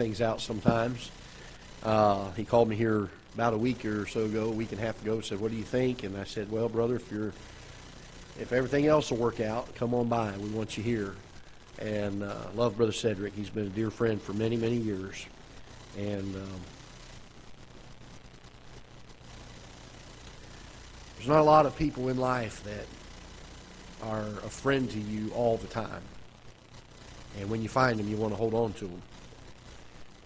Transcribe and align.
things 0.00 0.22
out 0.22 0.40
sometimes. 0.40 1.10
Uh, 1.82 2.30
he 2.32 2.42
called 2.42 2.70
me 2.70 2.74
here 2.74 3.10
about 3.34 3.52
a 3.52 3.58
week 3.58 3.84
or 3.84 4.06
so 4.06 4.24
ago, 4.24 4.44
a 4.44 4.50
week 4.50 4.72
and 4.72 4.80
a 4.80 4.82
half 4.82 5.00
ago, 5.02 5.20
said, 5.20 5.38
"What 5.38 5.50
do 5.50 5.58
you 5.58 5.62
think?" 5.62 6.04
And 6.04 6.16
I 6.16 6.24
said, 6.24 6.50
"Well, 6.50 6.70
brother, 6.70 6.96
if 6.96 7.12
you're 7.12 7.34
if 8.40 8.50
everything 8.50 8.86
else 8.86 9.10
will 9.10 9.18
work 9.18 9.40
out, 9.40 9.74
come 9.74 9.92
on 9.92 10.08
by. 10.08 10.32
We 10.38 10.48
want 10.48 10.78
you 10.78 10.82
here." 10.82 11.14
And 11.78 12.22
uh, 12.22 12.34
love 12.54 12.78
brother 12.78 12.92
Cedric. 12.92 13.34
He's 13.34 13.50
been 13.50 13.66
a 13.66 13.70
dear 13.70 13.90
friend 13.90 14.20
for 14.20 14.32
many, 14.32 14.56
many 14.56 14.76
years, 14.76 15.26
and. 15.96 16.34
Um, 16.34 16.60
There's 21.16 21.28
not 21.28 21.40
a 21.40 21.42
lot 21.42 21.66
of 21.66 21.76
people 21.76 22.08
in 22.08 22.16
life 22.16 22.64
that 22.64 22.86
are 24.08 24.24
a 24.42 24.48
friend 24.48 24.90
to 24.90 24.98
you 24.98 25.30
all 25.34 25.58
the 25.58 25.66
time. 25.66 26.00
And 27.38 27.50
when 27.50 27.60
you 27.60 27.68
find 27.68 27.98
them, 27.98 28.08
you 28.08 28.16
want 28.16 28.32
to 28.32 28.38
hold 28.38 28.54
on 28.54 28.72
to 28.72 28.86
them. 28.86 29.02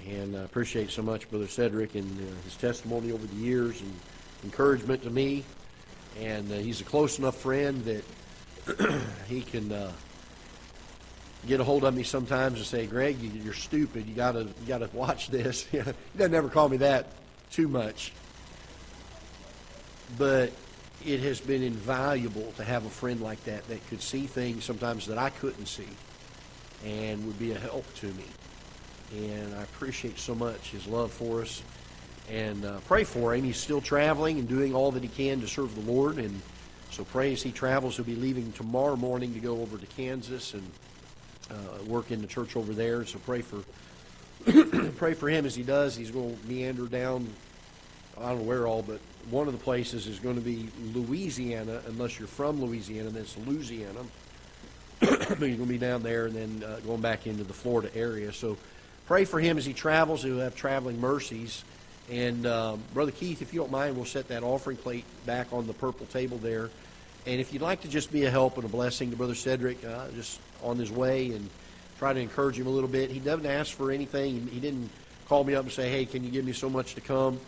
And 0.09 0.37
I 0.37 0.43
appreciate 0.43 0.91
so 0.91 1.03
much 1.03 1.31
Brother 1.31 1.49
Cedric 1.49 1.95
and 1.95 2.21
uh, 2.21 2.43
his 2.45 2.57
testimony 2.57 3.11
over 3.11 3.27
the 3.27 3.37
years 3.37 3.81
and 3.81 3.95
encouragement 4.45 5.03
to 5.05 5.11
me. 5.11 5.45
And 6.21 6.51
uh, 6.53 6.57
he's 6.57 6.81
a 6.81 6.85
close 6.85 7.19
enough 7.19 7.37
friend 7.37 7.85
that 7.85 8.05
he 9.29 9.41
can 9.41 9.73
uh, 9.73 9.93
get 11.47 11.61
a 11.61 11.65
hold 11.65 11.85
of 11.85 11.95
me 11.95 12.03
sometimes 12.03 12.59
and 12.59 12.67
say, 12.67 12.87
"Greg, 12.87 13.19
you, 13.21 13.51
are 13.51 13.55
stupid. 13.55 14.07
You 14.07 14.15
gotta, 14.15 14.41
you 14.41 14.67
gotta 14.69 14.89
watch 14.93 15.29
this." 15.29 15.63
he 15.65 15.81
doesn't 16.17 16.35
ever 16.35 16.49
call 16.49 16.69
me 16.69 16.79
that 16.79 17.09
too 17.51 17.69
much, 17.69 18.13
but 20.19 20.53
it 21.05 21.21
has 21.21 21.41
been 21.41 21.63
invaluable 21.63 22.53
to 22.57 22.65
have 22.65 22.87
a 22.87 22.91
friend 22.91 23.21
like 23.21 23.43
that 23.45 23.67
that 23.69 23.87
could 23.89 24.01
see 24.01 24.27
things 24.27 24.65
sometimes 24.65 25.07
that 25.07 25.19
I 25.19 25.31
couldn't 25.31 25.67
see 25.67 25.89
and 26.85 27.27
would 27.27 27.39
be 27.39 27.53
a 27.53 27.59
help 27.59 27.93
to 27.97 28.07
me. 28.07 28.25
And 29.15 29.55
I 29.55 29.63
appreciate 29.63 30.19
so 30.19 30.35
much 30.35 30.71
his 30.71 30.87
love 30.87 31.13
for 31.13 31.43
us 31.43 31.63
and 32.31 32.65
uh, 32.65 32.79
pray 32.87 33.05
for 33.05 33.35
him. 33.35 33.45
He's 33.45 33.57
still 33.57 33.81
traveling 33.81 34.39
and 34.39 34.49
doing 34.49 34.75
all 34.75 34.91
that 34.93 35.03
he 35.03 35.09
can 35.09 35.41
to 35.41 35.49
serve 35.49 35.75
the 35.75 35.93
Lord. 35.93 36.19
And 36.19 36.41
so 36.91 37.05
pray 37.05 37.33
as 37.33 37.43
he 37.43 37.53
travels. 37.53 37.97
He'll 37.97 38.05
be 38.05 38.17
leaving 38.17 38.53
tomorrow 38.53 38.97
morning 38.97 39.35
to 39.35 39.41
go 39.41 39.61
over 39.61 39.79
to 39.79 39.87
Kansas 39.87 40.55
and 40.55 40.71
uh, 41.51 41.85
work 41.85 42.11
in 42.11 42.21
the 42.21 42.27
church 42.27 42.57
over 42.57 42.73
there. 42.73 43.05
So 43.05 43.19
pray 43.21 43.43
for 43.43 43.63
pray 44.97 45.15
for 45.15 45.29
him 45.29 45.47
as 45.47 45.55
he 45.55 45.63
does. 45.63 45.97
He's 45.97 46.11
going 46.11 46.37
to 46.37 46.47
meander 46.47 46.87
down 46.87 47.29
I 48.21 48.29
don't 48.29 48.39
know 48.39 48.45
where 48.45 48.67
all, 48.67 48.83
but 48.83 49.01
one 49.31 49.47
of 49.47 49.53
the 49.53 49.59
places 49.59 50.07
is 50.07 50.19
going 50.21 50.37
to 50.37 50.41
be 50.41 50.69
Louisiana, 50.93 51.81
unless 51.87 52.19
you're 52.19 52.29
from 52.29 52.61
Louisiana, 52.63 53.11
then 53.11 53.23
it's 53.23 53.37
Louisiana. 53.39 54.01
he's 55.01 55.37
going 55.37 55.57
to 55.57 55.67
be 55.67 55.79
down 55.79 56.03
there 56.03 56.27
and 56.27 56.35
then 56.35 56.69
uh, 56.69 56.79
going 56.81 57.01
back 57.01 57.27
into 57.27 57.43
the 57.43 57.53
Florida 57.53 57.91
area. 57.97 58.33
So 58.33 58.57
pray 59.07 59.25
for 59.25 59.41
him 59.41 59.59
as 59.59 59.65
he 59.65 59.73
travels. 59.73 60.23
He'll 60.23 60.39
have 60.41 60.57
traveling 60.57 61.01
mercies. 61.01 61.65
And 62.11 62.47
um, 62.47 62.83
Brother 62.93 63.13
Keith, 63.13 63.41
if 63.43 63.55
you 63.55 63.61
don't 63.61 63.71
mind, 63.71 63.97
we'll 63.97 64.05
set 64.05 64.29
that 64.29 64.43
offering 64.43 64.77
plate 64.77 65.05
back 65.25 65.53
on 65.53 65.67
the 65.67 65.73
purple 65.73 66.07
table 66.07 66.39
there. 66.39 66.71
And 67.27 67.41
if 67.41 67.53
you'd 67.53 67.63
like 67.63 67.81
to 67.83 67.89
just 67.89 68.13
be 68.13 68.25
a 68.25 68.31
help 68.31 68.57
and 68.57 68.65
a 68.65 68.69
blessing 68.69 69.11
to 69.11 69.17
Brother 69.17 69.35
Cedric, 69.35 69.83
uh, 69.85 70.09
just 70.15 70.39
on 70.63 70.77
his 70.79 70.91
way 70.91 71.31
and 71.33 71.49
try 71.99 72.13
to 72.13 72.21
encourage 72.21 72.59
him 72.59 72.67
a 72.67 72.71
little 72.71 72.89
bit. 72.89 73.11
He 73.11 73.21
doesn't 73.21 73.47
ask 73.47 73.73
for 73.73 73.91
anything. 73.91 74.47
He 74.49 74.61
didn't 74.61 74.91
call 75.27 75.45
me 75.45 75.55
up 75.55 75.65
and 75.65 75.73
say, 75.73 75.89
hey, 75.89 76.05
can 76.05 76.25
you 76.25 76.31
give 76.31 76.45
me 76.45 76.53
so 76.53 76.69
much 76.69 76.95
to 76.97 77.01
come? 77.01 77.41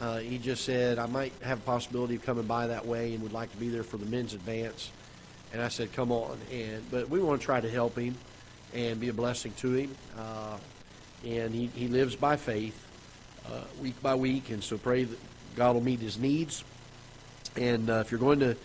Uh, 0.00 0.18
he 0.18 0.38
just 0.38 0.64
said, 0.64 0.98
I 0.98 1.06
might 1.06 1.32
have 1.42 1.58
a 1.58 1.62
possibility 1.62 2.16
of 2.16 2.24
coming 2.24 2.46
by 2.46 2.66
that 2.68 2.86
way 2.86 3.14
and 3.14 3.22
would 3.22 3.32
like 3.32 3.50
to 3.52 3.56
be 3.56 3.68
there 3.68 3.82
for 3.82 3.96
the 3.96 4.06
men's 4.06 4.34
advance. 4.34 4.90
And 5.52 5.62
I 5.62 5.68
said, 5.68 5.92
come 5.92 6.12
on. 6.12 6.38
And 6.52 6.88
But 6.90 7.08
we 7.08 7.20
want 7.20 7.40
to 7.40 7.44
try 7.44 7.60
to 7.60 7.70
help 7.70 7.96
him 7.96 8.16
and 8.72 8.98
be 9.00 9.08
a 9.08 9.12
blessing 9.12 9.52
to 9.58 9.72
him. 9.72 9.94
Uh, 10.18 10.58
and 11.24 11.54
he, 11.54 11.66
he 11.74 11.88
lives 11.88 12.16
by 12.16 12.36
faith 12.36 12.80
uh, 13.46 13.62
week 13.80 14.00
by 14.02 14.14
week. 14.14 14.50
And 14.50 14.62
so 14.62 14.78
pray 14.78 15.04
that 15.04 15.18
God 15.56 15.74
will 15.74 15.82
meet 15.82 16.00
his 16.00 16.18
needs. 16.18 16.64
And 17.56 17.88
uh, 17.88 17.94
if 17.94 18.10
you're 18.10 18.20
going 18.20 18.40
to 18.40 18.56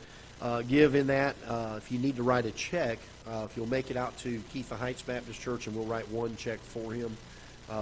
uh, 0.42 0.62
give 0.64 0.96
in 0.96 1.08
that, 1.08 1.36
uh, 1.48 1.76
if 1.78 1.92
you 1.92 2.00
need 2.00 2.16
to 2.16 2.24
write 2.24 2.46
a 2.46 2.52
check, 2.52 3.00
if 3.44 3.56
you'll 3.56 3.70
make 3.70 3.92
it 3.92 3.98
out 3.98 4.18
to 4.18 4.42
Ketha 4.54 4.76
Heights 4.76 5.04
Baptist 5.04 5.40
Church, 5.40 5.68
and 5.68 5.76
we'll 5.76 5.86
write 5.86 6.10
one 6.10 6.36
check 6.36 6.60
for 6.60 6.92
him 6.92 7.16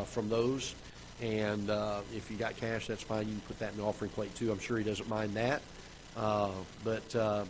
from 0.05 0.27
those. 0.27 0.75
And 1.21 1.69
uh, 1.69 2.01
if 2.15 2.29
you 2.29 2.37
got 2.37 2.57
cash, 2.57 2.87
that's 2.87 3.01
fine. 3.01 3.27
You 3.27 3.33
can 3.33 3.41
put 3.41 3.59
that 3.59 3.71
in 3.71 3.77
the 3.77 3.83
offering 3.83 4.11
plate 4.11 4.33
too. 4.35 4.51
I'm 4.51 4.59
sure 4.59 4.77
he 4.77 4.83
doesn't 4.83 5.09
mind 5.09 5.33
that. 5.33 5.61
Uh, 6.15 6.51
but 6.83 7.15
uh, 7.15 7.45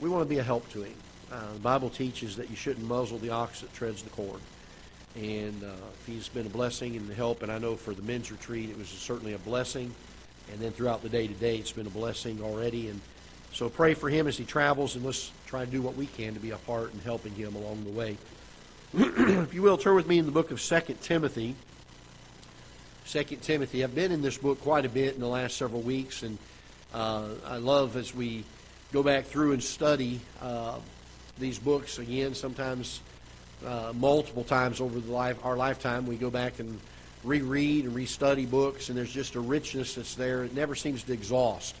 we 0.00 0.08
want 0.08 0.22
to 0.22 0.28
be 0.28 0.38
a 0.38 0.42
help 0.42 0.68
to 0.70 0.82
him. 0.82 0.94
Uh, 1.30 1.52
the 1.52 1.60
Bible 1.60 1.90
teaches 1.90 2.36
that 2.36 2.48
you 2.50 2.56
shouldn't 2.56 2.86
muzzle 2.86 3.18
the 3.18 3.30
ox 3.30 3.60
that 3.60 3.72
treads 3.74 4.02
the 4.02 4.10
corn. 4.10 4.40
And 5.16 5.62
uh, 5.62 5.70
he's 6.06 6.28
been 6.28 6.46
a 6.46 6.50
blessing 6.50 6.96
and 6.96 7.10
help, 7.12 7.42
and 7.42 7.52
I 7.52 7.58
know 7.58 7.76
for 7.76 7.94
the 7.94 8.02
men's 8.02 8.32
retreat 8.32 8.70
it 8.70 8.76
was 8.76 8.88
certainly 8.88 9.34
a 9.34 9.38
blessing. 9.38 9.94
And 10.52 10.60
then 10.60 10.72
throughout 10.72 11.02
the 11.02 11.08
day 11.08 11.26
today, 11.26 11.56
it's 11.56 11.72
been 11.72 11.86
a 11.86 11.90
blessing 11.90 12.40
already. 12.42 12.88
And 12.88 13.00
so 13.52 13.68
pray 13.68 13.94
for 13.94 14.08
him 14.08 14.26
as 14.26 14.36
he 14.36 14.44
travels, 14.44 14.96
and 14.96 15.04
let's 15.04 15.30
try 15.46 15.64
to 15.64 15.70
do 15.70 15.80
what 15.80 15.96
we 15.96 16.06
can 16.06 16.34
to 16.34 16.40
be 16.40 16.50
a 16.50 16.56
part 16.58 16.92
in 16.92 16.98
helping 17.00 17.32
him 17.34 17.54
along 17.54 17.84
the 17.84 17.90
way. 17.90 18.16
if 18.94 19.54
you 19.54 19.62
will, 19.62 19.78
turn 19.78 19.94
with 19.94 20.08
me 20.08 20.18
in 20.18 20.26
the 20.26 20.32
book 20.32 20.50
of 20.50 20.60
Second 20.60 21.00
Timothy. 21.00 21.54
Second 23.04 23.42
Timothy. 23.42 23.84
I've 23.84 23.94
been 23.94 24.12
in 24.12 24.22
this 24.22 24.38
book 24.38 24.60
quite 24.60 24.84
a 24.84 24.88
bit 24.88 25.14
in 25.14 25.20
the 25.20 25.28
last 25.28 25.56
several 25.56 25.82
weeks, 25.82 26.22
and 26.22 26.38
uh, 26.92 27.28
I 27.46 27.58
love 27.58 27.96
as 27.96 28.14
we 28.14 28.44
go 28.92 29.02
back 29.02 29.26
through 29.26 29.52
and 29.52 29.62
study 29.62 30.20
uh, 30.40 30.78
these 31.38 31.58
books 31.58 31.98
again. 31.98 32.34
Sometimes 32.34 33.00
uh, 33.64 33.92
multiple 33.94 34.44
times 34.44 34.80
over 34.80 35.00
the 35.00 35.12
life, 35.12 35.36
our 35.44 35.56
lifetime, 35.56 36.06
we 36.06 36.16
go 36.16 36.30
back 36.30 36.58
and 36.58 36.80
reread 37.22 37.86
and 37.86 37.94
restudy 37.94 38.48
books, 38.48 38.88
and 38.88 38.98
there's 38.98 39.12
just 39.12 39.34
a 39.34 39.40
richness 39.40 39.94
that's 39.94 40.14
there. 40.14 40.44
It 40.44 40.54
never 40.54 40.74
seems 40.74 41.02
to 41.04 41.12
exhaust 41.12 41.74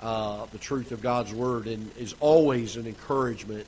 uh, 0.00 0.46
the 0.52 0.58
truth 0.58 0.92
of 0.92 1.02
God's 1.02 1.32
Word, 1.32 1.66
and 1.66 1.90
is 1.96 2.14
always 2.20 2.76
an 2.76 2.86
encouragement. 2.86 3.66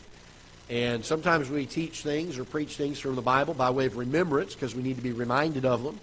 And 0.69 1.05
sometimes 1.05 1.51
we 1.51 1.67
teach 1.67 2.03
things 2.03 2.39
or 2.39 2.45
preach 2.45 2.77
things 2.77 3.01
from 3.01 3.17
the 3.17 3.23
Bible 3.23 3.55
by 3.55 3.71
way 3.71 3.87
of 3.87 3.97
remembrance 3.97 4.55
because 4.55 4.75
we 4.75 4.83
need 4.83 4.97
to 4.97 5.03
be 5.03 5.13
reminded 5.13 5.65
of 5.65 5.83
them. 5.83 5.99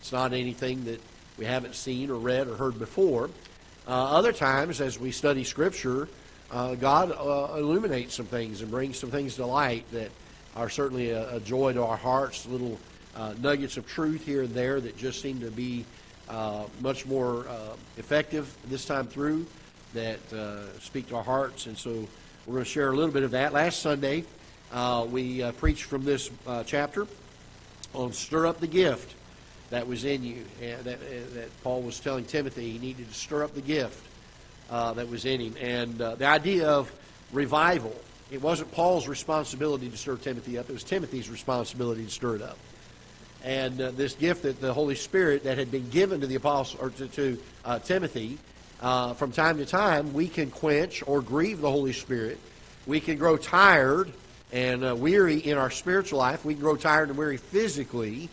It's 0.00 0.12
not 0.12 0.34
anything 0.34 0.84
that 0.84 1.00
we 1.38 1.46
haven't 1.46 1.74
seen 1.74 2.10
or 2.10 2.18
read 2.18 2.46
or 2.46 2.56
heard 2.56 2.78
before. 2.78 3.30
Uh, 3.88 4.16
other 4.16 4.32
times, 4.32 4.82
as 4.82 4.98
we 4.98 5.10
study 5.10 5.44
Scripture, 5.44 6.08
uh, 6.50 6.74
God 6.74 7.12
uh, 7.12 7.56
illuminates 7.58 8.14
some 8.14 8.26
things 8.26 8.60
and 8.60 8.70
brings 8.70 8.98
some 8.98 9.10
things 9.10 9.36
to 9.36 9.46
light 9.46 9.90
that 9.92 10.10
are 10.56 10.68
certainly 10.68 11.10
a, 11.10 11.36
a 11.36 11.40
joy 11.40 11.72
to 11.72 11.82
our 11.84 11.96
hearts, 11.96 12.46
little 12.46 12.78
uh, 13.16 13.34
nuggets 13.40 13.76
of 13.76 13.86
truth 13.86 14.24
here 14.24 14.42
and 14.42 14.54
there 14.54 14.80
that 14.80 14.96
just 14.96 15.20
seem 15.20 15.40
to 15.40 15.50
be 15.50 15.84
uh, 16.28 16.64
much 16.80 17.06
more 17.06 17.46
uh, 17.48 17.76
effective 17.96 18.54
this 18.68 18.84
time 18.84 19.06
through 19.06 19.46
that 19.92 20.18
speak 20.80 21.08
to 21.08 21.16
our 21.16 21.22
hearts. 21.22 21.66
And 21.66 21.78
so 21.78 21.90
we're 22.46 22.54
going 22.54 22.64
to 22.64 22.70
share 22.70 22.90
a 22.90 22.96
little 22.96 23.12
bit 23.12 23.22
of 23.22 23.30
that. 23.30 23.52
Last 23.52 23.80
Sunday, 23.80 24.24
we 25.08 25.48
preached 25.52 25.84
from 25.84 26.04
this 26.04 26.30
chapter 26.66 27.06
on 27.92 28.12
Stir 28.12 28.46
Up 28.46 28.58
the 28.58 28.66
Gift 28.66 29.14
that 29.74 29.86
was 29.86 30.04
in 30.04 30.22
you. 30.22 30.44
That, 30.60 30.86
uh, 30.86 31.34
that 31.34 31.62
Paul 31.62 31.82
was 31.82 31.98
telling 31.98 32.24
Timothy 32.24 32.72
he 32.72 32.78
needed 32.78 33.08
to 33.08 33.14
stir 33.14 33.44
up 33.44 33.54
the 33.54 33.60
gift 33.60 34.00
uh, 34.70 34.92
that 34.94 35.08
was 35.08 35.24
in 35.24 35.40
him. 35.40 35.54
And 35.60 36.00
uh, 36.00 36.14
the 36.14 36.26
idea 36.26 36.68
of 36.68 36.92
revival, 37.32 37.94
it 38.34 38.42
wasn't 38.42 38.70
Paul's 38.72 39.08
responsibility 39.08 39.88
to 39.88 39.96
stir 39.96 40.16
Timothy 40.16 40.58
up, 40.58 40.68
it 40.68 40.72
was 40.72 40.84
Timothy's 40.84 41.30
responsibility 41.30 42.04
to 42.04 42.10
stir 42.10 42.36
it 42.36 42.42
up. 42.42 42.58
And 43.42 43.80
uh, 43.80 43.90
this 43.90 44.14
gift 44.14 44.42
that 44.42 44.60
the 44.60 44.72
Holy 44.72 44.94
Spirit 44.94 45.44
that 45.44 45.58
had 45.58 45.70
been 45.70 45.88
given 45.90 46.20
to 46.20 46.26
the 46.26 46.34
apostle 46.34 46.80
or 46.80 46.90
to, 46.90 47.08
to 47.08 47.38
uh, 47.64 47.78
Timothy, 47.78 48.38
uh, 48.80 49.14
from 49.14 49.32
time 49.32 49.58
to 49.58 49.66
time, 49.66 50.12
we 50.12 50.28
can 50.28 50.50
quench 50.50 51.02
or 51.06 51.20
grieve 51.20 51.60
the 51.60 51.70
Holy 51.70 51.92
Spirit. 51.92 52.38
We 52.86 53.00
can 53.00 53.16
grow 53.16 53.36
tired 53.36 54.12
and 54.52 55.00
weary 55.00 55.38
in 55.38 55.58
our 55.58 55.70
spiritual 55.70 56.18
life. 56.18 56.44
We 56.44 56.54
can 56.54 56.62
grow 56.62 56.76
tired 56.76 57.08
and 57.08 57.18
weary 57.18 57.36
physically 57.36 58.28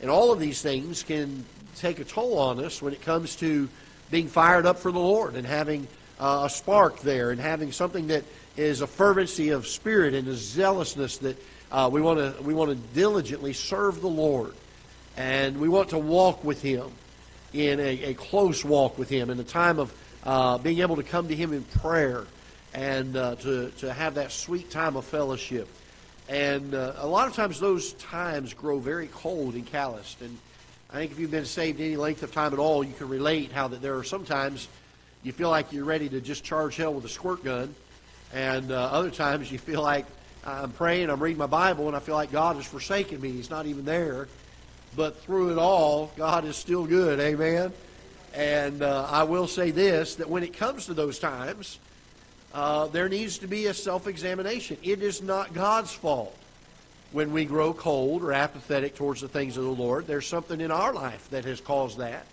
and 0.00 0.10
all 0.10 0.32
of 0.32 0.38
these 0.38 0.60
things 0.60 1.02
can 1.02 1.44
take 1.76 1.98
a 2.00 2.04
toll 2.04 2.38
on 2.38 2.62
us 2.64 2.82
when 2.82 2.92
it 2.92 3.02
comes 3.02 3.36
to 3.36 3.68
being 4.10 4.28
fired 4.28 4.66
up 4.66 4.78
for 4.78 4.92
the 4.92 4.98
Lord 4.98 5.34
and 5.34 5.46
having 5.46 5.86
uh, 6.20 6.42
a 6.46 6.50
spark 6.50 7.00
there 7.00 7.30
and 7.30 7.40
having 7.40 7.72
something 7.72 8.08
that 8.08 8.24
is 8.56 8.80
a 8.80 8.86
fervency 8.86 9.50
of 9.50 9.66
spirit 9.66 10.14
and 10.14 10.26
a 10.28 10.34
zealousness 10.34 11.18
that 11.18 11.36
uh, 11.70 11.88
we 11.92 12.00
want 12.00 12.18
to 12.18 12.42
we 12.42 12.54
want 12.54 12.70
to 12.70 12.76
diligently 12.94 13.52
serve 13.52 14.00
the 14.00 14.08
Lord 14.08 14.54
and 15.16 15.58
we 15.58 15.68
want 15.68 15.90
to 15.90 15.98
walk 15.98 16.44
with 16.44 16.62
Him 16.62 16.90
in 17.52 17.80
a, 17.80 18.04
a 18.04 18.14
close 18.14 18.64
walk 18.64 18.98
with 18.98 19.08
Him 19.08 19.30
in 19.30 19.36
the 19.36 19.44
time 19.44 19.78
of 19.78 19.92
uh, 20.24 20.58
being 20.58 20.80
able 20.80 20.96
to 20.96 21.02
come 21.02 21.28
to 21.28 21.34
Him 21.34 21.52
in 21.52 21.62
prayer 21.64 22.24
and 22.74 23.16
uh, 23.16 23.34
to 23.36 23.70
to 23.78 23.92
have 23.92 24.14
that 24.14 24.32
sweet 24.32 24.70
time 24.70 24.96
of 24.96 25.04
fellowship. 25.04 25.68
And 26.28 26.74
uh, 26.74 26.94
a 26.96 27.06
lot 27.06 27.28
of 27.28 27.34
times 27.34 27.60
those 27.60 27.92
times 27.94 28.52
grow 28.52 28.78
very 28.78 29.06
cold 29.08 29.54
and 29.54 29.64
calloused. 29.64 30.20
And 30.22 30.36
I 30.90 30.96
think 30.96 31.12
if 31.12 31.18
you've 31.20 31.30
been 31.30 31.44
saved 31.44 31.80
any 31.80 31.96
length 31.96 32.22
of 32.22 32.32
time 32.32 32.52
at 32.52 32.58
all, 32.58 32.82
you 32.82 32.92
can 32.94 33.08
relate 33.08 33.52
how 33.52 33.68
that 33.68 33.80
there 33.80 33.96
are 33.96 34.04
sometimes 34.04 34.66
you 35.22 35.32
feel 35.32 35.50
like 35.50 35.72
you're 35.72 35.84
ready 35.84 36.08
to 36.08 36.20
just 36.20 36.44
charge 36.44 36.76
hell 36.76 36.94
with 36.94 37.04
a 37.04 37.08
squirt 37.08 37.42
gun. 37.44 37.74
And 38.34 38.72
uh, 38.72 38.74
other 38.74 39.10
times 39.10 39.50
you 39.50 39.58
feel 39.58 39.82
like 39.82 40.06
I'm 40.44 40.72
praying, 40.72 41.10
I'm 41.10 41.22
reading 41.22 41.38
my 41.38 41.46
Bible, 41.46 41.88
and 41.88 41.96
I 41.96 42.00
feel 42.00 42.14
like 42.14 42.30
God 42.30 42.56
has 42.56 42.66
forsaken 42.66 43.20
me. 43.20 43.32
He's 43.32 43.50
not 43.50 43.66
even 43.66 43.84
there. 43.84 44.28
but 44.96 45.20
through 45.22 45.52
it 45.52 45.58
all, 45.58 46.10
God 46.16 46.44
is 46.44 46.56
still 46.56 46.86
good. 46.86 47.20
Amen. 47.20 47.72
And 48.34 48.82
uh, 48.82 49.06
I 49.10 49.24
will 49.24 49.46
say 49.46 49.70
this 49.70 50.16
that 50.16 50.28
when 50.28 50.42
it 50.42 50.52
comes 50.54 50.86
to 50.86 50.94
those 50.94 51.18
times, 51.18 51.78
uh, 52.54 52.86
there 52.86 53.08
needs 53.08 53.38
to 53.38 53.46
be 53.46 53.66
a 53.66 53.74
self 53.74 54.06
examination. 54.06 54.78
It 54.82 55.02
is 55.02 55.22
not 55.22 55.52
God's 55.54 55.92
fault 55.92 56.36
when 57.12 57.32
we 57.32 57.44
grow 57.44 57.72
cold 57.72 58.22
or 58.22 58.32
apathetic 58.32 58.96
towards 58.96 59.20
the 59.20 59.28
things 59.28 59.56
of 59.56 59.64
the 59.64 59.70
Lord. 59.70 60.06
There's 60.06 60.26
something 60.26 60.60
in 60.60 60.70
our 60.70 60.92
life 60.92 61.28
that 61.30 61.44
has 61.44 61.60
caused 61.60 61.98
that. 61.98 62.26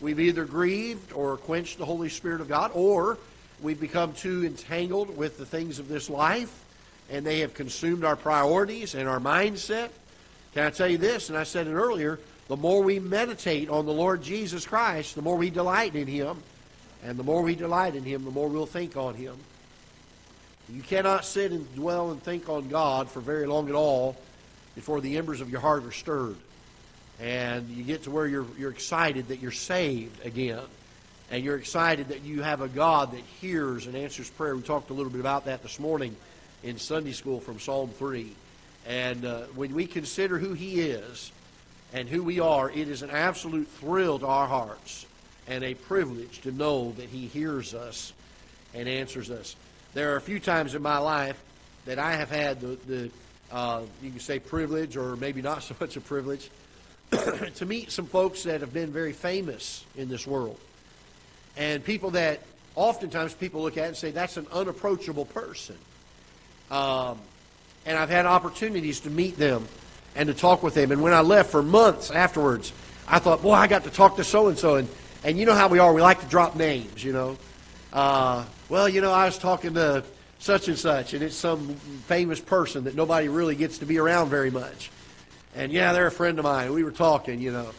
We've 0.00 0.20
either 0.20 0.44
grieved 0.44 1.12
or 1.12 1.36
quenched 1.36 1.78
the 1.78 1.84
Holy 1.84 2.08
Spirit 2.08 2.40
of 2.40 2.48
God, 2.48 2.70
or 2.74 3.18
we've 3.62 3.80
become 3.80 4.12
too 4.12 4.44
entangled 4.44 5.16
with 5.16 5.38
the 5.38 5.46
things 5.46 5.78
of 5.78 5.88
this 5.88 6.08
life, 6.08 6.64
and 7.10 7.24
they 7.24 7.40
have 7.40 7.54
consumed 7.54 8.04
our 8.04 8.16
priorities 8.16 8.94
and 8.94 9.08
our 9.08 9.20
mindset. 9.20 9.90
Can 10.54 10.64
I 10.64 10.70
tell 10.70 10.88
you 10.88 10.98
this? 10.98 11.28
And 11.28 11.38
I 11.38 11.44
said 11.44 11.66
it 11.66 11.72
earlier 11.72 12.18
the 12.48 12.56
more 12.56 12.82
we 12.82 12.98
meditate 12.98 13.68
on 13.68 13.84
the 13.84 13.92
Lord 13.92 14.22
Jesus 14.22 14.66
Christ, 14.66 15.14
the 15.14 15.22
more 15.22 15.36
we 15.36 15.50
delight 15.50 15.94
in 15.94 16.06
Him. 16.06 16.38
And 17.04 17.16
the 17.16 17.22
more 17.22 17.42
we 17.42 17.54
delight 17.54 17.94
in 17.94 18.02
Him, 18.02 18.24
the 18.24 18.30
more 18.30 18.48
we'll 18.48 18.66
think 18.66 18.96
on 18.96 19.14
Him. 19.14 19.36
You 20.68 20.82
cannot 20.82 21.24
sit 21.24 21.52
and 21.52 21.72
dwell 21.74 22.10
and 22.10 22.22
think 22.22 22.48
on 22.48 22.68
God 22.68 23.08
for 23.08 23.20
very 23.20 23.46
long 23.46 23.68
at 23.68 23.74
all 23.74 24.16
before 24.74 25.00
the 25.00 25.16
embers 25.16 25.40
of 25.40 25.50
your 25.50 25.60
heart 25.60 25.84
are 25.84 25.92
stirred. 25.92 26.36
And 27.20 27.68
you 27.68 27.84
get 27.84 28.04
to 28.04 28.10
where 28.10 28.26
you're, 28.26 28.46
you're 28.58 28.70
excited 28.70 29.28
that 29.28 29.40
you're 29.40 29.50
saved 29.50 30.24
again. 30.24 30.62
And 31.30 31.44
you're 31.44 31.56
excited 31.56 32.08
that 32.08 32.22
you 32.22 32.42
have 32.42 32.62
a 32.62 32.68
God 32.68 33.12
that 33.12 33.20
hears 33.40 33.86
and 33.86 33.94
answers 33.94 34.30
prayer. 34.30 34.56
We 34.56 34.62
talked 34.62 34.90
a 34.90 34.94
little 34.94 35.12
bit 35.12 35.20
about 35.20 35.44
that 35.44 35.62
this 35.62 35.78
morning 35.78 36.16
in 36.62 36.78
Sunday 36.78 37.12
school 37.12 37.40
from 37.40 37.60
Psalm 37.60 37.90
3. 37.90 38.32
And 38.86 39.24
uh, 39.24 39.42
when 39.54 39.74
we 39.74 39.86
consider 39.86 40.38
who 40.38 40.54
He 40.54 40.80
is 40.80 41.30
and 41.92 42.08
who 42.08 42.22
we 42.22 42.40
are, 42.40 42.70
it 42.70 42.88
is 42.88 43.02
an 43.02 43.10
absolute 43.10 43.68
thrill 43.68 44.18
to 44.20 44.26
our 44.26 44.46
hearts 44.46 45.04
and 45.46 45.62
a 45.62 45.74
privilege 45.74 46.40
to 46.42 46.52
know 46.52 46.92
that 46.92 47.10
He 47.10 47.26
hears 47.26 47.74
us 47.74 48.14
and 48.74 48.88
answers 48.88 49.30
us. 49.30 49.54
There 49.92 50.14
are 50.14 50.16
a 50.16 50.22
few 50.22 50.40
times 50.40 50.74
in 50.74 50.80
my 50.80 50.98
life 50.98 51.38
that 51.84 51.98
I 51.98 52.12
have 52.12 52.30
had 52.30 52.60
the, 52.60 52.78
the 52.86 53.10
uh, 53.50 53.82
you 54.02 54.10
can 54.10 54.20
say 54.20 54.38
privilege 54.38 54.96
or 54.96 55.16
maybe 55.16 55.42
not 55.42 55.62
so 55.62 55.74
much 55.78 55.96
a 55.96 56.00
privilege, 56.00 56.50
to 57.10 57.66
meet 57.66 57.90
some 57.90 58.06
folks 58.06 58.44
that 58.44 58.62
have 58.62 58.72
been 58.72 58.92
very 58.92 59.12
famous 59.12 59.84
in 59.96 60.08
this 60.08 60.26
world. 60.26 60.58
And 61.58 61.84
people 61.84 62.12
that 62.12 62.40
oftentimes 62.76 63.34
people 63.34 63.62
look 63.62 63.76
at 63.76 63.88
and 63.88 63.96
say, 63.96 64.12
that's 64.12 64.36
an 64.36 64.46
unapproachable 64.52 65.26
person. 65.26 65.76
Um, 66.70 67.18
and 67.84 67.98
I've 67.98 68.10
had 68.10 68.24
opportunities 68.24 69.00
to 69.00 69.10
meet 69.10 69.36
them 69.36 69.66
and 70.14 70.28
to 70.28 70.34
talk 70.34 70.62
with 70.62 70.74
them. 70.74 70.92
And 70.92 71.02
when 71.02 71.12
I 71.12 71.20
left 71.20 71.50
for 71.50 71.62
months 71.62 72.10
afterwards, 72.10 72.72
I 73.06 73.18
thought, 73.18 73.42
boy, 73.42 73.52
I 73.52 73.66
got 73.66 73.84
to 73.84 73.90
talk 73.90 74.16
to 74.16 74.24
so 74.24 74.48
and 74.48 74.58
so. 74.58 74.76
And 74.76 74.88
and 75.24 75.38
you 75.38 75.46
know 75.46 75.54
how 75.54 75.68
we 75.68 75.78
are. 75.78 75.92
We 75.92 76.00
like 76.00 76.20
to 76.20 76.26
drop 76.26 76.54
names, 76.54 77.02
you 77.02 77.12
know. 77.12 77.36
Uh, 77.92 78.44
well, 78.68 78.88
you 78.88 79.00
know, 79.00 79.10
I 79.10 79.24
was 79.24 79.36
talking 79.38 79.74
to 79.74 80.04
such 80.38 80.68
and 80.68 80.78
such, 80.78 81.14
and 81.14 81.22
it's 81.22 81.34
some 81.34 81.74
famous 82.06 82.38
person 82.38 82.84
that 82.84 82.94
nobody 82.94 83.28
really 83.28 83.56
gets 83.56 83.78
to 83.78 83.86
be 83.86 83.98
around 83.98 84.28
very 84.28 84.50
much. 84.50 84.90
And 85.56 85.72
yeah, 85.72 85.92
they're 85.92 86.06
a 86.06 86.12
friend 86.12 86.38
of 86.38 86.44
mine. 86.44 86.72
We 86.72 86.84
were 86.84 86.92
talking, 86.92 87.40
you 87.40 87.50
know. 87.50 87.70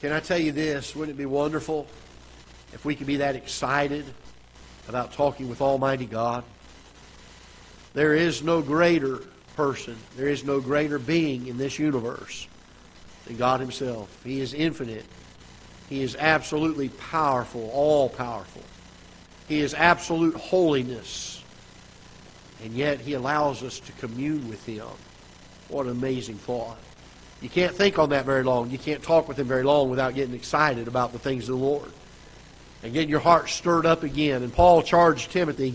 Can 0.00 0.12
I 0.12 0.20
tell 0.20 0.38
you 0.38 0.50
this? 0.50 0.96
Wouldn't 0.96 1.16
it 1.16 1.18
be 1.18 1.26
wonderful 1.26 1.86
if 2.74 2.84
we 2.84 2.94
could 2.94 3.06
be 3.06 3.16
that 3.16 3.36
excited 3.36 4.04
about 4.88 5.12
talking 5.12 5.48
with 5.48 5.62
Almighty 5.62 6.06
God? 6.06 6.44
There 7.94 8.14
is 8.14 8.42
no 8.42 8.60
greater 8.60 9.20
person, 9.56 9.96
there 10.16 10.28
is 10.28 10.44
no 10.44 10.60
greater 10.60 10.98
being 10.98 11.46
in 11.46 11.56
this 11.56 11.78
universe 11.78 12.48
than 13.26 13.36
God 13.36 13.60
Himself. 13.60 14.20
He 14.24 14.40
is 14.40 14.52
infinite. 14.52 15.04
He 15.88 16.02
is 16.02 16.16
absolutely 16.16 16.88
powerful, 16.88 17.70
all 17.72 18.08
powerful. 18.08 18.62
He 19.48 19.60
is 19.60 19.74
absolute 19.74 20.34
holiness. 20.34 21.42
And 22.62 22.72
yet 22.72 23.00
He 23.00 23.12
allows 23.12 23.62
us 23.62 23.78
to 23.80 23.92
commune 23.92 24.48
with 24.48 24.64
Him. 24.66 24.86
What 25.68 25.86
an 25.86 25.92
amazing 25.92 26.36
thought. 26.36 26.78
You 27.40 27.48
can't 27.48 27.74
think 27.74 27.98
on 27.98 28.08
that 28.10 28.24
very 28.24 28.42
long. 28.42 28.70
You 28.70 28.78
can't 28.78 29.02
talk 29.02 29.28
with 29.28 29.38
Him 29.38 29.46
very 29.46 29.62
long 29.62 29.90
without 29.90 30.14
getting 30.14 30.34
excited 30.34 30.88
about 30.88 31.12
the 31.12 31.18
things 31.18 31.48
of 31.48 31.58
the 31.58 31.64
Lord. 31.64 31.90
And 32.84 32.92
getting 32.92 33.08
your 33.08 33.20
heart 33.20 33.50
stirred 33.50 33.86
up 33.86 34.04
again. 34.04 34.44
And 34.44 34.52
Paul 34.52 34.82
charged 34.82 35.32
Timothy 35.32 35.74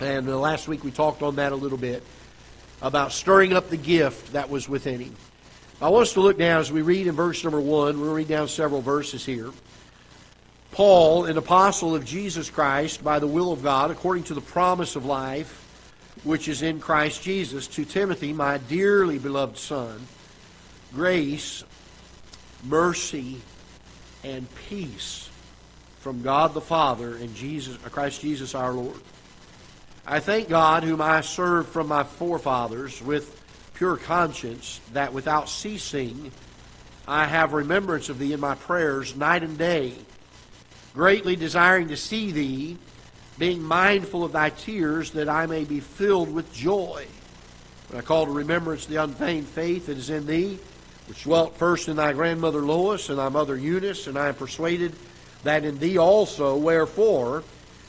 and 0.00 0.28
uh, 0.28 0.38
last 0.38 0.68
week 0.68 0.84
we 0.84 0.92
talked 0.92 1.22
on 1.22 1.36
that 1.36 1.50
a 1.50 1.56
little 1.56 1.78
bit 1.78 2.04
about 2.80 3.10
stirring 3.10 3.52
up 3.52 3.68
the 3.68 3.76
gift 3.76 4.32
that 4.32 4.48
was 4.48 4.68
within 4.68 5.00
him. 5.00 5.16
I 5.82 5.88
want 5.88 6.02
us 6.02 6.12
to 6.12 6.20
look 6.20 6.38
now 6.38 6.60
as 6.60 6.70
we 6.70 6.82
read 6.82 7.08
in 7.08 7.14
verse 7.14 7.42
number 7.42 7.60
one. 7.60 8.00
We'll 8.00 8.14
read 8.14 8.28
down 8.28 8.46
several 8.46 8.80
verses 8.80 9.24
here. 9.24 9.50
Paul, 10.70 11.24
an 11.24 11.36
apostle 11.36 11.96
of 11.96 12.04
Jesus 12.04 12.48
Christ 12.48 13.02
by 13.02 13.18
the 13.18 13.26
will 13.26 13.50
of 13.50 13.62
God, 13.62 13.90
according 13.90 14.24
to 14.24 14.34
the 14.34 14.40
promise 14.40 14.94
of 14.94 15.04
life 15.04 15.64
which 16.22 16.48
is 16.48 16.62
in 16.62 16.78
Christ 16.78 17.22
Jesus, 17.22 17.66
to 17.68 17.84
Timothy, 17.84 18.32
my 18.32 18.58
dearly 18.58 19.18
beloved 19.18 19.56
son, 19.56 20.06
grace, 20.92 21.64
mercy, 22.64 23.40
and 24.24 24.46
peace 24.68 25.27
from 26.00 26.22
God 26.22 26.54
the 26.54 26.60
Father 26.60 27.16
and 27.16 27.34
Jesus, 27.34 27.76
uh, 27.84 27.88
Christ 27.88 28.20
Jesus 28.20 28.54
our 28.54 28.72
Lord. 28.72 29.00
I 30.06 30.20
thank 30.20 30.48
God, 30.48 30.84
whom 30.84 31.00
I 31.00 31.20
serve 31.20 31.68
from 31.68 31.88
my 31.88 32.04
forefathers 32.04 33.02
with 33.02 33.40
pure 33.74 33.96
conscience, 33.96 34.80
that 34.92 35.12
without 35.12 35.48
ceasing 35.48 36.32
I 37.06 37.26
have 37.26 37.52
remembrance 37.52 38.08
of 38.08 38.18
thee 38.18 38.32
in 38.32 38.40
my 38.40 38.54
prayers 38.54 39.16
night 39.16 39.42
and 39.42 39.56
day, 39.56 39.94
greatly 40.94 41.36
desiring 41.36 41.88
to 41.88 41.96
see 41.96 42.32
thee, 42.32 42.78
being 43.38 43.62
mindful 43.62 44.24
of 44.24 44.32
thy 44.32 44.50
tears, 44.50 45.12
that 45.12 45.28
I 45.28 45.46
may 45.46 45.64
be 45.64 45.80
filled 45.80 46.32
with 46.32 46.52
joy. 46.52 47.06
When 47.88 48.00
I 48.00 48.04
call 48.04 48.26
to 48.26 48.32
remembrance 48.32 48.86
the 48.86 48.96
unfeigned 48.96 49.46
faith 49.46 49.86
that 49.86 49.96
is 49.96 50.10
in 50.10 50.26
thee, 50.26 50.58
which 51.06 51.24
dwelt 51.24 51.56
first 51.56 51.88
in 51.88 51.96
thy 51.96 52.12
grandmother 52.12 52.60
Lois 52.60 53.08
and 53.08 53.18
thy 53.18 53.28
mother 53.30 53.56
Eunice, 53.56 54.06
and 54.06 54.18
I 54.18 54.28
am 54.28 54.34
persuaded 54.34 54.94
that 55.44 55.64
in 55.64 55.78
thee 55.78 55.98
also, 55.98 56.56
wherefore, 56.56 57.44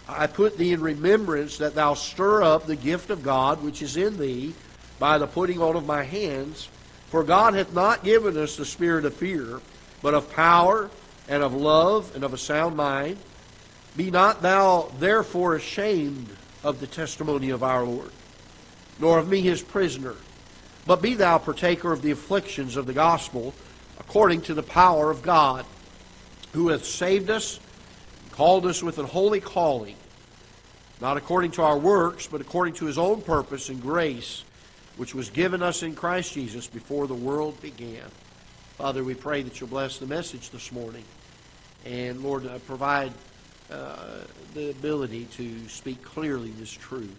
I 0.08 0.28
put 0.28 0.58
thee 0.58 0.74
in 0.74 0.82
remembrance 0.82 1.58
that 1.58 1.76
thou 1.76 1.94
stir 1.94 2.42
up 2.44 2.66
the 2.66 2.76
gift 2.76 3.10
of 3.10 3.24
God 3.24 3.62
which 3.64 3.82
is 3.82 3.98
in 3.98 4.18
thee 4.18 4.54
by 4.98 5.18
the 5.18 5.28
putting 5.28 5.62
on 5.62 5.76
of 5.76 5.86
my 5.86 6.04
hands. 6.04 6.70
For 7.10 7.24
God 7.24 7.54
hath 7.54 7.74
not 7.74 8.04
given 8.04 8.38
us 8.38 8.56
the 8.56 8.66
spirit 8.66 9.06
of 9.06 9.16
fear, 9.16 9.62
but 10.02 10.14
of 10.14 10.32
power 10.34 10.90
and 11.28 11.44
of 11.44 11.54
love 11.54 12.16
and 12.16 12.24
of 12.24 12.34
a 12.34 12.38
sound 12.38 12.76
mind. 12.76 13.18
Be 13.96 14.12
not 14.12 14.42
thou 14.42 14.92
therefore 15.00 15.56
ashamed 15.56 16.30
of 16.64 16.80
the 16.80 16.88
testimony 16.88 17.50
of 17.50 17.64
our 17.64 17.84
Lord, 17.84 18.12
nor 19.00 19.20
of 19.20 19.30
me 19.30 19.42
his 19.42 19.62
prisoner, 19.62 20.16
but 20.86 21.02
be 21.02 21.16
thou 21.16 21.38
partaker 21.38 21.92
of 21.92 22.02
the 22.02 22.12
afflictions 22.12 22.76
of 22.76 22.86
the 22.86 22.94
gospel 22.94 23.54
according 24.00 24.42
to 24.42 24.54
the 24.54 24.64
power 24.64 25.12
of 25.12 25.22
God, 25.22 25.66
who 26.54 26.70
hath 26.70 26.86
saved 26.86 27.30
us 27.30 27.60
called 28.32 28.66
us 28.66 28.82
with 28.82 28.98
a 29.00 29.06
holy 29.06 29.42
calling, 29.42 29.96
not 31.02 31.18
according 31.18 31.52
to 31.52 31.62
our 31.62 31.78
works, 31.78 32.28
but 32.28 32.42
according 32.42 32.74
to 32.76 32.86
his 32.86 32.98
own 32.98 33.22
purpose 33.22 33.70
and 33.70 33.82
grace, 33.82 34.44
which 34.98 35.14
was 35.14 35.30
given 35.30 35.62
us 35.62 35.84
in 35.84 35.96
Christ 35.96 36.34
Jesus 36.34 36.68
before 36.68 37.08
the 37.08 37.14
world 37.14 37.62
began. 37.62 38.06
Father, 38.78 39.04
we 39.04 39.14
pray 39.14 39.42
that 39.42 39.60
you'll 39.60 39.70
bless 39.70 39.98
the 39.98 40.06
message 40.06 40.52
this 40.52 40.72
morning. 40.72 41.04
And, 41.86 42.24
Lord, 42.24 42.48
uh, 42.48 42.60
provide 42.60 43.12
uh, 43.70 44.22
the 44.54 44.70
ability 44.70 45.26
to 45.36 45.68
speak 45.68 46.02
clearly 46.02 46.52
this 46.52 46.72
truth. 46.72 47.16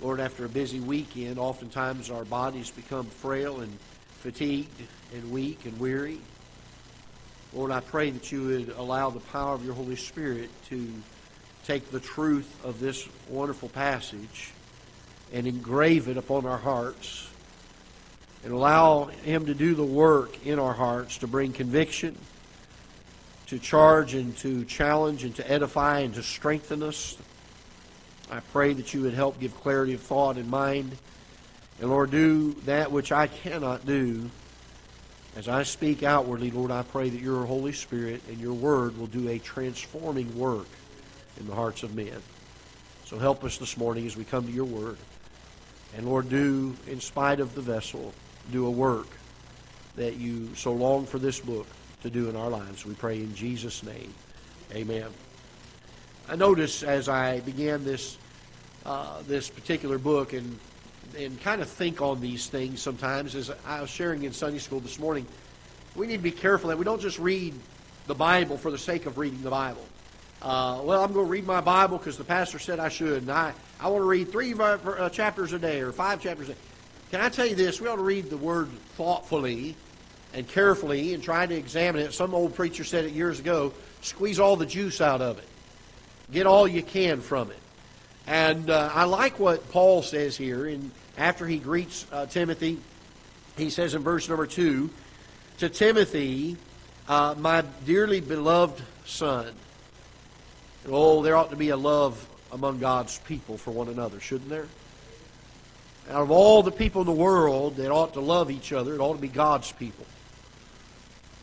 Lord, 0.00 0.18
after 0.18 0.44
a 0.44 0.48
busy 0.48 0.80
weekend, 0.80 1.38
oftentimes 1.38 2.10
our 2.10 2.24
bodies 2.24 2.72
become 2.72 3.06
frail 3.06 3.60
and 3.60 3.78
fatigued 4.18 4.82
and 5.14 5.30
weak 5.30 5.64
and 5.64 5.78
weary. 5.78 6.18
Lord, 7.54 7.70
I 7.70 7.80
pray 7.80 8.08
that 8.10 8.32
you 8.32 8.46
would 8.46 8.70
allow 8.78 9.10
the 9.10 9.20
power 9.20 9.54
of 9.54 9.62
your 9.62 9.74
Holy 9.74 9.96
Spirit 9.96 10.48
to 10.70 10.90
take 11.66 11.90
the 11.90 12.00
truth 12.00 12.48
of 12.64 12.80
this 12.80 13.06
wonderful 13.28 13.68
passage 13.68 14.52
and 15.34 15.46
engrave 15.46 16.08
it 16.08 16.16
upon 16.16 16.46
our 16.46 16.56
hearts 16.56 17.28
and 18.42 18.54
allow 18.54 19.04
him 19.04 19.44
to 19.46 19.54
do 19.54 19.74
the 19.74 19.84
work 19.84 20.46
in 20.46 20.58
our 20.58 20.72
hearts 20.72 21.18
to 21.18 21.26
bring 21.26 21.52
conviction, 21.52 22.16
to 23.48 23.58
charge 23.58 24.14
and 24.14 24.34
to 24.38 24.64
challenge 24.64 25.22
and 25.22 25.36
to 25.36 25.50
edify 25.50 26.00
and 26.00 26.14
to 26.14 26.22
strengthen 26.22 26.82
us. 26.82 27.18
I 28.30 28.40
pray 28.40 28.72
that 28.72 28.94
you 28.94 29.02
would 29.02 29.14
help 29.14 29.38
give 29.38 29.54
clarity 29.60 29.92
of 29.92 30.00
thought 30.00 30.38
and 30.38 30.50
mind. 30.50 30.96
And 31.80 31.90
Lord, 31.90 32.12
do 32.12 32.52
that 32.64 32.90
which 32.90 33.12
I 33.12 33.26
cannot 33.26 33.84
do 33.84 34.30
as 35.36 35.48
I 35.48 35.62
speak 35.62 36.02
outwardly, 36.02 36.50
Lord, 36.50 36.70
I 36.70 36.82
pray 36.82 37.08
that 37.08 37.20
your 37.20 37.44
Holy 37.44 37.72
Spirit 37.72 38.22
and 38.28 38.38
your 38.38 38.52
Word 38.52 38.98
will 38.98 39.06
do 39.06 39.28
a 39.28 39.38
transforming 39.38 40.38
work 40.38 40.66
in 41.40 41.46
the 41.46 41.54
hearts 41.54 41.82
of 41.82 41.94
men. 41.94 42.22
So 43.06 43.18
help 43.18 43.42
us 43.44 43.58
this 43.58 43.76
morning 43.76 44.06
as 44.06 44.16
we 44.16 44.24
come 44.24 44.46
to 44.46 44.52
your 44.52 44.66
Word. 44.66 44.98
And 45.96 46.06
Lord, 46.06 46.28
do, 46.28 46.76
in 46.86 47.00
spite 47.00 47.40
of 47.40 47.54
the 47.54 47.60
vessel, 47.60 48.12
do 48.50 48.66
a 48.66 48.70
work 48.70 49.08
that 49.96 50.16
you 50.16 50.54
so 50.54 50.72
long 50.72 51.06
for 51.06 51.18
this 51.18 51.40
book 51.40 51.66
to 52.02 52.10
do 52.10 52.28
in 52.28 52.36
our 52.36 52.50
lives. 52.50 52.84
We 52.84 52.94
pray 52.94 53.16
in 53.18 53.34
Jesus' 53.34 53.82
name. 53.82 54.12
Amen. 54.72 55.06
I 56.28 56.36
noticed 56.36 56.82
as 56.82 57.08
I 57.08 57.40
began 57.40 57.84
this 57.84 58.16
uh, 58.84 59.22
this 59.28 59.48
particular 59.48 59.98
book 59.98 60.32
and 60.32 60.58
and 61.18 61.40
kind 61.40 61.60
of 61.60 61.68
think 61.68 62.00
on 62.00 62.20
these 62.20 62.48
things 62.48 62.80
sometimes 62.80 63.34
as 63.34 63.50
I 63.66 63.80
was 63.80 63.90
sharing 63.90 64.24
in 64.24 64.32
Sunday 64.32 64.58
school 64.58 64.80
this 64.80 64.98
morning, 64.98 65.26
we 65.94 66.06
need 66.06 66.16
to 66.16 66.22
be 66.22 66.30
careful 66.30 66.68
that 66.68 66.78
we 66.78 66.84
don't 66.84 67.00
just 67.00 67.18
read 67.18 67.54
the 68.06 68.14
Bible 68.14 68.56
for 68.56 68.70
the 68.70 68.78
sake 68.78 69.06
of 69.06 69.18
reading 69.18 69.42
the 69.42 69.50
Bible. 69.50 69.84
Uh, 70.40 70.80
well, 70.82 71.04
I'm 71.04 71.12
going 71.12 71.26
to 71.26 71.30
read 71.30 71.46
my 71.46 71.60
Bible 71.60 71.98
because 71.98 72.18
the 72.18 72.24
pastor 72.24 72.58
said 72.58 72.80
I 72.80 72.88
should, 72.88 73.22
and 73.22 73.30
I, 73.30 73.52
I 73.78 73.88
want 73.88 74.02
to 74.02 74.08
read 74.08 74.32
three 74.32 74.54
uh, 74.54 75.08
chapters 75.10 75.52
a 75.52 75.58
day 75.58 75.80
or 75.80 75.92
five 75.92 76.20
chapters 76.20 76.48
a 76.48 76.54
day. 76.54 76.58
Can 77.12 77.20
I 77.20 77.28
tell 77.28 77.46
you 77.46 77.54
this? 77.54 77.80
We 77.80 77.88
ought 77.88 77.96
to 77.96 78.02
read 78.02 78.28
the 78.28 78.36
Word 78.36 78.68
thoughtfully 78.96 79.76
and 80.34 80.48
carefully 80.48 81.14
and 81.14 81.22
try 81.22 81.46
to 81.46 81.54
examine 81.54 82.02
it. 82.02 82.12
Some 82.12 82.34
old 82.34 82.54
preacher 82.54 82.84
said 82.84 83.04
it 83.04 83.12
years 83.12 83.38
ago 83.38 83.72
squeeze 84.00 84.40
all 84.40 84.56
the 84.56 84.66
juice 84.66 85.00
out 85.00 85.20
of 85.20 85.38
it, 85.38 85.48
get 86.32 86.46
all 86.46 86.66
you 86.66 86.82
can 86.82 87.20
from 87.20 87.50
it. 87.50 87.58
And 88.26 88.70
uh, 88.70 88.90
I 88.92 89.04
like 89.04 89.38
what 89.38 89.70
Paul 89.70 90.02
says 90.02 90.36
here. 90.36 90.66
And 90.66 90.90
after 91.18 91.46
he 91.46 91.58
greets 91.58 92.06
uh, 92.12 92.26
Timothy, 92.26 92.78
he 93.56 93.70
says 93.70 93.94
in 93.94 94.02
verse 94.02 94.28
number 94.28 94.46
two, 94.46 94.90
to 95.58 95.68
Timothy, 95.68 96.56
uh, 97.08 97.34
my 97.38 97.62
dearly 97.84 98.20
beloved 98.20 98.82
son. 99.04 99.52
Oh, 100.88 101.22
there 101.22 101.36
ought 101.36 101.50
to 101.50 101.56
be 101.56 101.68
a 101.68 101.76
love 101.76 102.28
among 102.50 102.78
God's 102.78 103.18
people 103.20 103.56
for 103.56 103.70
one 103.70 103.88
another, 103.88 104.20
shouldn't 104.20 104.50
there? 104.50 104.66
Out 106.10 106.22
of 106.22 106.30
all 106.30 106.62
the 106.62 106.72
people 106.72 107.02
in 107.02 107.06
the 107.06 107.12
world 107.12 107.76
that 107.76 107.90
ought 107.90 108.14
to 108.14 108.20
love 108.20 108.50
each 108.50 108.72
other, 108.72 108.94
it 108.94 109.00
ought 109.00 109.14
to 109.14 109.20
be 109.20 109.28
God's 109.28 109.70
people. 109.70 110.04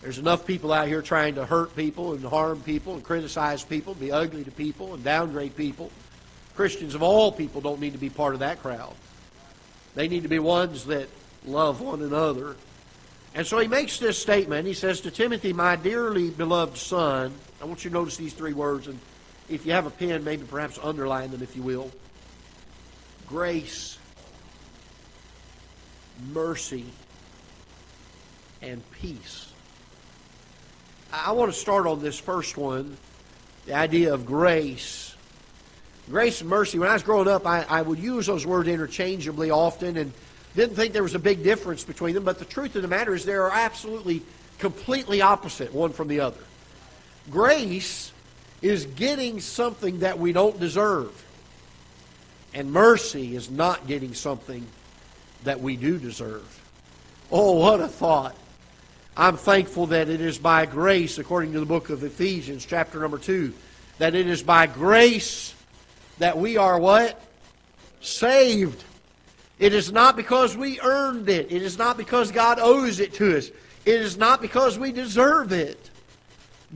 There's 0.02 0.18
enough 0.18 0.46
people 0.46 0.72
out 0.72 0.88
here 0.88 1.02
trying 1.02 1.36
to 1.36 1.46
hurt 1.46 1.76
people 1.76 2.14
and 2.14 2.24
harm 2.24 2.62
people 2.62 2.94
and 2.94 3.04
criticize 3.04 3.64
people, 3.64 3.94
be 3.94 4.12
ugly 4.12 4.44
to 4.44 4.52
people 4.52 4.94
and 4.94 5.04
downgrade 5.04 5.56
people. 5.56 5.92
Christians 6.60 6.94
of 6.94 7.02
all 7.02 7.32
people 7.32 7.62
don't 7.62 7.80
need 7.80 7.94
to 7.94 7.98
be 7.98 8.10
part 8.10 8.34
of 8.34 8.42
that 8.42 8.62
crowd. 8.62 8.94
They 9.96 10.10
need 10.10 10.24
to 10.24 10.28
be 10.28 10.40
ones 10.40 10.88
that 10.88 11.08
love 11.46 11.80
one 11.80 12.02
another. 12.02 12.58
And 13.34 13.48
so 13.48 13.60
he 13.60 13.70
makes 13.70 13.98
this 13.98 14.22
statement. 14.22 14.68
He 14.68 14.74
says 14.74 15.00
to 15.02 15.10
Timothy, 15.10 15.54
My 15.54 15.78
dearly 15.78 16.30
beloved 16.32 16.76
son, 16.76 17.34
I 17.62 17.64
want 17.64 17.86
you 17.86 17.92
to 17.92 17.94
notice 17.94 18.18
these 18.18 18.34
three 18.34 18.52
words, 18.52 18.88
and 18.88 19.00
if 19.48 19.66
you 19.66 19.72
have 19.72 19.86
a 19.86 19.90
pen, 19.90 20.26
maybe 20.26 20.44
perhaps 20.44 20.78
underline 20.84 21.32
them 21.32 21.42
if 21.42 21.56
you 21.56 21.64
will. 21.64 21.92
Grace, 23.26 23.98
mercy, 26.34 26.84
and 28.62 28.84
peace. 28.92 29.54
I 31.14 31.32
want 31.32 31.54
to 31.54 31.58
start 31.58 31.88
on 31.88 32.02
this 32.02 32.20
first 32.20 32.58
one 32.58 32.98
the 33.66 33.76
idea 33.76 34.14
of 34.14 34.26
grace. 34.26 35.09
Grace 36.10 36.42
and 36.42 36.50
mercy. 36.50 36.80
When 36.80 36.90
I 36.90 36.94
was 36.94 37.04
growing 37.04 37.28
up, 37.28 37.46
I, 37.46 37.66
I 37.70 37.84
would 37.84 38.00
use 38.00 38.26
those 38.26 38.46
words 38.46 38.68
interchangeably 38.68 39.52
often 39.52 39.96
and 39.96 40.12
didn't 40.56 40.76
think 40.76 40.92
there 40.92 41.04
was 41.04 41.14
a 41.14 41.20
big 41.20 41.44
difference 41.44 41.84
between 41.84 42.16
them. 42.16 42.24
But 42.24 42.40
the 42.40 42.46
truth 42.46 42.76
of 42.76 42.82
the 42.82 42.88
matter 42.88 43.14
is, 43.14 43.26
they 43.26 43.36
are 43.36 43.52
absolutely, 43.52 44.24
completely 44.58 45.22
opposite 45.22 45.72
one 45.72 45.94
from 45.94 46.08
the 46.08 46.22
other. 46.22 46.40
Grace 47.30 48.12
is 48.64 48.86
getting 48.86 49.40
something 49.40 50.00
that 50.00 50.18
we 50.18 50.34
don't 50.34 50.60
deserve, 50.60 51.24
and 52.56 52.72
mercy 52.72 53.36
is 53.36 53.52
not 53.52 53.86
getting 53.86 54.16
something 54.16 54.66
that 55.44 55.62
we 55.62 55.76
do 55.76 56.00
deserve. 56.00 56.60
Oh, 57.32 57.54
what 57.54 57.82
a 57.82 57.88
thought! 57.88 58.36
I'm 59.16 59.38
thankful 59.38 59.88
that 59.88 60.10
it 60.10 60.22
is 60.22 60.40
by 60.40 60.66
grace, 60.66 61.20
according 61.20 61.54
to 61.54 61.60
the 61.60 61.68
book 61.68 61.92
of 61.92 62.04
Ephesians, 62.04 62.66
chapter 62.66 63.00
number 63.00 63.20
2, 63.20 63.54
that 64.00 64.16
it 64.16 64.28
is 64.28 64.42
by 64.42 64.66
grace 64.66 65.54
that 66.20 66.38
we 66.38 66.58
are 66.58 66.80
what? 66.80 67.20
Saved. 68.02 68.84
It 69.58 69.74
is 69.74 69.92
not 69.92 70.16
because 70.16 70.56
we 70.56 70.80
earned 70.80 71.28
it. 71.28 71.52
It 71.52 71.62
is 71.62 71.78
not 71.78 71.98
because 71.98 72.32
God 72.32 72.60
owes 72.62 73.00
it 73.00 73.14
to 73.16 73.38
us. 73.38 73.50
It 73.86 74.02
is 74.02 74.18
not 74.18 74.42
because 74.42 74.78
we 74.80 74.92
deserve 74.92 75.52
it. 75.52 75.90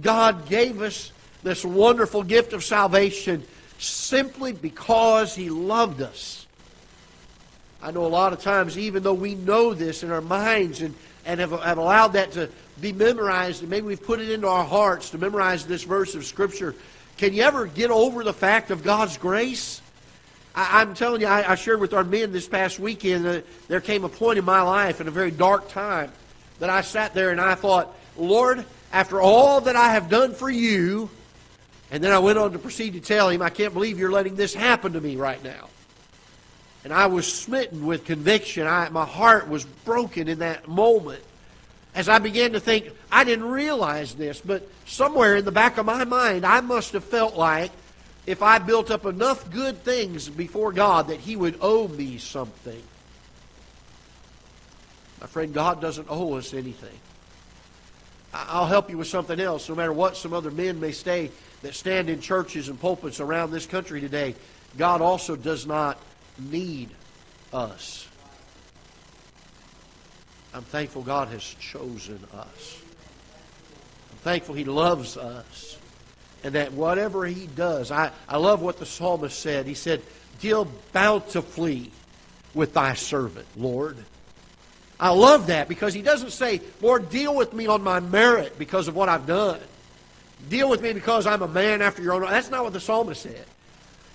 God 0.02 0.50
gave 0.50 0.82
us 0.82 1.12
this 1.44 1.64
wonderful 1.64 2.24
gift 2.24 2.54
of 2.54 2.64
salvation 2.64 3.44
simply 3.78 4.52
because 4.52 5.36
He 5.36 5.50
loved 5.50 6.02
us. 6.02 6.48
I 7.82 7.92
know 7.92 8.06
a 8.06 8.08
lot 8.08 8.34
of 8.34 8.42
times, 8.42 8.78
even 8.78 9.04
though 9.04 9.14
we 9.14 9.36
know 9.36 9.74
this 9.74 10.04
in 10.04 10.12
our 10.12 10.22
minds 10.22 10.82
and 10.82 10.96
and 11.26 11.40
have, 11.40 11.52
have 11.52 11.78
allowed 11.78 12.10
that 12.14 12.32
to 12.34 12.50
be 12.82 12.92
memorized, 12.92 13.62
and 13.62 13.70
maybe 13.70 13.88
we've 13.88 14.04
put 14.04 14.20
it 14.20 14.30
into 14.30 14.48
our 14.48 14.64
hearts 14.64 15.10
to 15.12 15.18
memorize 15.18 15.66
this 15.66 15.84
verse 15.84 16.16
of 16.16 16.26
Scripture. 16.26 16.76
Can 17.18 17.34
you 17.34 17.44
ever 17.44 17.66
get 17.66 17.92
over 17.92 18.24
the 18.24 18.34
fact 18.34 18.72
of 18.72 18.84
God's 18.84 19.18
grace? 19.18 19.82
I, 20.56 20.82
am 20.82 20.94
telling 20.94 21.22
you, 21.22 21.28
I, 21.28 21.52
I, 21.52 21.56
shared 21.56 21.80
with 21.80 21.94
our 21.94 22.04
men 22.04 22.32
this 22.32 22.48
past 22.48 22.80
weekend 22.80 23.26
that 23.26 23.46
there 23.68 23.82
came 23.82 24.04
a 24.04 24.10
point 24.10 24.38
in 24.38 24.46
my 24.46 24.62
life 24.62 25.02
in 25.02 25.08
a 25.08 25.12
very 25.12 25.32
dark 25.32 25.70
time 25.70 26.12
that 26.60 26.70
I 26.70 26.82
sat 26.82 27.16
there 27.16 27.32
and 27.32 27.42
I 27.42 27.56
thought, 27.56 27.96
Lord, 28.18 28.64
after 28.92 29.20
all 29.20 29.62
that 29.62 29.76
I 29.76 29.94
have 29.94 30.10
done 30.10 30.34
for 30.34 30.50
you, 30.50 31.10
and 31.90 32.04
then 32.04 32.12
I 32.12 32.20
went 32.20 32.38
on 32.38 32.52
to 32.52 32.60
proceed 32.60 32.94
to 32.94 33.00
tell 33.00 33.30
him, 33.30 33.42
I 33.42 33.50
can't 33.50 33.74
believe 33.74 33.98
you're 33.98 34.12
letting 34.12 34.36
this 34.36 34.54
happen 34.54 34.94
to 34.94 35.02
me 35.02 35.16
right 35.16 35.44
now. 35.44 35.70
And 36.84 36.94
I 36.94 37.08
was 37.08 37.32
smitten 37.32 37.86
with 37.86 38.06
conviction. 38.06 38.68
I, 38.68 38.90
my 38.90 39.06
heart 39.06 39.48
was 39.48 39.64
broken 39.64 40.28
in 40.28 40.40
that 40.40 40.68
moment. 40.68 41.24
As 41.96 42.10
I 42.10 42.20
began 42.20 42.54
to 42.54 42.60
think, 42.60 42.90
I 43.12 43.24
didn't 43.24 43.46
realize 43.46 44.16
this, 44.16 44.42
but 44.42 44.68
somewhere 44.86 45.36
in 45.36 45.46
the 45.46 45.52
back 45.52 45.78
of 45.78 45.86
my 45.86 46.06
mind, 46.06 46.46
I 46.46 46.62
must 46.62 46.94
have 46.94 47.04
felt 47.04 47.36
like 47.36 47.72
if 48.26 48.42
I 48.42 48.58
built 48.58 48.90
up 48.90 49.06
enough 49.06 49.52
good 49.52 49.84
things 49.84 50.30
before 50.30 50.72
God 50.72 51.10
that 51.10 51.20
He 51.20 51.36
would 51.36 51.58
owe 51.62 51.88
me 51.88 52.18
something. 52.18 52.82
My 55.22 55.28
friend, 55.28 55.54
God 55.54 55.82
doesn't 55.82 56.08
owe 56.10 56.34
us 56.34 56.54
anything. 56.54 56.98
I'll 58.34 58.66
help 58.66 58.90
you 58.90 58.98
with 58.98 59.08
something 59.08 59.40
else. 59.40 59.70
No 59.70 59.76
matter 59.76 59.94
what 59.94 60.18
some 60.18 60.34
other 60.34 60.50
men 60.50 60.80
may 60.80 60.92
say 60.92 61.30
that 61.62 61.76
stand 61.76 62.10
in 62.10 62.20
churches 62.20 62.68
and 62.68 62.80
pulpits 62.80 63.20
around 63.20 63.52
this 63.52 63.68
country 63.68 64.02
today, 64.02 64.36
God 64.78 65.02
also 65.02 65.36
does 65.36 65.68
not 65.68 66.00
need 66.40 66.90
us. 67.54 68.08
I'm 70.54 70.64
thankful 70.64 71.02
God 71.02 71.30
has 71.30 71.44
chosen 71.44 72.20
us. 72.34 72.82
I'm 74.12 74.18
thankful 74.20 74.56
He 74.56 74.66
loves 74.66 75.18
us. 75.18 75.78
And 76.44 76.56
that 76.56 76.74
whatever 76.74 77.26
He 77.26 77.48
does, 77.48 77.92
I, 77.92 78.12
I 78.28 78.38
love 78.38 78.62
what 78.62 78.78
the 78.78 78.86
psalmist 78.86 79.40
said. 79.40 79.66
He 79.66 79.74
said, 79.74 80.02
Deal 80.40 80.68
bountifully 80.92 81.92
with 82.54 82.74
thy 82.74 82.94
servant, 82.94 83.48
Lord. 83.56 83.98
I 85.00 85.10
love 85.10 85.48
that 85.48 85.68
because 85.68 85.94
he 85.94 86.02
doesn't 86.02 86.32
say, 86.32 86.62
Lord, 86.82 87.10
deal 87.10 87.36
with 87.36 87.54
me 87.54 87.68
on 87.68 87.84
my 87.84 88.00
merit 88.00 88.58
because 88.58 88.88
of 88.88 88.96
what 88.96 89.10
I've 89.10 89.26
done. 89.26 89.60
Deal 90.50 90.70
with 90.70 90.82
me 90.82 90.94
because 90.94 91.26
I'm 91.26 91.42
a 91.42 91.48
man 91.48 91.82
after 91.82 92.02
your 92.02 92.14
own. 92.14 92.22
That's 92.22 92.50
not 92.50 92.64
what 92.64 92.74
the 92.74 92.80
psalmist 92.80 93.22
said. 93.22 93.46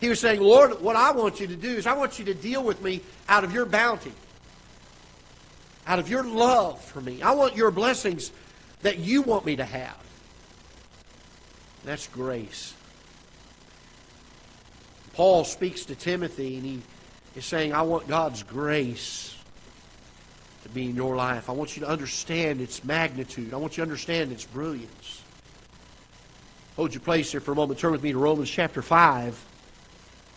He 0.00 0.09
was 0.09 0.21
saying, 0.21 0.40
Lord, 0.40 0.80
what 0.80 0.97
I 0.97 1.11
want 1.11 1.40
you 1.40 1.47
to 1.49 1.57
do 1.57 1.68
is 1.68 1.87
I 1.87 1.95
want 1.95 2.18
you 2.18 2.25
to 2.26 2.35
deal 2.35 2.62
with 2.62 2.83
me 2.83 3.00
out 3.28 3.45
of 3.45 3.52
your 3.52 3.66
bounty, 3.66 4.12
out 5.88 5.99
of 5.99 6.09
your 6.09 6.23
love 6.23 6.80
for 6.80 7.00
me. 7.00 7.23
I 7.23 7.33
want 7.33 7.57
your 7.57 7.71
blessings 7.71 8.30
that 8.83 8.99
you 8.99 9.23
want 9.23 9.47
me 9.47 9.57
to 9.57 9.64
have. 9.64 9.97
That's 11.85 12.07
grace. 12.09 12.75
Paul 15.14 15.45
speaks 15.45 15.87
to 15.87 15.95
Timothy 15.95 16.57
and 16.57 16.64
he 16.64 16.83
is 17.35 17.47
saying, 17.47 17.73
I 17.73 17.83
want 17.83 18.07
God's 18.07 18.42
grace 18.42 19.37
to 20.62 20.68
be 20.68 20.85
in 20.85 20.95
your 20.95 21.16
life. 21.16 21.49
I 21.49 21.52
want 21.52 21.76
you 21.76 21.85
to 21.85 21.88
understand 21.88 22.61
its 22.61 22.85
magnitude. 22.85 23.54
I 23.54 23.57
want 23.57 23.73
you 23.73 23.76
to 23.76 23.83
understand 23.83 24.30
its 24.30 24.45
brilliance. 24.45 25.23
Hold 26.76 26.92
your 26.92 27.00
place 27.00 27.33
here 27.33 27.40
for 27.40 27.52
a 27.52 27.57
moment. 27.57 27.80
Turn 27.80 27.92
with 27.92 28.02
me 28.02 28.12
to 28.12 28.18
Romans 28.18 28.50
chapter 28.50 28.83
5. 28.83 29.45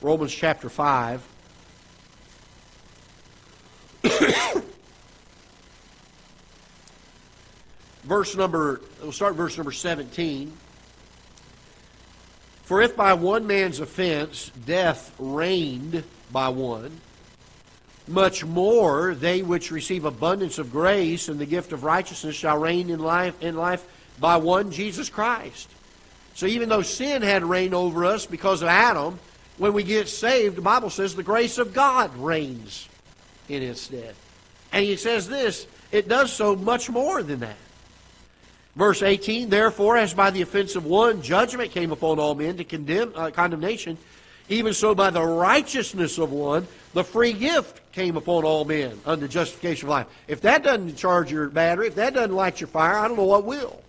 Romans 0.01 0.33
chapter 0.33 0.69
5. 0.69 1.21
Verse 8.11 8.35
number, 8.35 8.81
we'll 9.01 9.13
start 9.13 9.35
verse 9.35 9.55
number 9.55 9.71
17. 9.71 10.51
For 12.63 12.81
if 12.81 12.93
by 12.93 13.13
one 13.13 13.47
man's 13.47 13.79
offense 13.79 14.51
death 14.65 15.15
reigned 15.17 16.03
by 16.29 16.49
one, 16.49 16.99
much 18.09 18.43
more 18.43 19.15
they 19.15 19.41
which 19.41 19.71
receive 19.71 20.03
abundance 20.03 20.59
of 20.59 20.73
grace 20.73 21.29
and 21.29 21.39
the 21.39 21.45
gift 21.45 21.71
of 21.71 21.85
righteousness 21.85 22.35
shall 22.35 22.57
reign 22.57 22.89
in 22.89 22.99
life 22.99 23.41
in 23.41 23.55
life 23.55 23.87
by 24.19 24.35
one 24.35 24.71
Jesus 24.71 25.09
Christ. 25.09 25.69
So 26.33 26.47
even 26.47 26.67
though 26.67 26.81
sin 26.81 27.21
had 27.21 27.45
reigned 27.45 27.73
over 27.73 28.03
us 28.03 28.25
because 28.25 28.61
of 28.61 28.67
Adam, 28.67 29.19
when 29.57 29.71
we 29.71 29.83
get 29.83 30.09
saved, 30.09 30.57
the 30.57 30.61
Bible 30.61 30.89
says 30.89 31.15
the 31.15 31.23
grace 31.23 31.57
of 31.57 31.73
God 31.73 32.13
reigns 32.17 32.89
in 33.47 33.63
its 33.63 33.79
stead. 33.79 34.15
And 34.73 34.83
he 34.83 34.97
says 34.97 35.29
this 35.29 35.65
it 35.93 36.09
does 36.09 36.33
so 36.33 36.57
much 36.57 36.89
more 36.89 37.23
than 37.23 37.39
that. 37.39 37.55
Verse 38.75 39.01
18, 39.03 39.49
therefore, 39.49 39.97
as 39.97 40.13
by 40.13 40.31
the 40.31 40.41
offense 40.41 40.75
of 40.75 40.85
one 40.85 41.21
judgment 41.21 41.71
came 41.71 41.91
upon 41.91 42.19
all 42.19 42.35
men 42.35 42.57
to 42.57 42.63
condemn 42.63 43.11
uh, 43.15 43.29
condemnation, 43.29 43.97
even 44.47 44.73
so 44.73 44.95
by 44.95 45.09
the 45.09 45.21
righteousness 45.21 46.17
of 46.17 46.31
one 46.31 46.67
the 46.93 47.03
free 47.03 47.33
gift 47.33 47.79
came 47.91 48.17
upon 48.17 48.43
all 48.43 48.65
men 48.65 48.99
unto 49.05 49.27
justification 49.27 49.87
of 49.87 49.91
life. 49.91 50.07
If 50.27 50.41
that 50.41 50.63
doesn't 50.63 50.95
charge 50.95 51.31
your 51.31 51.49
battery, 51.49 51.87
if 51.87 51.95
that 51.95 52.13
doesn't 52.13 52.35
light 52.35 52.61
your 52.61 52.67
fire, 52.67 52.97
I 52.97 53.07
don't 53.07 53.17
know 53.17 53.25
what 53.25 53.45
will. 53.45 53.81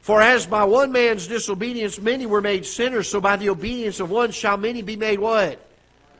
For 0.00 0.22
as 0.22 0.46
by 0.46 0.62
one 0.62 0.92
man's 0.92 1.26
disobedience 1.26 2.00
many 2.00 2.26
were 2.26 2.40
made 2.40 2.64
sinners, 2.64 3.08
so 3.08 3.20
by 3.20 3.36
the 3.36 3.48
obedience 3.48 3.98
of 3.98 4.10
one 4.10 4.30
shall 4.30 4.56
many 4.56 4.82
be 4.82 4.94
made 4.94 5.18
what? 5.18 5.58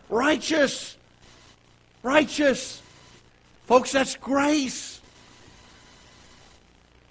Righteous. 0.08 0.96
Righteous. 2.02 2.82
Folks, 3.66 3.92
that's 3.92 4.16
grace. 4.16 4.95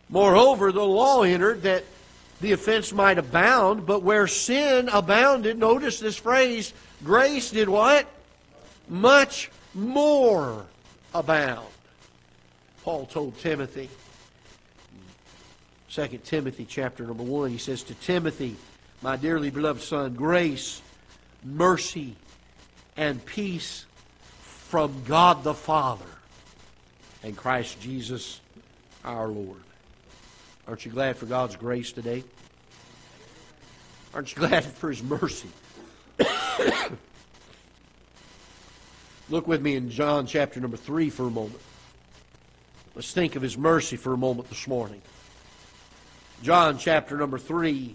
Moreover, 0.09 0.71
the 0.71 0.85
law 0.85 1.23
entered 1.23 1.63
that 1.63 1.83
the 2.41 2.51
offense 2.51 2.91
might 2.91 3.17
abound, 3.17 3.85
but 3.85 4.03
where 4.03 4.27
sin 4.27 4.89
abounded, 4.89 5.57
notice 5.57 5.99
this 5.99 6.17
phrase, 6.17 6.73
grace 7.03 7.51
did 7.51 7.69
what? 7.69 8.07
Much 8.87 9.49
more 9.73 10.65
abound. 11.13 11.67
Paul 12.83 13.05
told 13.05 13.37
Timothy, 13.39 13.89
2 15.89 16.07
Timothy 16.23 16.65
chapter 16.65 17.05
number 17.05 17.23
1, 17.23 17.49
he 17.49 17.57
says 17.57 17.81
to 17.83 17.93
Timothy, 17.95 18.57
my 19.01 19.15
dearly 19.15 19.49
beloved 19.49 19.81
son, 19.81 20.13
grace, 20.13 20.81
mercy, 21.43 22.15
and 22.97 23.23
peace 23.25 23.85
from 24.41 25.03
God 25.07 25.43
the 25.43 25.53
Father 25.53 26.05
and 27.23 27.35
Christ 27.35 27.79
Jesus 27.81 28.39
our 29.03 29.27
Lord. 29.27 29.64
Aren't 30.67 30.83
you 30.83 30.91
glad 30.91 31.15
for 31.17 31.27
God's 31.27 31.55
grace 31.55 31.91
today? 31.91 32.23
Aren't 34.15 34.35
you 34.35 34.39
glad 34.39 34.63
for 34.63 34.89
His 34.89 35.03
mercy? 35.03 35.49
Look 39.29 39.47
with 39.47 39.61
me 39.61 39.75
in 39.75 39.91
John 39.91 40.25
chapter 40.25 40.59
number 40.59 40.77
3 40.77 41.11
for 41.11 41.27
a 41.27 41.29
moment. 41.29 41.61
Let's 42.95 43.11
think 43.11 43.35
of 43.35 43.43
His 43.43 43.57
mercy 43.57 43.95
for 43.95 44.13
a 44.13 44.17
moment 44.17 44.49
this 44.49 44.67
morning. 44.67 45.03
John 46.41 46.79
chapter 46.79 47.15
number 47.15 47.37
3, 47.37 47.93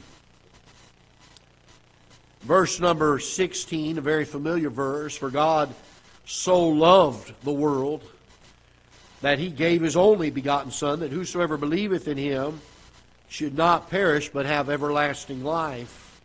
verse 2.42 2.78
number 2.78 3.18
16, 3.18 3.98
a 3.98 4.00
very 4.00 4.24
familiar 4.24 4.70
verse. 4.70 5.16
For 5.16 5.30
God 5.30 5.74
so 6.24 6.68
loved 6.68 7.32
the 7.42 7.52
world 7.52 8.04
that 9.22 9.38
he 9.38 9.50
gave 9.50 9.82
his 9.82 9.96
only 9.96 10.30
begotten 10.30 10.70
Son, 10.70 11.00
that 11.00 11.12
whosoever 11.12 11.56
believeth 11.56 12.08
in 12.08 12.16
him 12.16 12.60
should 13.28 13.56
not 13.56 13.90
perish, 13.90 14.28
but 14.30 14.46
have 14.46 14.70
everlasting 14.70 15.44
life. 15.44 16.20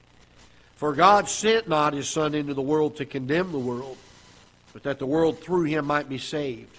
For 0.75 0.93
God 0.93 1.29
sent 1.29 1.67
not 1.67 1.93
his 1.93 2.09
Son 2.09 2.33
into 2.33 2.53
the 2.53 2.61
world 2.61 2.97
to 2.97 3.05
condemn 3.05 3.51
the 3.51 3.59
world, 3.59 3.97
but 4.73 4.83
that 4.83 4.99
the 4.99 5.05
world 5.05 5.39
through 5.39 5.63
him 5.63 5.85
might 5.85 6.09
be 6.09 6.17
saved. 6.17 6.75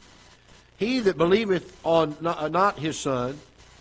He 0.79 1.01
that 1.01 1.17
believeth 1.17 1.79
on 1.85 2.17
not, 2.21 2.53
not 2.53 2.79
his 2.79 2.99
Son, 2.99 3.39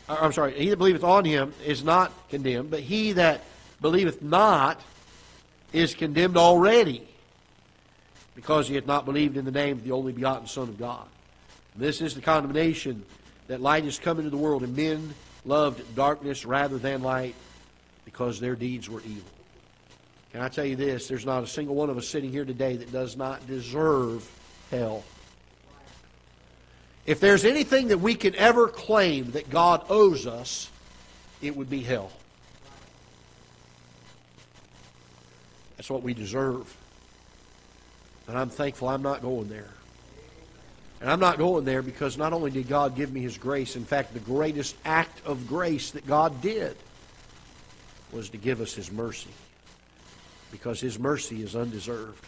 uh, 0.07 0.17
I'm 0.21 0.31
sorry, 0.31 0.53
he 0.53 0.69
that 0.69 0.77
believeth 0.77 1.03
on 1.03 1.25
him 1.25 1.53
is 1.65 1.83
not 1.83 2.11
condemned, 2.29 2.71
but 2.71 2.79
he 2.79 3.13
that 3.13 3.41
believeth 3.81 4.21
not 4.21 4.79
is 5.73 5.93
condemned 5.93 6.37
already, 6.37 7.05
because 8.35 8.67
he 8.67 8.75
hath 8.75 8.85
not 8.85 9.05
believed 9.05 9.35
in 9.35 9.45
the 9.45 9.51
name 9.51 9.77
of 9.77 9.83
the 9.83 9.91
only 9.91 10.13
begotten 10.13 10.47
Son 10.47 10.69
of 10.69 10.77
God. 10.77 11.07
This 11.75 12.01
is 12.01 12.15
the 12.15 12.21
condemnation 12.21 13.03
that 13.47 13.61
light 13.61 13.83
has 13.83 13.99
come 13.99 14.17
into 14.17 14.29
the 14.29 14.37
world, 14.37 14.63
and 14.63 14.75
men 14.75 15.13
loved 15.43 15.95
darkness 15.95 16.45
rather 16.45 16.77
than 16.77 17.01
light 17.01 17.35
because 18.05 18.39
their 18.39 18.55
deeds 18.55 18.89
were 18.89 19.01
evil. 19.01 19.29
Can 20.31 20.41
I 20.41 20.49
tell 20.49 20.65
you 20.65 20.75
this? 20.75 21.07
There's 21.07 21.25
not 21.25 21.43
a 21.43 21.47
single 21.47 21.75
one 21.75 21.89
of 21.89 21.97
us 21.97 22.07
sitting 22.07 22.31
here 22.31 22.45
today 22.45 22.75
that 22.77 22.91
does 22.91 23.15
not 23.15 23.45
deserve 23.47 24.29
hell. 24.71 25.03
If 27.05 27.19
there's 27.19 27.45
anything 27.45 27.89
that 27.89 27.99
we 27.99 28.15
can 28.15 28.35
ever 28.35 28.67
claim 28.67 29.31
that 29.31 29.49
God 29.49 29.85
owes 29.89 30.25
us, 30.25 30.69
it 31.41 31.55
would 31.55 31.69
be 31.69 31.81
hell. 31.81 32.11
That's 35.77 35.89
what 35.89 36.01
we 36.01 36.13
deserve. 36.13 36.75
And 38.27 38.37
I'm 38.37 38.49
thankful 38.49 38.87
I'm 38.87 39.03
not 39.03 39.21
going 39.21 39.49
there. 39.49 39.69
And 41.05 41.11
I'm 41.11 41.19
not 41.19 41.37
going 41.37 41.65
there 41.65 41.83
because 41.83 42.17
not 42.17 42.33
only 42.33 42.49
did 42.49 42.67
God 42.67 42.95
give 42.95 43.13
me 43.13 43.21
His 43.21 43.37
grace, 43.37 43.75
in 43.75 43.85
fact, 43.85 44.15
the 44.15 44.19
greatest 44.19 44.75
act 44.85 45.23
of 45.23 45.47
grace 45.47 45.91
that 45.91 46.07
God 46.07 46.41
did 46.41 46.75
was 48.11 48.31
to 48.31 48.37
give 48.37 48.59
us 48.59 48.73
His 48.73 48.91
mercy. 48.91 49.29
Because 50.51 50.81
His 50.81 50.97
mercy 50.97 51.43
is 51.43 51.55
undeserved. 51.55 52.25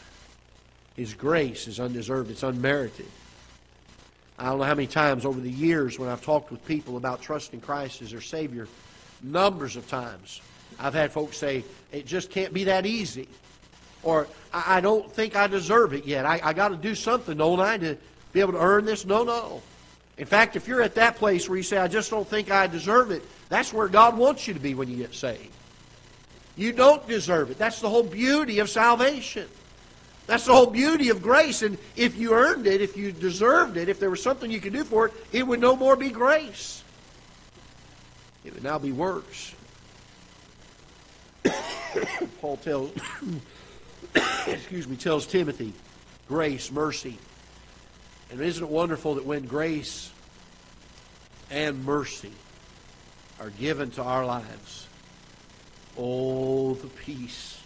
His 0.95 1.15
grace 1.15 1.67
is 1.67 1.79
undeserved, 1.79 2.29
it's 2.29 2.43
unmerited. 2.43 3.07
I 4.37 4.45
don't 4.49 4.59
know 4.59 4.65
how 4.65 4.75
many 4.75 4.85
times 4.85 5.25
over 5.25 5.39
the 5.39 5.49
years 5.49 5.97
when 5.97 6.07
I've 6.07 6.23
talked 6.23 6.51
with 6.51 6.63
people 6.67 6.97
about 6.97 7.19
trusting 7.19 7.61
Christ 7.61 8.03
as 8.03 8.11
their 8.11 8.21
Savior, 8.21 8.67
numbers 9.23 9.75
of 9.75 9.87
times, 9.87 10.39
I've 10.79 10.93
had 10.93 11.11
folks 11.11 11.35
say, 11.37 11.63
it 11.91 12.05
just 12.05 12.29
can't 12.29 12.53
be 12.53 12.65
that 12.65 12.85
easy. 12.85 13.27
Or, 14.03 14.27
I 14.53 14.81
don't 14.81 15.11
think 15.11 15.35
I 15.35 15.47
deserve 15.47 15.93
it 15.93 16.05
yet. 16.05 16.27
I, 16.27 16.39
I 16.43 16.53
got 16.53 16.67
to 16.67 16.77
do 16.77 16.93
something, 16.93 17.39
don't 17.39 17.59
I, 17.59 17.79
to, 17.79 17.97
be 18.37 18.41
able 18.41 18.53
to 18.53 18.61
earn 18.61 18.85
this? 18.85 19.03
No, 19.03 19.23
no. 19.23 19.63
In 20.19 20.27
fact, 20.27 20.55
if 20.55 20.67
you're 20.67 20.83
at 20.83 20.93
that 20.95 21.15
place 21.15 21.49
where 21.49 21.57
you 21.57 21.63
say, 21.63 21.77
I 21.77 21.87
just 21.87 22.11
don't 22.11 22.27
think 22.27 22.51
I 22.51 22.67
deserve 22.67 23.09
it, 23.09 23.23
that's 23.49 23.73
where 23.73 23.87
God 23.87 24.15
wants 24.15 24.47
you 24.47 24.53
to 24.53 24.59
be 24.59 24.75
when 24.75 24.87
you 24.89 24.97
get 24.97 25.15
saved. 25.15 25.49
You 26.55 26.71
don't 26.71 27.07
deserve 27.07 27.49
it. 27.49 27.57
That's 27.57 27.81
the 27.81 27.89
whole 27.89 28.03
beauty 28.03 28.59
of 28.59 28.69
salvation. 28.69 29.47
That's 30.27 30.45
the 30.45 30.53
whole 30.53 30.67
beauty 30.67 31.09
of 31.09 31.21
grace. 31.21 31.63
And 31.63 31.79
if 31.95 32.15
you 32.15 32.33
earned 32.33 32.67
it, 32.67 32.79
if 32.79 32.95
you 32.95 33.11
deserved 33.11 33.75
it, 33.75 33.89
if 33.89 33.99
there 33.99 34.09
was 34.11 34.21
something 34.21 34.51
you 34.51 34.59
could 34.59 34.73
do 34.73 34.83
for 34.83 35.07
it, 35.07 35.13
it 35.31 35.47
would 35.47 35.59
no 35.59 35.75
more 35.75 35.95
be 35.95 36.09
grace. 36.09 36.83
It 38.45 38.53
would 38.53 38.63
now 38.63 38.77
be 38.77 38.91
works. 38.91 39.55
Paul 42.41 42.57
tells, 42.57 42.91
excuse 44.47 44.87
me, 44.87 44.95
tells 44.95 45.25
Timothy, 45.25 45.73
grace, 46.27 46.71
mercy, 46.71 47.17
and 48.31 48.41
isn't 48.41 48.63
it 48.63 48.69
wonderful 48.69 49.15
that 49.15 49.25
when 49.25 49.45
grace 49.45 50.11
and 51.49 51.85
mercy 51.85 52.31
are 53.39 53.49
given 53.51 53.91
to 53.91 54.03
our 54.03 54.25
lives, 54.25 54.87
oh, 55.97 56.73
the 56.73 56.87
peace 56.87 57.61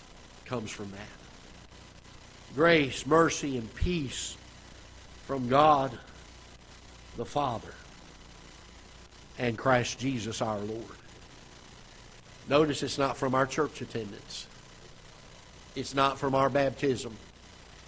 comes 0.46 0.70
from 0.70 0.92
that. 0.92 2.56
Grace, 2.56 3.06
mercy, 3.06 3.58
and 3.58 3.74
peace 3.76 4.38
from 5.26 5.48
God 5.48 5.98
the 7.18 7.26
Father 7.26 7.74
and 9.40 9.58
Christ 9.58 10.00
Jesus 10.00 10.42
our 10.42 10.60
Lord. 10.60 10.84
Notice 12.50 12.84
it's 12.84 12.98
not 12.98 13.18
from 13.18 13.34
our 13.34 13.46
church 13.46 13.82
attendance. 13.82 14.48
It's 15.76 15.96
not 15.96 16.20
from 16.20 16.36
our 16.36 16.50
baptism. 16.50 17.16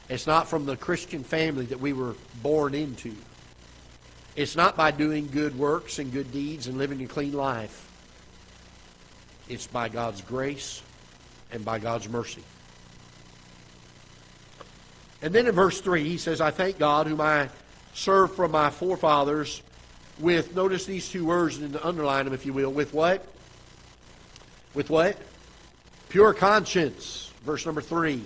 It's 0.10 0.28
not 0.28 0.48
from 0.48 0.66
the 0.66 0.76
Christian 0.76 1.24
family 1.24 1.66
that 1.68 1.80
we 1.80 1.94
were 1.94 2.16
born 2.42 2.74
into. 2.74 3.16
It's 4.36 4.56
not 4.56 4.76
by 4.76 4.92
doing 4.92 5.30
good 5.32 5.58
works 5.58 6.00
and 6.00 6.12
good 6.12 6.32
deeds 6.32 6.68
and 6.68 6.78
living 6.78 7.02
a 7.04 7.08
clean 7.08 7.34
life. 7.34 7.90
It's 9.48 9.68
by 9.68 9.90
God's 9.90 10.22
grace 10.22 10.82
and 11.52 11.64
by 11.64 11.80
God's 11.80 12.10
mercy. 12.10 12.44
And 15.22 15.34
then 15.34 15.48
in 15.48 15.54
verse 15.54 15.80
3, 15.80 16.04
he 16.04 16.18
says, 16.18 16.42
I 16.42 16.52
thank 16.52 16.80
God 16.80 17.08
whom 17.08 17.22
I 17.22 17.50
serve 17.94 18.36
from 18.36 18.52
my 18.52 18.70
forefathers 18.70 19.62
with, 20.20 20.56
notice 20.56 20.86
these 20.86 21.10
two 21.10 21.26
words 21.26 21.58
and 21.58 21.78
underline 21.82 22.26
them 22.26 22.34
if 22.34 22.46
you 22.46 22.54
will, 22.54 22.72
with 22.72 22.94
what? 22.94 23.26
With 24.74 24.90
what? 24.90 25.18
Pure 26.10 26.34
conscience. 26.34 27.32
Verse 27.46 27.66
number 27.66 27.82
3. 27.82 28.22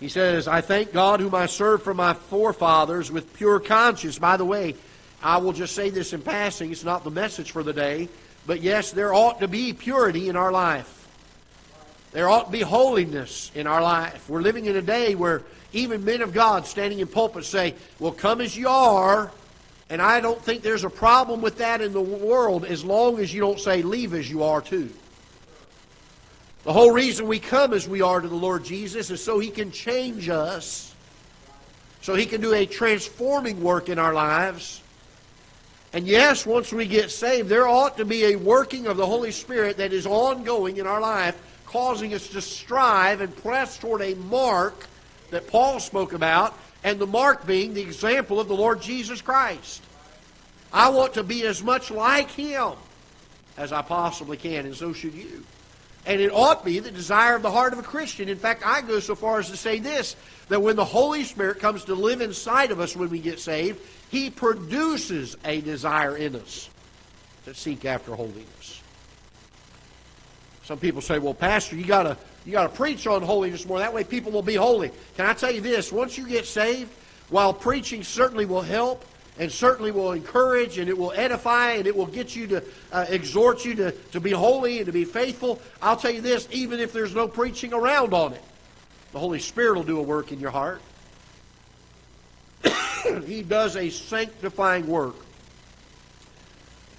He 0.00 0.08
says, 0.08 0.46
I 0.46 0.60
thank 0.60 0.92
God 0.92 1.20
whom 1.20 1.34
I 1.34 1.46
serve 1.46 1.82
from 1.82 1.96
my 1.96 2.12
forefathers 2.14 3.10
with 3.10 3.32
pure 3.34 3.60
conscience. 3.60 4.18
By 4.18 4.36
the 4.36 4.44
way, 4.44 4.74
I 5.22 5.38
will 5.38 5.52
just 5.52 5.74
say 5.74 5.90
this 5.90 6.12
in 6.12 6.20
passing. 6.20 6.70
It's 6.70 6.84
not 6.84 7.02
the 7.02 7.10
message 7.10 7.52
for 7.52 7.62
the 7.62 7.72
day. 7.72 8.08
But 8.46 8.60
yes, 8.60 8.92
there 8.92 9.14
ought 9.14 9.40
to 9.40 9.48
be 9.48 9.72
purity 9.72 10.28
in 10.28 10.36
our 10.36 10.52
life. 10.52 10.92
There 12.12 12.28
ought 12.28 12.46
to 12.46 12.52
be 12.52 12.60
holiness 12.60 13.50
in 13.54 13.66
our 13.66 13.82
life. 13.82 14.28
We're 14.28 14.42
living 14.42 14.66
in 14.66 14.76
a 14.76 14.82
day 14.82 15.14
where 15.14 15.42
even 15.72 16.04
men 16.04 16.22
of 16.22 16.32
God 16.32 16.66
standing 16.66 17.00
in 17.00 17.08
pulpits 17.08 17.48
say, 17.48 17.74
Well, 17.98 18.12
come 18.12 18.40
as 18.40 18.56
you 18.56 18.68
are. 18.68 19.30
And 19.88 20.02
I 20.02 20.20
don't 20.20 20.40
think 20.42 20.62
there's 20.62 20.84
a 20.84 20.90
problem 20.90 21.42
with 21.42 21.58
that 21.58 21.80
in 21.80 21.92
the 21.92 22.00
world 22.00 22.64
as 22.64 22.84
long 22.84 23.18
as 23.18 23.32
you 23.32 23.40
don't 23.40 23.60
say, 23.60 23.82
Leave 23.82 24.14
as 24.14 24.30
you 24.30 24.42
are 24.44 24.60
too. 24.60 24.90
The 26.66 26.72
whole 26.72 26.90
reason 26.90 27.28
we 27.28 27.38
come 27.38 27.72
as 27.72 27.88
we 27.88 28.02
are 28.02 28.20
to 28.20 28.26
the 28.26 28.34
Lord 28.34 28.64
Jesus 28.64 29.12
is 29.12 29.22
so 29.22 29.38
He 29.38 29.50
can 29.50 29.70
change 29.70 30.28
us, 30.28 30.92
so 32.02 32.16
He 32.16 32.26
can 32.26 32.40
do 32.40 32.54
a 32.54 32.66
transforming 32.66 33.62
work 33.62 33.88
in 33.88 34.00
our 34.00 34.12
lives. 34.12 34.82
And 35.92 36.08
yes, 36.08 36.44
once 36.44 36.72
we 36.72 36.86
get 36.86 37.12
saved, 37.12 37.48
there 37.48 37.68
ought 37.68 37.96
to 37.98 38.04
be 38.04 38.24
a 38.24 38.36
working 38.36 38.88
of 38.88 38.96
the 38.96 39.06
Holy 39.06 39.30
Spirit 39.30 39.76
that 39.76 39.92
is 39.92 40.06
ongoing 40.06 40.78
in 40.78 40.88
our 40.88 41.00
life, 41.00 41.40
causing 41.66 42.12
us 42.14 42.26
to 42.30 42.40
strive 42.40 43.20
and 43.20 43.34
press 43.36 43.78
toward 43.78 44.02
a 44.02 44.16
mark 44.16 44.88
that 45.30 45.46
Paul 45.46 45.78
spoke 45.78 46.14
about, 46.14 46.58
and 46.82 46.98
the 46.98 47.06
mark 47.06 47.46
being 47.46 47.74
the 47.74 47.82
example 47.82 48.40
of 48.40 48.48
the 48.48 48.56
Lord 48.56 48.82
Jesus 48.82 49.22
Christ. 49.22 49.84
I 50.72 50.88
want 50.88 51.14
to 51.14 51.22
be 51.22 51.46
as 51.46 51.62
much 51.62 51.92
like 51.92 52.32
Him 52.32 52.72
as 53.56 53.72
I 53.72 53.82
possibly 53.82 54.36
can, 54.36 54.66
and 54.66 54.74
so 54.74 54.92
should 54.92 55.14
you. 55.14 55.44
And 56.06 56.20
it 56.20 56.32
ought 56.32 56.60
to 56.60 56.64
be 56.64 56.78
the 56.78 56.90
desire 56.90 57.34
of 57.34 57.42
the 57.42 57.50
heart 57.50 57.72
of 57.72 57.80
a 57.80 57.82
Christian. 57.82 58.28
In 58.28 58.38
fact, 58.38 58.62
I 58.64 58.80
go 58.80 59.00
so 59.00 59.14
far 59.14 59.40
as 59.40 59.50
to 59.50 59.56
say 59.56 59.80
this 59.80 60.16
that 60.48 60.62
when 60.62 60.76
the 60.76 60.84
Holy 60.84 61.24
Spirit 61.24 61.58
comes 61.58 61.84
to 61.84 61.94
live 61.94 62.20
inside 62.20 62.70
of 62.70 62.78
us 62.78 62.94
when 62.94 63.10
we 63.10 63.18
get 63.18 63.40
saved, 63.40 63.80
He 64.10 64.30
produces 64.30 65.36
a 65.44 65.60
desire 65.60 66.16
in 66.16 66.36
us 66.36 66.70
to 67.44 67.54
seek 67.54 67.84
after 67.84 68.14
holiness. 68.14 68.82
Some 70.62 70.78
people 70.78 71.00
say, 71.00 71.18
well, 71.18 71.34
Pastor, 71.34 71.76
you 71.76 71.84
got 71.84 72.04
to 72.04 72.16
you 72.44 72.52
got 72.52 72.70
to 72.70 72.76
preach 72.76 73.08
on 73.08 73.22
holiness 73.22 73.66
more. 73.66 73.80
That 73.80 73.92
way 73.92 74.04
people 74.04 74.30
will 74.30 74.42
be 74.42 74.54
holy. 74.54 74.92
Can 75.16 75.26
I 75.26 75.34
tell 75.34 75.50
you 75.50 75.60
this? 75.60 75.90
Once 75.90 76.16
you 76.16 76.28
get 76.28 76.46
saved, 76.46 76.92
while 77.28 77.52
preaching 77.52 78.04
certainly 78.04 78.46
will 78.46 78.62
help, 78.62 79.04
and 79.38 79.52
certainly 79.52 79.90
will 79.90 80.12
encourage 80.12 80.78
and 80.78 80.88
it 80.88 80.96
will 80.96 81.12
edify 81.12 81.72
and 81.72 81.86
it 81.86 81.94
will 81.94 82.06
get 82.06 82.34
you 82.34 82.46
to 82.46 82.62
uh, 82.92 83.06
exhort 83.08 83.64
you 83.64 83.74
to, 83.74 83.92
to 83.92 84.20
be 84.20 84.30
holy 84.30 84.78
and 84.78 84.86
to 84.86 84.92
be 84.92 85.04
faithful. 85.04 85.60
I'll 85.82 85.96
tell 85.96 86.10
you 86.10 86.20
this, 86.20 86.48
even 86.50 86.80
if 86.80 86.92
there's 86.92 87.14
no 87.14 87.28
preaching 87.28 87.72
around 87.72 88.14
on 88.14 88.32
it, 88.32 88.42
the 89.12 89.18
Holy 89.18 89.38
Spirit 89.38 89.76
will 89.76 89.84
do 89.84 89.98
a 89.98 90.02
work 90.02 90.32
in 90.32 90.40
your 90.40 90.50
heart. 90.50 90.80
he 93.26 93.42
does 93.42 93.76
a 93.76 93.90
sanctifying 93.90 94.86
work. 94.86 95.16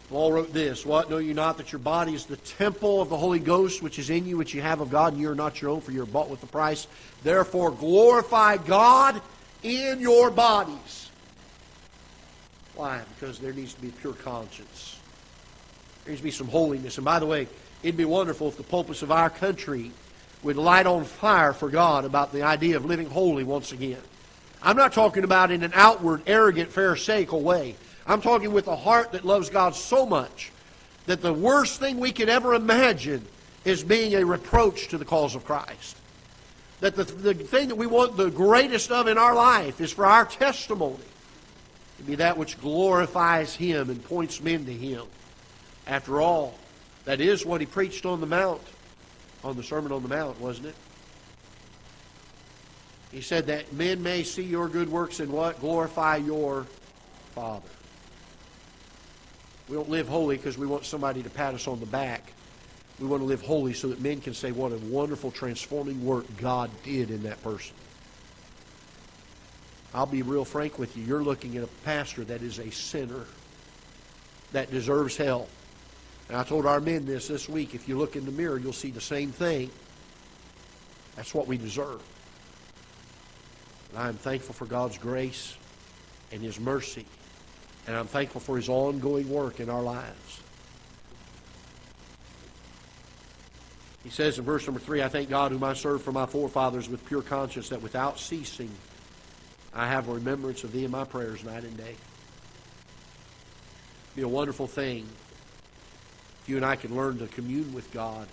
Paul 0.09 0.31
wrote 0.31 0.53
this 0.53 0.85
What? 0.85 1.09
Know 1.09 1.17
you 1.17 1.33
not 1.33 1.57
that 1.57 1.73
your 1.73 1.79
body 1.79 2.13
is 2.13 2.25
the 2.25 2.37
temple 2.37 3.01
of 3.01 3.09
the 3.09 3.17
Holy 3.17 3.39
Ghost, 3.39 3.81
which 3.81 3.99
is 3.99 4.09
in 4.09 4.25
you, 4.25 4.37
which 4.37 4.53
you 4.53 4.61
have 4.61 4.79
of 4.79 4.89
God, 4.89 5.13
and 5.13 5.21
you 5.21 5.29
are 5.29 5.35
not 5.35 5.61
your 5.61 5.71
own, 5.71 5.81
for 5.81 5.91
you 5.91 6.01
are 6.03 6.05
bought 6.05 6.29
with 6.29 6.41
a 6.43 6.47
price. 6.47 6.87
Therefore, 7.23 7.71
glorify 7.71 8.55
God 8.55 9.21
in 9.63 9.99
your 9.99 10.31
bodies 10.31 11.06
why? 12.77 13.01
Because 13.15 13.39
there 13.39 13.53
needs 13.53 13.73
to 13.73 13.81
be 13.81 13.89
pure 13.89 14.13
conscience. 14.13 14.99
There 16.03 16.11
needs 16.11 16.21
to 16.21 16.23
be 16.23 16.31
some 16.31 16.47
holiness. 16.47 16.97
And 16.97 17.05
by 17.05 17.19
the 17.19 17.25
way, 17.25 17.47
it'd 17.81 17.97
be 17.97 18.05
wonderful 18.05 18.47
if 18.47 18.57
the 18.57 18.63
pulpits 18.63 19.01
of 19.01 19.11
our 19.11 19.29
country 19.29 19.91
would 20.43 20.57
light 20.57 20.85
on 20.85 21.03
fire 21.03 21.53
for 21.53 21.69
God 21.69 22.05
about 22.05 22.31
the 22.31 22.43
idea 22.43 22.77
of 22.77 22.85
living 22.85 23.09
holy 23.09 23.43
once 23.43 23.71
again. 23.71 24.01
I'm 24.61 24.77
not 24.77 24.93
talking 24.93 25.23
about 25.23 25.51
in 25.51 25.63
an 25.63 25.71
outward, 25.73 26.21
arrogant, 26.27 26.71
pharisaical 26.71 27.41
way. 27.41 27.75
I'm 28.05 28.21
talking 28.21 28.53
with 28.53 28.67
a 28.67 28.75
heart 28.75 29.11
that 29.11 29.25
loves 29.25 29.49
God 29.49 29.75
so 29.75 30.05
much 30.05 30.51
that 31.07 31.21
the 31.21 31.33
worst 31.33 31.79
thing 31.79 31.99
we 31.99 32.11
could 32.11 32.29
ever 32.29 32.53
imagine 32.53 33.25
is 33.65 33.83
being 33.83 34.13
a 34.13 34.23
reproach 34.23 34.89
to 34.89 34.97
the 34.97 35.05
cause 35.05 35.35
of 35.35 35.45
Christ. 35.45 35.97
That 36.79 36.95
the, 36.95 37.03
the 37.03 37.33
thing 37.33 37.69
that 37.69 37.75
we 37.75 37.87
want 37.87 38.17
the 38.17 38.29
greatest 38.29 38.91
of 38.91 39.07
in 39.07 39.17
our 39.17 39.33
life 39.33 39.81
is 39.81 39.91
for 39.91 40.05
our 40.05 40.25
testimony 40.25 41.03
to 41.97 42.03
be 42.03 42.15
that 42.15 42.37
which 42.37 42.59
glorifies 42.59 43.55
Him 43.55 43.89
and 43.89 44.03
points 44.03 44.41
men 44.41 44.65
to 44.65 44.73
Him. 44.73 45.03
After 45.85 46.21
all, 46.21 46.57
that 47.05 47.21
is 47.21 47.45
what 47.45 47.61
He 47.61 47.67
preached 47.67 48.05
on 48.05 48.19
the 48.21 48.27
Mount, 48.27 48.61
on 49.43 49.55
the 49.55 49.63
Sermon 49.63 49.91
on 49.91 50.03
the 50.03 50.09
Mount, 50.09 50.39
wasn't 50.39 50.67
it? 50.67 50.75
He 53.11 53.21
said 53.21 53.47
that 53.47 53.71
men 53.73 54.03
may 54.03 54.23
see 54.23 54.43
your 54.43 54.67
good 54.67 54.89
works 54.89 55.19
and 55.19 55.31
what? 55.31 55.59
Glorify 55.61 56.17
your 56.17 56.65
Father. 57.33 57.69
We 59.69 59.75
don't 59.75 59.89
live 59.89 60.07
holy 60.07 60.37
because 60.37 60.57
we 60.57 60.67
want 60.67 60.85
somebody 60.85 61.23
to 61.23 61.29
pat 61.29 61.53
us 61.53 61.67
on 61.67 61.79
the 61.79 61.85
back. 61.85 62.31
We 62.99 63.07
want 63.07 63.21
to 63.21 63.25
live 63.25 63.41
holy 63.41 63.73
so 63.73 63.89
that 63.89 64.01
men 64.01 64.21
can 64.21 64.33
say 64.33 64.51
what 64.51 64.71
a 64.71 64.77
wonderful 64.77 65.31
transforming 65.31 66.03
work 66.05 66.25
God 66.37 66.69
did 66.83 67.11
in 67.11 67.23
that 67.23 67.41
person. 67.43 67.75
I'll 69.93 70.05
be 70.05 70.21
real 70.21 70.45
frank 70.45 70.77
with 70.77 70.95
you. 70.97 71.03
You're 71.03 71.23
looking 71.23 71.57
at 71.57 71.63
a 71.63 71.69
pastor 71.85 72.23
that 72.25 72.41
is 72.41 72.59
a 72.59 72.71
sinner 72.71 73.25
that 74.51 74.71
deserves 74.71 75.17
hell. 75.17 75.47
And 76.27 76.37
I 76.37 76.43
told 76.43 76.65
our 76.65 76.81
men 76.81 77.05
this 77.05 77.27
this 77.27 77.47
week. 77.47 77.73
If 77.73 77.87
you 77.87 77.97
look 77.97 78.15
in 78.15 78.25
the 78.25 78.31
mirror, 78.31 78.57
you'll 78.57 78.73
see 78.73 78.91
the 78.91 79.01
same 79.01 79.31
thing. 79.31 79.71
That's 81.15 81.33
what 81.33 81.47
we 81.47 81.57
deserve. 81.57 82.01
And 83.89 83.99
I 83.99 84.09
am 84.09 84.15
thankful 84.15 84.53
for 84.53 84.65
God's 84.65 84.97
grace 84.97 85.55
and 86.31 86.41
His 86.41 86.59
mercy. 86.59 87.05
And 87.87 87.95
I'm 87.95 88.07
thankful 88.07 88.41
for 88.41 88.57
His 88.57 88.67
ongoing 88.67 89.29
work 89.29 89.59
in 89.59 89.69
our 89.69 89.81
lives. 89.81 90.41
He 94.03 94.09
says 94.09 94.37
in 94.37 94.45
verse 94.45 94.65
number 94.65 94.79
three, 94.79 95.01
I 95.01 95.09
thank 95.09 95.29
God 95.29 95.51
whom 95.51 95.63
I 95.63 95.73
serve 95.73 96.01
for 96.01 96.11
my 96.11 96.25
forefathers 96.25 96.87
with 96.87 97.05
pure 97.05 97.21
conscience, 97.21 97.69
that 97.69 97.81
without 97.81 98.19
ceasing 98.19 98.71
I 99.77 99.87
have 99.87 100.09
a 100.09 100.13
remembrance 100.13 100.63
of 100.63 100.71
thee 100.71 100.85
in 100.85 100.91
my 100.91 101.03
prayers 101.03 101.43
night 101.43 101.63
and 101.63 101.77
day. 101.77 101.83
It'd 101.83 101.97
Be 104.15 104.23
a 104.23 104.27
wonderful 104.27 104.65
thing 104.65 105.07
if 106.41 106.49
you 106.49 106.55
and 106.55 106.65
I 106.65 106.75
can 106.75 106.95
learn 106.95 107.19
to 107.19 107.27
commune 107.27 107.71
with 107.75 107.93
God 107.93 108.27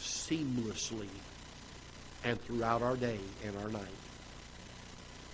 seamlessly 0.00 1.06
and 2.24 2.40
throughout 2.42 2.82
our 2.82 2.96
day 2.96 3.20
and 3.46 3.56
our 3.58 3.68
night. 3.68 3.82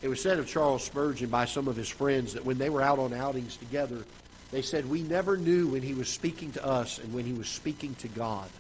It 0.02 0.08
was 0.08 0.20
said 0.20 0.38
of 0.38 0.46
Charles 0.46 0.84
Spurgeon 0.84 1.30
by 1.30 1.46
some 1.46 1.66
of 1.66 1.76
his 1.76 1.88
friends 1.88 2.34
that 2.34 2.44
when 2.44 2.58
they 2.58 2.68
were 2.68 2.82
out 2.82 2.98
on 2.98 3.14
outings 3.14 3.56
together, 3.56 4.04
they 4.50 4.60
said, 4.60 4.84
We 4.84 5.02
never 5.02 5.38
knew 5.38 5.68
when 5.68 5.80
he 5.80 5.94
was 5.94 6.10
speaking 6.10 6.52
to 6.52 6.64
us 6.64 6.98
and 6.98 7.14
when 7.14 7.24
he 7.24 7.32
was 7.32 7.48
speaking 7.48 7.94
to 7.96 8.08
God. 8.08 8.50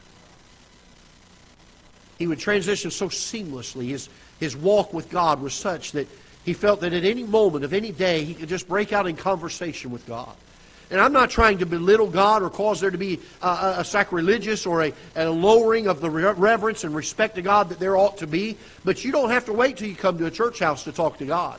He 2.18 2.26
would 2.26 2.38
transition 2.38 2.90
so 2.90 3.10
seamlessly. 3.10 3.88
His, 3.88 4.08
his 4.40 4.56
walk 4.56 4.94
with 4.94 5.10
God 5.10 5.42
was 5.42 5.52
such 5.52 5.92
that 5.92 6.08
he 6.46 6.52
felt 6.52 6.80
that 6.82 6.92
at 6.92 7.04
any 7.04 7.24
moment 7.24 7.64
of 7.64 7.72
any 7.72 7.90
day, 7.90 8.22
he 8.22 8.32
could 8.32 8.48
just 8.48 8.68
break 8.68 8.92
out 8.92 9.08
in 9.08 9.16
conversation 9.16 9.90
with 9.90 10.06
God. 10.06 10.32
And 10.92 11.00
I'm 11.00 11.12
not 11.12 11.28
trying 11.28 11.58
to 11.58 11.66
belittle 11.66 12.06
God 12.06 12.40
or 12.40 12.50
cause 12.50 12.80
there 12.80 12.92
to 12.92 12.96
be 12.96 13.18
uh, 13.42 13.74
a, 13.78 13.80
a 13.80 13.84
sacrilegious 13.84 14.64
or 14.64 14.84
a, 14.84 14.92
a, 15.16 15.28
lowering 15.28 15.88
of 15.88 16.00
the 16.00 16.08
reverence 16.08 16.84
and 16.84 16.94
respect 16.94 17.34
to 17.34 17.42
God 17.42 17.70
that 17.70 17.80
there 17.80 17.96
ought 17.96 18.18
to 18.18 18.28
be. 18.28 18.56
But 18.84 19.04
you 19.04 19.10
don't 19.10 19.30
have 19.30 19.46
to 19.46 19.52
wait 19.52 19.78
till 19.78 19.88
you 19.88 19.96
come 19.96 20.18
to 20.18 20.26
a 20.26 20.30
church 20.30 20.60
house 20.60 20.84
to 20.84 20.92
talk 20.92 21.18
to 21.18 21.26
God. 21.26 21.58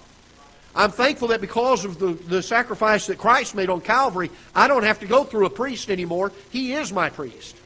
I'm 0.73 0.91
thankful 0.91 1.27
that 1.29 1.41
because 1.41 1.83
of 1.83 1.99
the, 1.99 2.13
the 2.13 2.41
sacrifice 2.41 3.07
that 3.07 3.17
Christ 3.17 3.55
made 3.55 3.69
on 3.69 3.81
Calvary, 3.81 4.31
I 4.55 4.69
don't 4.69 4.83
have 4.83 5.01
to 5.01 5.05
go 5.05 5.25
through 5.25 5.47
a 5.47 5.49
priest 5.49 5.89
anymore. 5.89 6.31
He 6.49 6.71
is 6.71 6.93
my 6.93 7.09
priest. 7.09 7.57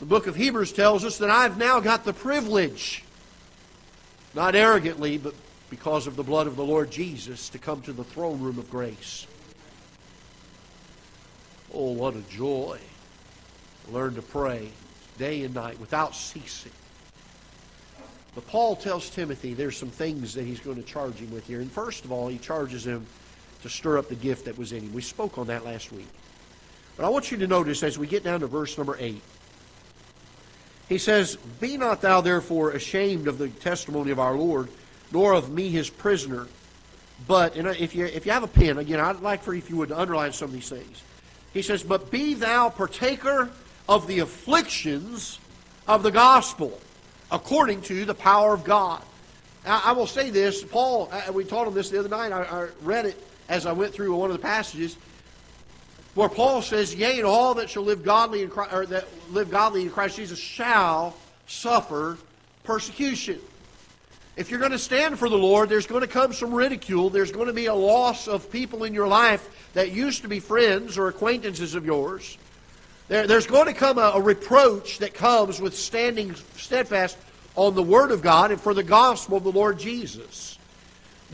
The 0.00 0.06
book 0.06 0.26
of 0.26 0.36
Hebrews 0.36 0.72
tells 0.72 1.02
us 1.02 1.16
that 1.16 1.30
I've 1.30 1.56
now 1.56 1.80
got 1.80 2.04
the 2.04 2.12
privilege 2.12 3.04
not 4.34 4.54
arrogantly, 4.54 5.18
but 5.18 5.34
because 5.70 6.06
of 6.06 6.16
the 6.16 6.22
blood 6.22 6.46
of 6.46 6.56
the 6.56 6.64
Lord 6.64 6.90
Jesus, 6.90 7.48
to 7.50 7.58
come 7.58 7.82
to 7.82 7.92
the 7.92 8.04
throne 8.04 8.40
room 8.40 8.58
of 8.58 8.70
grace. 8.70 9.26
Oh, 11.72 11.92
what 11.92 12.14
a 12.14 12.20
joy. 12.22 12.78
Learn 13.90 14.14
to 14.14 14.22
pray 14.22 14.70
day 15.18 15.42
and 15.42 15.54
night 15.54 15.78
without 15.80 16.14
ceasing. 16.14 16.72
But 18.34 18.46
Paul 18.46 18.76
tells 18.76 19.10
Timothy 19.10 19.54
there's 19.54 19.76
some 19.76 19.90
things 19.90 20.34
that 20.34 20.44
he's 20.44 20.60
going 20.60 20.76
to 20.76 20.82
charge 20.82 21.14
him 21.14 21.30
with 21.32 21.46
here. 21.46 21.60
And 21.60 21.70
first 21.70 22.04
of 22.04 22.12
all, 22.12 22.28
he 22.28 22.38
charges 22.38 22.86
him 22.86 23.06
to 23.62 23.68
stir 23.68 23.98
up 23.98 24.08
the 24.08 24.16
gift 24.16 24.44
that 24.46 24.58
was 24.58 24.72
in 24.72 24.82
him. 24.82 24.92
We 24.92 25.02
spoke 25.02 25.38
on 25.38 25.46
that 25.46 25.64
last 25.64 25.92
week. 25.92 26.08
But 26.96 27.06
I 27.06 27.08
want 27.08 27.30
you 27.30 27.38
to 27.38 27.46
notice 27.46 27.82
as 27.82 27.98
we 27.98 28.06
get 28.06 28.24
down 28.24 28.40
to 28.40 28.46
verse 28.46 28.76
number 28.76 28.96
8, 28.98 29.20
he 30.88 30.98
says, 30.98 31.36
Be 31.60 31.76
not 31.76 32.00
thou 32.00 32.20
therefore 32.20 32.72
ashamed 32.72 33.28
of 33.28 33.38
the 33.38 33.48
testimony 33.48 34.10
of 34.10 34.18
our 34.18 34.34
Lord, 34.34 34.68
nor 35.12 35.32
of 35.32 35.50
me 35.50 35.68
his 35.68 35.88
prisoner. 35.88 36.46
But 37.26 37.56
and 37.56 37.68
if 37.68 37.94
you 37.94 38.04
if 38.06 38.26
you 38.26 38.32
have 38.32 38.42
a 38.42 38.48
pen, 38.48 38.78
again, 38.78 39.00
I'd 39.00 39.20
like 39.20 39.42
for 39.42 39.54
if 39.54 39.70
you 39.70 39.76
would 39.76 39.92
underline 39.92 40.32
some 40.32 40.46
of 40.46 40.52
these 40.52 40.68
things. 40.68 41.02
He 41.52 41.62
says, 41.62 41.82
But 41.82 42.10
be 42.10 42.34
thou 42.34 42.68
partaker 42.68 43.50
of 43.88 44.06
the 44.06 44.18
afflictions 44.18 45.38
of 45.86 46.02
the 46.02 46.10
gospel, 46.10 46.78
according 47.30 47.82
to 47.82 48.04
the 48.04 48.14
power 48.14 48.52
of 48.52 48.64
God. 48.64 49.02
Now, 49.64 49.80
I 49.84 49.92
will 49.92 50.06
say 50.06 50.30
this, 50.30 50.62
Paul, 50.62 51.10
we 51.32 51.44
taught 51.44 51.66
him 51.66 51.74
this 51.74 51.88
the 51.88 51.98
other 51.98 52.08
night. 52.08 52.32
I, 52.32 52.42
I 52.42 52.68
read 52.82 53.06
it 53.06 53.26
as 53.48 53.64
I 53.64 53.72
went 53.72 53.94
through 53.94 54.14
one 54.14 54.30
of 54.30 54.36
the 54.36 54.42
passages 54.42 54.96
where 56.14 56.28
Paul 56.28 56.62
says, 56.62 56.94
Yea, 56.94 57.18
and 57.18 57.26
all 57.26 57.54
that 57.54 57.70
shall 57.70 57.82
live 57.82 58.02
godly 58.02 58.42
in 58.42 58.50
Christ, 58.50 58.72
or 58.72 58.86
that 58.86 59.06
live 59.30 59.50
godly 59.50 59.82
in 59.82 59.90
Christ 59.90 60.16
Jesus 60.16 60.38
shall 60.38 61.16
suffer 61.46 62.18
persecution. 62.62 63.40
If 64.36 64.50
you're 64.50 64.60
going 64.60 64.72
to 64.72 64.78
stand 64.78 65.18
for 65.18 65.28
the 65.28 65.38
Lord, 65.38 65.68
there's 65.68 65.86
going 65.86 66.00
to 66.00 66.08
come 66.08 66.32
some 66.32 66.52
ridicule. 66.52 67.08
There's 67.08 67.30
going 67.30 67.46
to 67.46 67.52
be 67.52 67.66
a 67.66 67.74
loss 67.74 68.26
of 68.26 68.50
people 68.50 68.84
in 68.84 68.92
your 68.92 69.06
life 69.06 69.70
that 69.74 69.92
used 69.92 70.22
to 70.22 70.28
be 70.28 70.40
friends 70.40 70.98
or 70.98 71.08
acquaintances 71.08 71.74
of 71.74 71.86
yours. 71.86 72.36
There, 73.06 73.26
there's 73.26 73.46
going 73.46 73.66
to 73.66 73.74
come 73.74 73.98
a, 73.98 74.12
a 74.14 74.20
reproach 74.20 74.98
that 74.98 75.14
comes 75.14 75.60
with 75.60 75.76
standing 75.76 76.34
steadfast 76.56 77.16
on 77.54 77.74
the 77.74 77.82
Word 77.82 78.10
of 78.10 78.22
God 78.22 78.50
and 78.50 78.60
for 78.60 78.74
the 78.74 78.82
gospel 78.82 79.36
of 79.36 79.44
the 79.44 79.52
Lord 79.52 79.78
Jesus. 79.78 80.58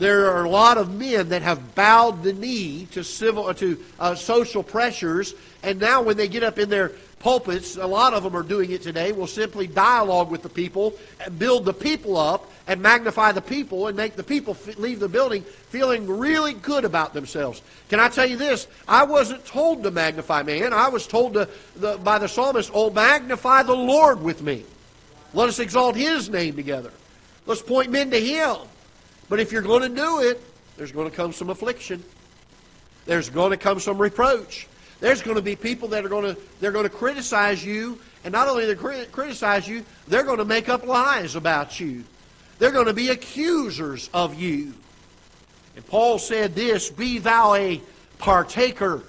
There 0.01 0.31
are 0.31 0.43
a 0.43 0.49
lot 0.49 0.79
of 0.79 0.97
men 0.97 1.29
that 1.29 1.43
have 1.43 1.75
bowed 1.75 2.23
the 2.23 2.33
knee 2.33 2.87
to 2.89 3.03
civil 3.03 3.53
to 3.53 3.77
uh, 3.99 4.15
social 4.15 4.63
pressures, 4.63 5.35
and 5.61 5.79
now 5.79 6.01
when 6.01 6.17
they 6.17 6.27
get 6.27 6.41
up 6.41 6.57
in 6.57 6.71
their 6.71 6.93
pulpits, 7.19 7.75
a 7.75 7.85
lot 7.85 8.15
of 8.15 8.23
them 8.23 8.35
are 8.35 8.41
doing 8.41 8.71
it 8.71 8.81
today, 8.81 9.11
will 9.11 9.27
simply 9.27 9.67
dialogue 9.67 10.31
with 10.31 10.41
the 10.41 10.49
people 10.49 10.97
and 11.23 11.37
build 11.37 11.65
the 11.65 11.73
people 11.73 12.17
up 12.17 12.51
and 12.65 12.81
magnify 12.81 13.31
the 13.31 13.43
people 13.43 13.85
and 13.85 13.95
make 13.95 14.15
the 14.15 14.23
people 14.23 14.57
f- 14.59 14.75
leave 14.79 14.99
the 14.99 15.07
building 15.07 15.43
feeling 15.43 16.07
really 16.07 16.53
good 16.53 16.83
about 16.83 17.13
themselves. 17.13 17.61
Can 17.87 17.99
I 17.99 18.09
tell 18.09 18.25
you 18.25 18.37
this? 18.37 18.65
I 18.87 19.03
wasn't 19.03 19.45
told 19.45 19.83
to 19.83 19.91
magnify 19.91 20.41
man. 20.41 20.73
I 20.73 20.89
was 20.89 21.05
told 21.05 21.35
to, 21.35 21.47
the, 21.75 21.99
by 21.99 22.17
the 22.17 22.27
psalmist, 22.27 22.71
Oh, 22.73 22.89
magnify 22.89 23.61
the 23.61 23.75
Lord 23.75 24.23
with 24.23 24.41
me. 24.41 24.65
Let 25.35 25.47
us 25.47 25.59
exalt 25.59 25.95
his 25.95 26.27
name 26.27 26.55
together. 26.55 26.91
Let's 27.45 27.61
point 27.61 27.91
men 27.91 28.09
to 28.09 28.19
him. 28.19 28.57
But 29.31 29.39
if 29.39 29.53
you're 29.53 29.61
going 29.61 29.83
to 29.83 29.95
do 29.95 30.19
it, 30.19 30.43
there's 30.75 30.91
going 30.91 31.09
to 31.09 31.15
come 31.15 31.31
some 31.31 31.49
affliction. 31.49 32.03
There's 33.05 33.29
going 33.29 33.51
to 33.51 33.57
come 33.57 33.79
some 33.79 33.97
reproach. 33.97 34.67
There's 34.99 35.21
going 35.21 35.37
to 35.37 35.41
be 35.41 35.55
people 35.55 35.87
that 35.87 36.03
are 36.03 36.09
going 36.09 36.35
to 36.35 36.41
they're 36.59 36.73
going 36.73 36.83
to 36.83 36.89
criticize 36.89 37.63
you, 37.63 37.97
and 38.25 38.33
not 38.33 38.49
only 38.49 38.65
they 38.65 38.75
criticize 38.75 39.69
you, 39.69 39.85
they're 40.09 40.25
going 40.25 40.39
to 40.39 40.45
make 40.45 40.67
up 40.67 40.85
lies 40.85 41.37
about 41.37 41.79
you. 41.79 42.03
They're 42.59 42.73
going 42.73 42.87
to 42.87 42.93
be 42.93 43.07
accusers 43.07 44.09
of 44.13 44.35
you. 44.35 44.73
And 45.77 45.87
Paul 45.87 46.19
said 46.19 46.53
this, 46.53 46.89
be 46.89 47.17
thou 47.19 47.53
a 47.53 47.81
partaker 48.17 49.01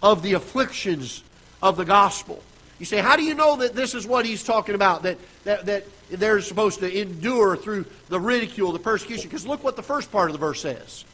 of 0.00 0.22
the 0.22 0.34
afflictions 0.34 1.24
of 1.60 1.76
the 1.76 1.84
gospel. 1.84 2.40
You 2.80 2.86
say, 2.86 2.98
how 2.98 3.14
do 3.14 3.22
you 3.22 3.34
know 3.34 3.56
that 3.56 3.74
this 3.74 3.94
is 3.94 4.06
what 4.06 4.24
he's 4.24 4.42
talking 4.42 4.74
about? 4.74 5.02
That, 5.02 5.18
that, 5.44 5.66
that 5.66 5.84
they're 6.08 6.40
supposed 6.40 6.80
to 6.80 7.00
endure 7.00 7.54
through 7.54 7.84
the 8.08 8.18
ridicule, 8.18 8.72
the 8.72 8.78
persecution? 8.78 9.28
Because 9.28 9.46
look 9.46 9.62
what 9.62 9.76
the 9.76 9.82
first 9.82 10.10
part 10.10 10.30
of 10.30 10.32
the 10.32 10.38
verse 10.38 10.62
says. 10.62 11.04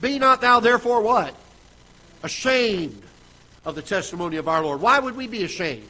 Be 0.00 0.18
not 0.18 0.40
thou 0.40 0.58
therefore 0.58 1.02
what? 1.02 1.36
Ashamed 2.24 3.00
of 3.64 3.76
the 3.76 3.82
testimony 3.82 4.38
of 4.38 4.48
our 4.48 4.64
Lord. 4.64 4.80
Why 4.80 4.98
would 4.98 5.16
we 5.16 5.28
be 5.28 5.44
ashamed? 5.44 5.88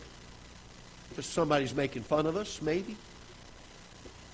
Because 1.09 1.25
somebody's 1.25 1.75
making 1.75 2.03
fun 2.03 2.27
of 2.27 2.37
us, 2.37 2.61
maybe? 2.61 2.97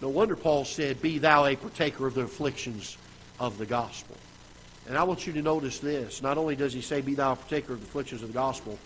No 0.02 0.08
wonder 0.08 0.34
Paul 0.34 0.64
said, 0.64 1.00
Be 1.00 1.18
thou 1.18 1.46
a 1.46 1.54
partaker 1.54 2.04
of 2.04 2.14
the 2.14 2.22
afflictions 2.22 2.98
of 3.38 3.58
the 3.58 3.66
gospel. 3.66 4.16
And 4.88 4.98
I 4.98 5.04
want 5.04 5.24
you 5.26 5.32
to 5.34 5.42
notice 5.42 5.78
this. 5.78 6.20
Not 6.20 6.36
only 6.36 6.56
does 6.56 6.72
he 6.72 6.80
say, 6.80 7.00
Be 7.00 7.14
thou 7.14 7.32
a 7.32 7.36
partaker 7.36 7.74
of 7.74 7.80
the 7.80 7.86
afflictions 7.86 8.22
of 8.22 8.28
the 8.28 8.34
gospel, 8.34 8.76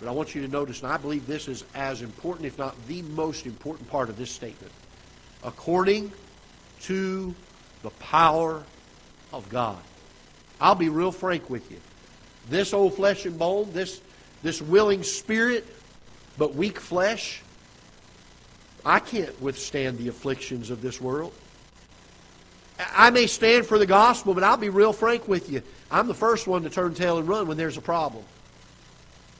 but 0.00 0.08
I 0.08 0.12
want 0.12 0.34
you 0.34 0.40
to 0.40 0.48
notice, 0.48 0.82
and 0.82 0.90
I 0.90 0.96
believe 0.96 1.26
this 1.26 1.46
is 1.46 1.64
as 1.74 2.00
important, 2.00 2.46
if 2.46 2.58
not 2.58 2.74
the 2.88 3.02
most 3.02 3.46
important 3.46 3.88
part 3.90 4.08
of 4.08 4.16
this 4.16 4.30
statement. 4.30 4.72
According 5.44 6.10
to 6.82 7.34
the 7.82 7.90
power 7.90 8.64
of 9.32 9.48
God. 9.48 9.78
I'll 10.60 10.74
be 10.74 10.88
real 10.88 11.12
frank 11.12 11.48
with 11.48 11.70
you. 11.70 11.78
This 12.48 12.72
old 12.72 12.94
flesh 12.94 13.26
and 13.26 13.38
bone, 13.38 13.70
this, 13.72 14.00
this 14.42 14.60
willing 14.60 15.02
spirit, 15.02 15.66
but 16.36 16.54
weak 16.54 16.80
flesh, 16.80 17.42
I 18.84 18.98
can't 18.98 19.40
withstand 19.40 19.98
the 19.98 20.08
afflictions 20.08 20.70
of 20.70 20.82
this 20.82 21.00
world. 21.00 21.32
I 22.94 23.10
may 23.10 23.26
stand 23.26 23.66
for 23.66 23.78
the 23.78 23.86
gospel, 23.86 24.32
but 24.32 24.42
I'll 24.42 24.56
be 24.56 24.70
real 24.70 24.94
frank 24.94 25.28
with 25.28 25.50
you. 25.50 25.62
I'm 25.90 26.08
the 26.08 26.14
first 26.14 26.46
one 26.46 26.62
to 26.62 26.70
turn 26.70 26.94
tail 26.94 27.18
and 27.18 27.28
run 27.28 27.46
when 27.46 27.58
there's 27.58 27.76
a 27.76 27.82
problem. 27.82 28.24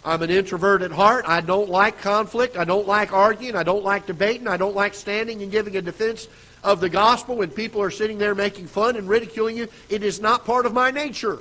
I'm 0.05 0.23
an 0.23 0.31
introvert 0.31 0.83
at 0.83 0.93
heart. 0.93 1.25
I 1.29 1.41
don't 1.41 1.69
like 1.69 1.99
conflict. 1.99 2.57
I 2.57 2.65
don't 2.65 2.87
like 2.87 3.13
arguing. 3.13 3.55
I 3.55 3.63
don't 3.63 3.85
like 3.85 4.07
debating. 4.07 4.49
I 4.49 4.57
don't 4.57 4.75
like 4.75 4.95
standing 4.95 5.43
and 5.43 5.53
giving 5.53 5.77
a 5.77 5.83
defense 5.83 6.27
of 6.65 6.81
the 6.81 6.89
gospel 6.89 7.37
when 7.37 7.51
people 7.51 7.83
are 7.83 7.91
sitting 7.91 8.19
there 8.19 8.35
making 8.35 8.67
fun 8.67 8.97
and 8.97 9.09
ridiculing 9.09 9.57
you. 9.57 9.69
It 9.89 10.03
is 10.03 10.21
not 10.21 10.47
part 10.47 10.65
of 10.65 10.73
my 10.73 10.91
nature. 10.91 11.39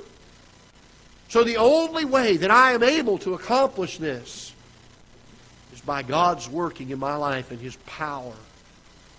So 1.29 1.43
the 1.43 1.57
only 1.57 2.05
way 2.05 2.37
that 2.37 2.51
I 2.51 2.73
am 2.73 2.83
able 2.83 3.17
to 3.19 3.33
accomplish 3.33 3.97
this 3.97 4.53
is 5.71 5.79
by 5.81 6.03
God's 6.03 6.49
working 6.49 6.89
in 6.89 6.99
my 6.99 7.15
life 7.15 7.51
and 7.51 7.59
His 7.59 7.77
power 7.85 8.33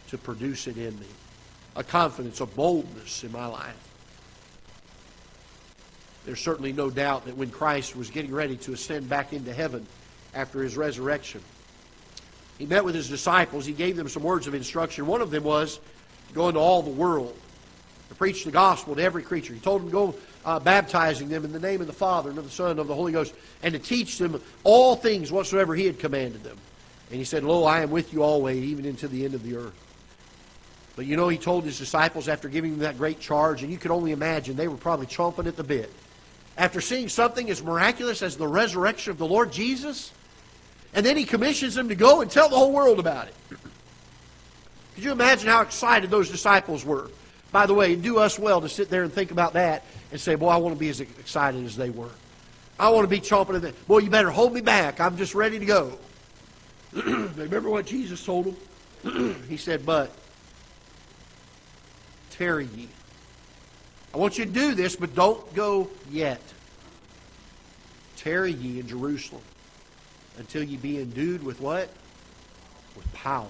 to 0.09 0.18
produce 0.18 0.66
it 0.66 0.76
in 0.76 0.98
me. 0.98 1.07
A 1.76 1.85
confidence, 1.85 2.40
a 2.40 2.46
boldness 2.46 3.24
in 3.24 3.33
my 3.33 3.46
life. 3.46 3.89
There's 6.24 6.40
certainly 6.40 6.72
no 6.72 6.90
doubt 6.90 7.24
that 7.26 7.37
when 7.37 7.50
Christ 7.50 7.96
was 7.96 8.11
getting 8.11 8.33
ready 8.33 8.56
to 8.59 8.72
ascend 8.72 9.09
back 9.09 9.33
into 9.33 9.52
heaven 9.52 9.87
after 10.35 10.62
his 10.62 10.76
resurrection, 10.76 11.40
he 12.59 12.66
met 12.66 12.85
with 12.85 12.94
his 12.94 13.09
disciples. 13.09 13.64
He 13.64 13.72
gave 13.72 13.96
them 13.96 14.09
some 14.09 14.22
words 14.22 14.46
of 14.46 14.54
instruction. 14.54 15.06
One 15.06 15.22
of 15.22 15.30
them 15.30 15.44
was 15.44 15.80
go 16.35 16.48
into 16.48 16.61
all 16.61 16.83
the 16.83 16.90
world, 16.90 17.37
to 18.09 18.14
preach 18.14 18.44
the 18.44 18.50
gospel 18.50 18.94
to 18.96 19.02
every 19.02 19.22
creature. 19.22 19.54
He 19.54 19.61
told 19.61 19.83
them 19.83 19.88
to 19.88 19.92
go 19.92 20.14
uh, 20.44 20.61
baptizing 20.61 21.28
them 21.28 21.44
in 21.44 21.52
the 21.52 21.61
name 21.61 21.80
of 21.80 21.87
the 21.87 21.92
Father 21.92 22.30
and 22.30 22.38
of 22.38 22.44
the 22.44 22.50
Son 22.50 22.72
and 22.72 22.80
of 22.80 22.87
the 22.87 22.94
Holy 22.94 23.12
Ghost, 23.12 23.35
and 23.62 23.72
to 23.72 23.78
teach 23.78 24.18
them 24.18 24.40
all 24.62 24.96
things 24.96 25.33
whatsoever 25.33 25.74
he 25.74 25.87
had 25.87 25.98
commanded 25.98 26.44
them. 26.44 26.59
And 27.11 27.18
he 27.18 27.24
said, 27.24 27.44
Lo, 27.44 27.64
I 27.64 27.80
am 27.80 27.90
with 27.90 28.12
you 28.12 28.22
always, 28.22 28.62
even 28.62 28.85
into 28.85 29.09
the 29.09 29.24
end 29.24 29.35
of 29.35 29.42
the 29.42 29.56
earth. 29.56 29.74
But 30.96 31.06
you 31.06 31.16
know, 31.16 31.28
he 31.28 31.38
told 31.38 31.64
his 31.64 31.78
disciples 31.78 32.28
after 32.28 32.48
giving 32.48 32.72
them 32.72 32.80
that 32.80 32.98
great 32.98 33.20
charge, 33.20 33.62
and 33.62 33.72
you 33.72 33.78
could 33.78 33.90
only 33.90 34.12
imagine 34.12 34.56
they 34.56 34.68
were 34.68 34.76
probably 34.76 35.06
chomping 35.06 35.46
at 35.46 35.56
the 35.56 35.64
bit 35.64 35.90
after 36.56 36.80
seeing 36.80 37.08
something 37.08 37.48
as 37.50 37.62
miraculous 37.62 38.22
as 38.22 38.36
the 38.36 38.46
resurrection 38.46 39.10
of 39.10 39.18
the 39.18 39.26
Lord 39.26 39.52
Jesus. 39.52 40.12
And 40.92 41.06
then 41.06 41.16
he 41.16 41.24
commissions 41.24 41.74
them 41.74 41.88
to 41.88 41.94
go 41.94 42.20
and 42.20 42.30
tell 42.30 42.48
the 42.48 42.56
whole 42.56 42.72
world 42.72 42.98
about 42.98 43.28
it. 43.28 43.34
Could 44.94 45.04
you 45.04 45.12
imagine 45.12 45.48
how 45.48 45.62
excited 45.62 46.10
those 46.10 46.28
disciples 46.28 46.84
were? 46.84 47.10
By 47.52 47.66
the 47.66 47.74
way, 47.74 47.96
do 47.96 48.18
us 48.18 48.38
well 48.38 48.60
to 48.60 48.68
sit 48.68 48.90
there 48.90 49.02
and 49.02 49.12
think 49.12 49.30
about 49.30 49.54
that 49.54 49.84
and 50.12 50.20
say, 50.20 50.34
boy, 50.34 50.48
I 50.48 50.56
want 50.56 50.74
to 50.74 50.78
be 50.78 50.88
as 50.88 51.00
excited 51.00 51.64
as 51.64 51.76
they 51.76 51.90
were. 51.90 52.10
I 52.78 52.90
want 52.90 53.04
to 53.04 53.08
be 53.08 53.20
chomping 53.20 53.56
at 53.56 53.62
the 53.62 53.72
boy, 53.86 53.98
you 53.98 54.10
better 54.10 54.30
hold 54.30 54.52
me 54.52 54.60
back. 54.60 55.00
I'm 55.00 55.16
just 55.16 55.34
ready 55.34 55.58
to 55.58 55.64
go. 55.66 55.98
Remember 56.92 57.70
what 57.70 57.86
Jesus 57.86 58.24
told 58.24 58.56
them? 59.02 59.44
he 59.48 59.56
said, 59.56 59.84
but 59.84 60.10
tarry 62.30 62.68
ye 62.74 62.88
I 64.12 64.18
want 64.18 64.38
you 64.38 64.44
to 64.44 64.50
do 64.50 64.74
this, 64.74 64.96
but 64.96 65.14
don't 65.14 65.54
go 65.54 65.88
yet. 66.10 66.42
Tarry 68.16 68.52
ye 68.52 68.80
in 68.80 68.88
Jerusalem 68.88 69.42
until 70.38 70.62
ye 70.62 70.76
be 70.76 71.00
endued 71.00 71.42
with 71.42 71.60
what? 71.60 71.88
With 72.96 73.12
power 73.12 73.46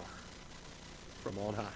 from 1.22 1.38
on 1.38 1.54
high. 1.54 1.66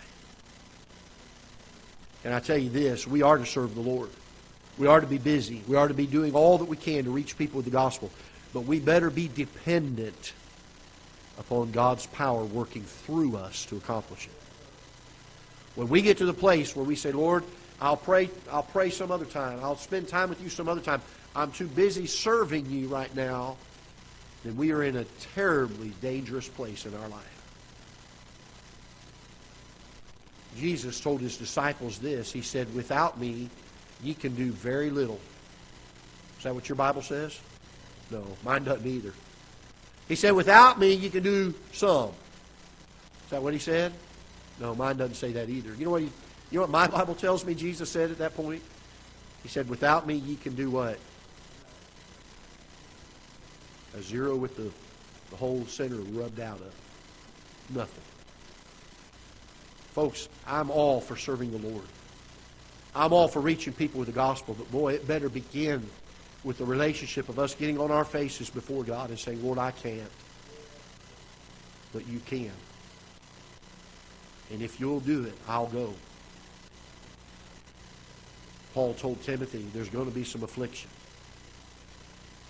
And 2.24 2.34
I 2.34 2.40
tell 2.40 2.56
you 2.56 2.70
this, 2.70 3.06
we 3.06 3.22
are 3.22 3.38
to 3.38 3.46
serve 3.46 3.74
the 3.74 3.80
Lord. 3.80 4.10
We 4.78 4.86
are 4.86 5.00
to 5.00 5.06
be 5.06 5.18
busy. 5.18 5.62
We 5.68 5.76
are 5.76 5.88
to 5.88 5.94
be 5.94 6.06
doing 6.06 6.34
all 6.34 6.58
that 6.58 6.64
we 6.64 6.76
can 6.76 7.04
to 7.04 7.10
reach 7.10 7.38
people 7.38 7.58
with 7.58 7.64
the 7.64 7.70
gospel. 7.70 8.10
But 8.52 8.62
we 8.62 8.80
better 8.80 9.10
be 9.10 9.28
dependent 9.28 10.32
upon 11.38 11.72
God's 11.72 12.06
power 12.06 12.44
working 12.44 12.82
through 12.82 13.36
us 13.36 13.66
to 13.66 13.76
accomplish 13.76 14.26
it. 14.26 14.32
When 15.74 15.88
we 15.88 16.02
get 16.02 16.18
to 16.18 16.26
the 16.26 16.34
place 16.34 16.74
where 16.74 16.84
we 16.84 16.96
say, 16.96 17.12
Lord, 17.12 17.44
I'll 17.84 17.98
pray, 17.98 18.30
I'll 18.50 18.62
pray 18.62 18.88
some 18.88 19.10
other 19.10 19.26
time. 19.26 19.58
I'll 19.62 19.76
spend 19.76 20.08
time 20.08 20.30
with 20.30 20.40
you 20.40 20.48
some 20.48 20.70
other 20.70 20.80
time. 20.80 21.02
I'm 21.36 21.52
too 21.52 21.66
busy 21.66 22.06
serving 22.06 22.70
you 22.70 22.88
right 22.88 23.14
now. 23.14 23.58
Then 24.42 24.56
we 24.56 24.72
are 24.72 24.82
in 24.82 24.96
a 24.96 25.04
terribly 25.34 25.92
dangerous 26.00 26.48
place 26.48 26.86
in 26.86 26.94
our 26.94 27.08
life. 27.08 27.42
Jesus 30.56 30.98
told 30.98 31.20
his 31.20 31.36
disciples 31.36 31.98
this. 31.98 32.32
He 32.32 32.40
said, 32.40 32.74
Without 32.74 33.20
me, 33.20 33.50
ye 34.02 34.14
can 34.14 34.34
do 34.34 34.50
very 34.50 34.88
little. 34.88 35.20
Is 36.38 36.44
that 36.44 36.54
what 36.54 36.70
your 36.70 36.76
Bible 36.76 37.02
says? 37.02 37.38
No, 38.10 38.24
mine 38.44 38.64
doesn't 38.64 38.86
either. 38.86 39.12
He 40.08 40.14
said, 40.14 40.32
Without 40.32 40.78
me, 40.78 40.94
you 40.94 41.10
can 41.10 41.22
do 41.22 41.52
some. 41.72 42.12
Is 43.24 43.30
that 43.30 43.42
what 43.42 43.52
he 43.52 43.58
said? 43.58 43.92
No, 44.58 44.74
mine 44.74 44.96
doesn't 44.96 45.16
say 45.16 45.32
that 45.32 45.50
either. 45.50 45.74
You 45.74 45.84
know 45.84 45.90
what 45.90 46.00
he, 46.00 46.10
you 46.54 46.60
know 46.60 46.66
what 46.66 46.70
my 46.70 46.86
Bible 46.86 47.16
tells 47.16 47.44
me 47.44 47.52
Jesus 47.52 47.90
said 47.90 48.12
at 48.12 48.18
that 48.18 48.36
point? 48.36 48.62
He 49.42 49.48
said, 49.48 49.68
Without 49.68 50.06
me, 50.06 50.14
ye 50.14 50.36
can 50.36 50.54
do 50.54 50.70
what? 50.70 51.00
A 53.98 54.00
zero 54.00 54.36
with 54.36 54.56
the, 54.56 54.70
the 55.30 55.36
whole 55.36 55.66
center 55.66 55.96
rubbed 55.96 56.38
out 56.38 56.60
of. 56.60 56.72
Nothing. 57.74 58.04
Folks, 59.94 60.28
I'm 60.46 60.70
all 60.70 61.00
for 61.00 61.16
serving 61.16 61.50
the 61.50 61.68
Lord. 61.68 61.86
I'm 62.94 63.12
all 63.12 63.26
for 63.26 63.40
reaching 63.40 63.72
people 63.72 63.98
with 63.98 64.06
the 64.06 64.14
gospel, 64.14 64.54
but 64.56 64.70
boy, 64.70 64.92
it 64.92 65.08
better 65.08 65.28
begin 65.28 65.84
with 66.44 66.58
the 66.58 66.64
relationship 66.64 67.28
of 67.28 67.40
us 67.40 67.56
getting 67.56 67.80
on 67.80 67.90
our 67.90 68.04
faces 68.04 68.48
before 68.48 68.84
God 68.84 69.10
and 69.10 69.18
saying, 69.18 69.42
Lord, 69.42 69.58
I 69.58 69.72
can't. 69.72 70.10
But 71.92 72.06
you 72.06 72.20
can. 72.20 72.52
And 74.52 74.62
if 74.62 74.78
you'll 74.78 75.00
do 75.00 75.24
it, 75.24 75.34
I'll 75.48 75.66
go. 75.66 75.94
Paul 78.74 78.94
told 78.94 79.22
Timothy 79.22 79.64
there's 79.72 79.88
going 79.88 80.06
to 80.06 80.14
be 80.14 80.24
some 80.24 80.42
affliction. 80.42 80.90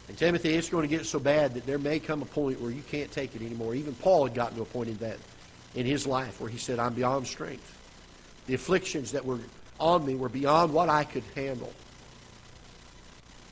And 0.09 0.17
Timothy, 0.19 0.55
it's 0.55 0.71
going 0.71 0.89
to 0.89 0.97
get 0.97 1.07
so 1.07 1.19
bad 1.19 1.55
that 1.55 1.67
there 1.67 1.79
may 1.79 1.99
come 1.99 2.23
a 2.23 2.27
point 2.27 2.61
where 2.61 2.71
you 2.71 2.83
can't 2.91 3.11
take 3.13 3.35
it 3.35 3.43
anymore. 3.43 3.75
Even 3.75 3.95
Paul 3.95 4.25
had 4.25 4.35
gotten 4.35 4.57
to 4.57 4.63
a 4.63 4.67
point 4.67 4.89
in 4.89 4.97
that 4.99 5.19
in 5.75 5.87
his 5.87 6.07
life 6.07 6.41
where 6.41 6.51
he 6.51 6.59
said, 6.59 6.79
I'm 6.79 6.95
beyond 6.95 7.27
strength. 7.27 7.79
The 8.47 8.55
afflictions 8.55 9.13
that 9.13 9.25
were 9.25 9.39
on 9.79 10.05
me 10.05 10.15
were 10.15 10.29
beyond 10.29 10.73
what 10.73 10.89
I 10.89 11.05
could 11.05 11.25
handle. 11.35 11.73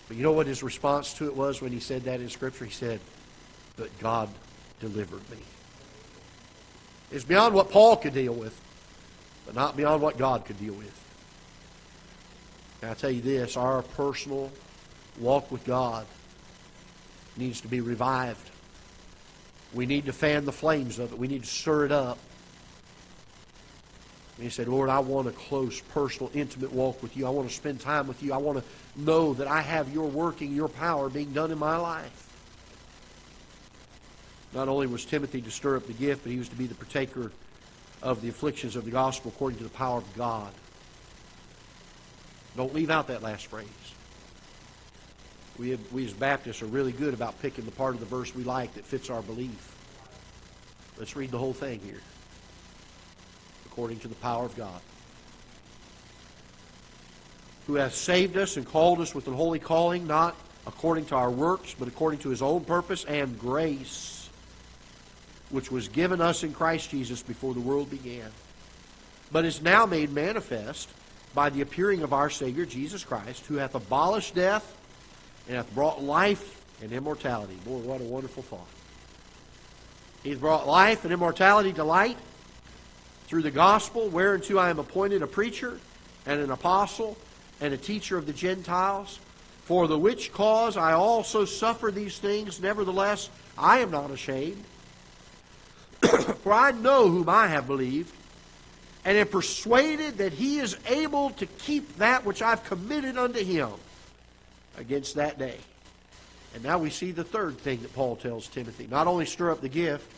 But 0.09 0.17
you 0.17 0.23
know 0.23 0.33
what 0.33 0.47
his 0.47 0.63
response 0.63 1.15
to 1.15 1.27
it 1.27 1.37
was 1.37 1.61
when 1.63 1.73
he 1.73 1.81
said 1.81 2.05
that 2.05 2.21
in 2.21 2.29
Scripture? 2.29 2.65
He 2.65 2.71
said, 2.71 3.01
But 3.77 3.97
God 3.99 4.29
delivered 4.81 5.29
me. 5.31 5.39
It's 7.11 7.25
beyond 7.25 7.55
what 7.55 7.71
Paul 7.71 7.97
could 7.97 8.15
deal 8.15 8.35
with, 8.35 8.59
but 9.47 9.55
not 9.55 9.77
beyond 9.77 10.03
what 10.03 10.17
God 10.17 10.45
could 10.45 10.59
deal 10.59 10.75
with. 10.75 11.02
And 12.83 12.91
I 12.91 12.95
tell 12.95 13.11
you 13.11 13.23
this 13.23 13.57
our 13.57 13.83
personal 13.83 14.51
walk 15.19 15.51
with 15.51 15.65
God 15.65 16.07
needs 17.37 17.61
to 17.63 17.69
be 17.69 17.81
revived. 17.81 18.51
We 19.73 19.87
need 19.87 20.07
to 20.07 20.13
fan 20.13 20.45
the 20.45 20.53
flames 20.53 20.99
of 20.99 21.13
it. 21.13 21.19
We 21.19 21.29
need 21.29 21.45
to 21.45 21.49
stir 21.49 21.87
it 21.87 21.93
up. 21.93 22.19
And 24.37 24.45
he 24.45 24.51
said, 24.51 24.69
Lord, 24.69 24.91
I 24.91 24.99
want 24.99 25.29
a 25.29 25.31
close, 25.31 25.81
personal, 25.81 26.31
intimate 26.35 26.73
walk 26.73 27.03
with 27.03 27.17
you. 27.17 27.27
I 27.27 27.31
want 27.31 27.49
to 27.49 27.55
spend 27.55 27.81
time 27.81 28.07
with 28.07 28.23
you. 28.23 28.33
I 28.33 28.39
want 28.39 28.59
to 28.59 28.65
know 29.01 29.35
that 29.35 29.47
I 29.47 29.61
have 29.61 29.93
your 29.93 30.09
working, 30.09 30.55
your 30.55 30.69
power 30.69 31.09
being 31.09 31.33
done 31.33 31.51
in 31.51 31.59
my 31.59 31.77
life. 31.77 32.29
Not 34.53 34.69
only 34.69 34.87
was 34.87 35.05
Timothy 35.05 35.41
to 35.43 35.51
stir 35.51 35.77
up 35.77 35.87
the 35.87 35.93
gift, 35.93 36.25
but 36.25 36.33
he 36.33 36.39
was 36.39 36.49
to 36.49 36.57
be 36.57 36.67
the 36.67 36.75
partaker 36.75 37.31
of 38.03 38.21
the 38.21 38.29
afflictions 38.29 38.75
of 38.75 38.85
the 38.85 38.91
gospel 38.91 39.33
according 39.35 39.59
to 39.59 39.65
the 39.65 39.71
power 39.71 39.99
of 39.99 40.17
God. 40.17 40.53
Don't 42.57 42.75
leave 42.75 42.91
out 42.91 43.09
that 43.09 43.23
last 43.23 43.47
phrase. 43.47 43.67
We, 45.59 45.71
have, 45.71 45.93
we 45.93 46.05
as 46.05 46.13
Baptists 46.13 46.63
are 46.63 46.67
really 46.67 46.93
good 46.93 47.15
about 47.15 47.41
picking 47.41 47.65
the 47.65 47.71
part 47.71 47.95
of 47.95 48.01
the 48.01 48.07
verse 48.07 48.35
we 48.35 48.45
like 48.45 48.75
that 48.75 48.85
fits 48.85 49.11
our 49.11 49.23
belief. 49.23 49.77
Let's 50.99 51.17
read 51.17 51.31
the 51.31 51.39
whole 51.39 51.53
thing 51.53 51.81
here. 51.85 52.01
According 53.67 54.01
to 54.01 54.09
the 54.09 54.15
power 54.17 54.45
of 54.45 54.57
God. 54.57 54.81
Who 57.67 57.75
hath 57.75 57.95
saved 57.95 58.37
us 58.37 58.57
and 58.57 58.67
called 58.67 59.01
us 59.01 59.15
with 59.15 59.29
an 59.29 59.35
holy 59.35 59.59
calling, 59.59 60.07
not 60.07 60.37
according 60.67 61.07
to 61.07 61.15
our 61.15 61.31
works, 61.31 61.75
but 61.79 61.89
according 61.89 62.21
to 62.21 62.29
his 62.29 62.43
own 62.43 62.65
purpose 62.65 63.05
and 63.05 63.39
grace, 63.39 64.29
which 65.51 65.71
was 65.71 65.89
given 65.89 66.21
us 66.21 66.43
in 66.43 66.53
Christ 66.53 66.91
Jesus 66.91 67.23
before 67.23 67.55
the 67.55 67.61
world 67.61 67.89
began, 67.91 68.31
but 69.31 69.45
is 69.45 69.63
now 69.63 69.87
made 69.87 70.13
manifest 70.13 70.89
by 71.35 71.51
the 71.51 71.61
appearing 71.61 72.03
of 72.03 72.13
our 72.13 72.31
Savior 72.31 72.67
Jesus 72.67 73.05
Christ, 73.05 73.47
who 73.47 73.57
hath 73.57 73.75
abolished 73.75 74.35
death 74.35 74.77
and 75.47 75.57
hath 75.57 75.75
brought 75.75 76.03
life 76.03 76.63
and 76.83 76.93
immortality. 76.93 77.57
Boy, 77.65 77.79
what 77.79 78.01
a 78.01 78.05
wonderful 78.05 78.43
thought. 78.43 78.67
He's 80.23 80.39
brought 80.39 80.67
life 80.67 81.05
and 81.05 81.13
immortality 81.13 81.73
to 81.75 81.85
light 81.85 82.17
through 83.27 83.43
the 83.43 83.51
gospel, 83.51 84.09
whereunto 84.09 84.59
I 84.59 84.71
am 84.71 84.79
appointed 84.79 85.23
a 85.23 85.27
preacher 85.27 85.79
and 86.27 86.41
an 86.41 86.51
apostle 86.51 87.17
and 87.61 87.73
a 87.73 87.79
teacher 87.79 88.17
of 88.19 88.27
the 88.27 88.33
Gentiles, 88.33 89.19
for 89.65 89.89
the 89.89 89.99
which 89.99 90.33
cause 90.33 90.77
I 90.77 90.93
also 90.93 91.45
suffer 91.45 91.91
these 91.91 92.19
things. 92.19 92.61
Nevertheless, 92.61 93.31
I 93.57 93.79
am 93.79 93.91
not 93.91 94.11
ashamed. 94.11 94.65
for 96.43 96.53
I 96.53 96.73
know 96.73 97.09
whom 97.09 97.29
I 97.29 97.47
have 97.47 97.67
believed, 97.67 98.15
and 99.05 99.19
am 99.19 99.29
persuaded 99.29 100.19
that 100.19 100.33
he 100.33 100.59
is 100.59 100.77
able 100.87 101.31
to 101.31 101.47
keep 101.47 101.97
that 101.97 102.25
which 102.25 102.43
I've 102.43 102.65
committed 102.65 103.19
unto 103.19 103.45
him 103.45 103.71
against 104.77 105.17
that 105.17 105.39
day. 105.39 105.59
And 106.55 106.63
now 106.63 106.79
we 106.79 106.91
see 106.91 107.13
the 107.13 107.25
third 107.25 107.59
thing 107.59 107.83
that 107.83 107.95
Paul 107.95 108.17
tells 108.17 108.47
Timothy. 108.47 108.87
Not 108.91 109.07
only 109.07 109.27
stir 109.27 109.51
up 109.51 109.61
the 109.61 109.69
gift, 109.69 110.11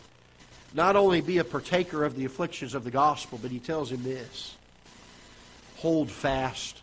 not 0.73 0.95
only 0.95 1.21
be 1.21 1.37
a 1.37 1.43
partaker 1.43 2.03
of 2.03 2.15
the 2.15 2.25
afflictions 2.25 2.73
of 2.73 2.83
the 2.83 2.91
gospel, 2.91 3.39
but 3.41 3.51
he 3.51 3.59
tells 3.59 3.91
him 3.91 4.03
this 4.03 4.55
hold 5.77 6.09
fast 6.09 6.81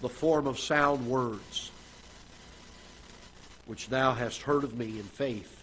the 0.00 0.08
form 0.08 0.46
of 0.46 0.58
sound 0.58 1.06
words 1.06 1.70
which 3.66 3.88
thou 3.88 4.12
hast 4.12 4.42
heard 4.42 4.64
of 4.64 4.76
me 4.76 4.98
in 4.98 5.04
faith 5.04 5.62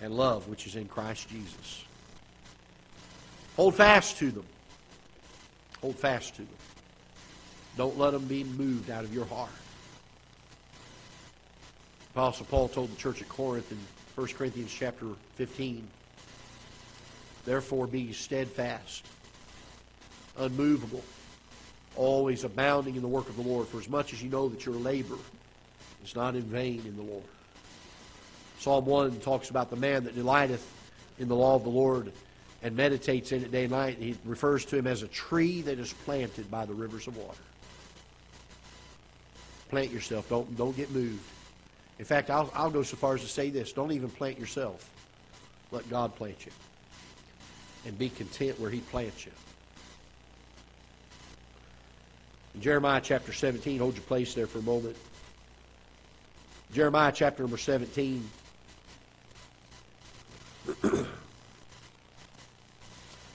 and 0.00 0.14
love 0.14 0.48
which 0.48 0.66
is 0.66 0.76
in 0.76 0.86
Christ 0.86 1.28
Jesus. 1.28 1.84
Hold 3.56 3.76
fast 3.76 4.18
to 4.18 4.30
them. 4.30 4.44
Hold 5.80 5.96
fast 5.96 6.34
to 6.36 6.42
them. 6.42 6.48
Don't 7.76 7.98
let 7.98 8.12
them 8.12 8.24
be 8.24 8.44
moved 8.44 8.90
out 8.90 9.04
of 9.04 9.14
your 9.14 9.26
heart. 9.26 9.50
Apostle 12.12 12.46
Paul 12.46 12.68
told 12.68 12.92
the 12.92 12.96
church 12.96 13.20
at 13.20 13.28
Corinth 13.28 13.70
in 13.72 13.78
1 14.14 14.28
Corinthians 14.28 14.72
chapter 14.72 15.06
15, 15.34 15.86
Therefore 17.44 17.86
be 17.86 18.12
steadfast, 18.12 19.04
unmovable, 20.38 21.02
always 21.96 22.44
abounding 22.44 22.94
in 22.94 23.02
the 23.02 23.08
work 23.08 23.28
of 23.28 23.36
the 23.36 23.42
Lord, 23.42 23.66
for 23.66 23.78
as 23.78 23.88
much 23.88 24.12
as 24.12 24.22
you 24.22 24.30
know 24.30 24.48
that 24.48 24.64
your 24.64 24.76
labor 24.76 25.18
is 26.04 26.14
not 26.14 26.36
in 26.36 26.42
vain 26.42 26.82
in 26.86 26.96
the 26.96 27.02
Lord. 27.02 27.24
Psalm 28.60 28.86
1 28.86 29.20
talks 29.20 29.50
about 29.50 29.70
the 29.70 29.76
man 29.76 30.04
that 30.04 30.14
delighteth 30.14 30.64
in 31.18 31.28
the 31.28 31.36
law 31.36 31.56
of 31.56 31.64
the 31.64 31.70
Lord 31.70 32.12
and 32.64 32.74
meditates 32.74 33.30
in 33.30 33.44
it 33.44 33.52
day 33.52 33.64
and 33.64 33.72
night. 33.72 33.98
He 33.98 34.16
refers 34.24 34.64
to 34.66 34.76
him 34.76 34.86
as 34.86 35.02
a 35.02 35.08
tree 35.08 35.60
that 35.62 35.78
is 35.78 35.92
planted 35.92 36.50
by 36.50 36.64
the 36.64 36.72
rivers 36.72 37.06
of 37.06 37.16
water. 37.16 37.38
Plant 39.68 39.92
yourself. 39.92 40.28
Don't, 40.30 40.56
don't 40.56 40.74
get 40.74 40.90
moved. 40.90 41.22
In 41.98 42.06
fact, 42.06 42.30
I'll, 42.30 42.50
I'll 42.54 42.70
go 42.70 42.82
so 42.82 42.96
far 42.96 43.14
as 43.14 43.20
to 43.20 43.28
say 43.28 43.50
this 43.50 43.72
don't 43.72 43.92
even 43.92 44.08
plant 44.08 44.38
yourself. 44.40 44.90
Let 45.70 45.88
God 45.90 46.16
plant 46.16 46.46
you. 46.46 46.52
And 47.86 47.98
be 47.98 48.08
content 48.08 48.58
where 48.58 48.70
He 48.70 48.80
plants 48.80 49.26
you. 49.26 49.32
In 52.54 52.62
Jeremiah 52.62 53.00
chapter 53.04 53.32
17, 53.32 53.78
hold 53.78 53.94
your 53.94 54.04
place 54.04 54.32
there 54.32 54.46
for 54.46 54.60
a 54.60 54.62
moment. 54.62 54.96
Jeremiah 56.72 57.12
chapter 57.14 57.42
number 57.42 57.58
17. 57.58 58.26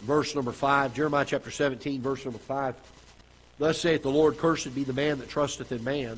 Verse 0.10 0.34
number 0.34 0.52
5. 0.52 0.96
Jeremiah 0.96 1.24
chapter 1.24 1.52
17, 1.52 2.02
verse 2.02 2.26
number 2.26 2.40
5. 2.40 2.74
Thus 3.60 3.80
saith 3.80 4.02
the 4.02 4.10
Lord, 4.10 4.40
Cursed 4.40 4.74
be 4.74 4.84
the 4.84 4.92
man 4.92 5.20
that 5.20 5.30
trusteth 5.30 5.72
in 5.72 5.84
man 5.84 6.18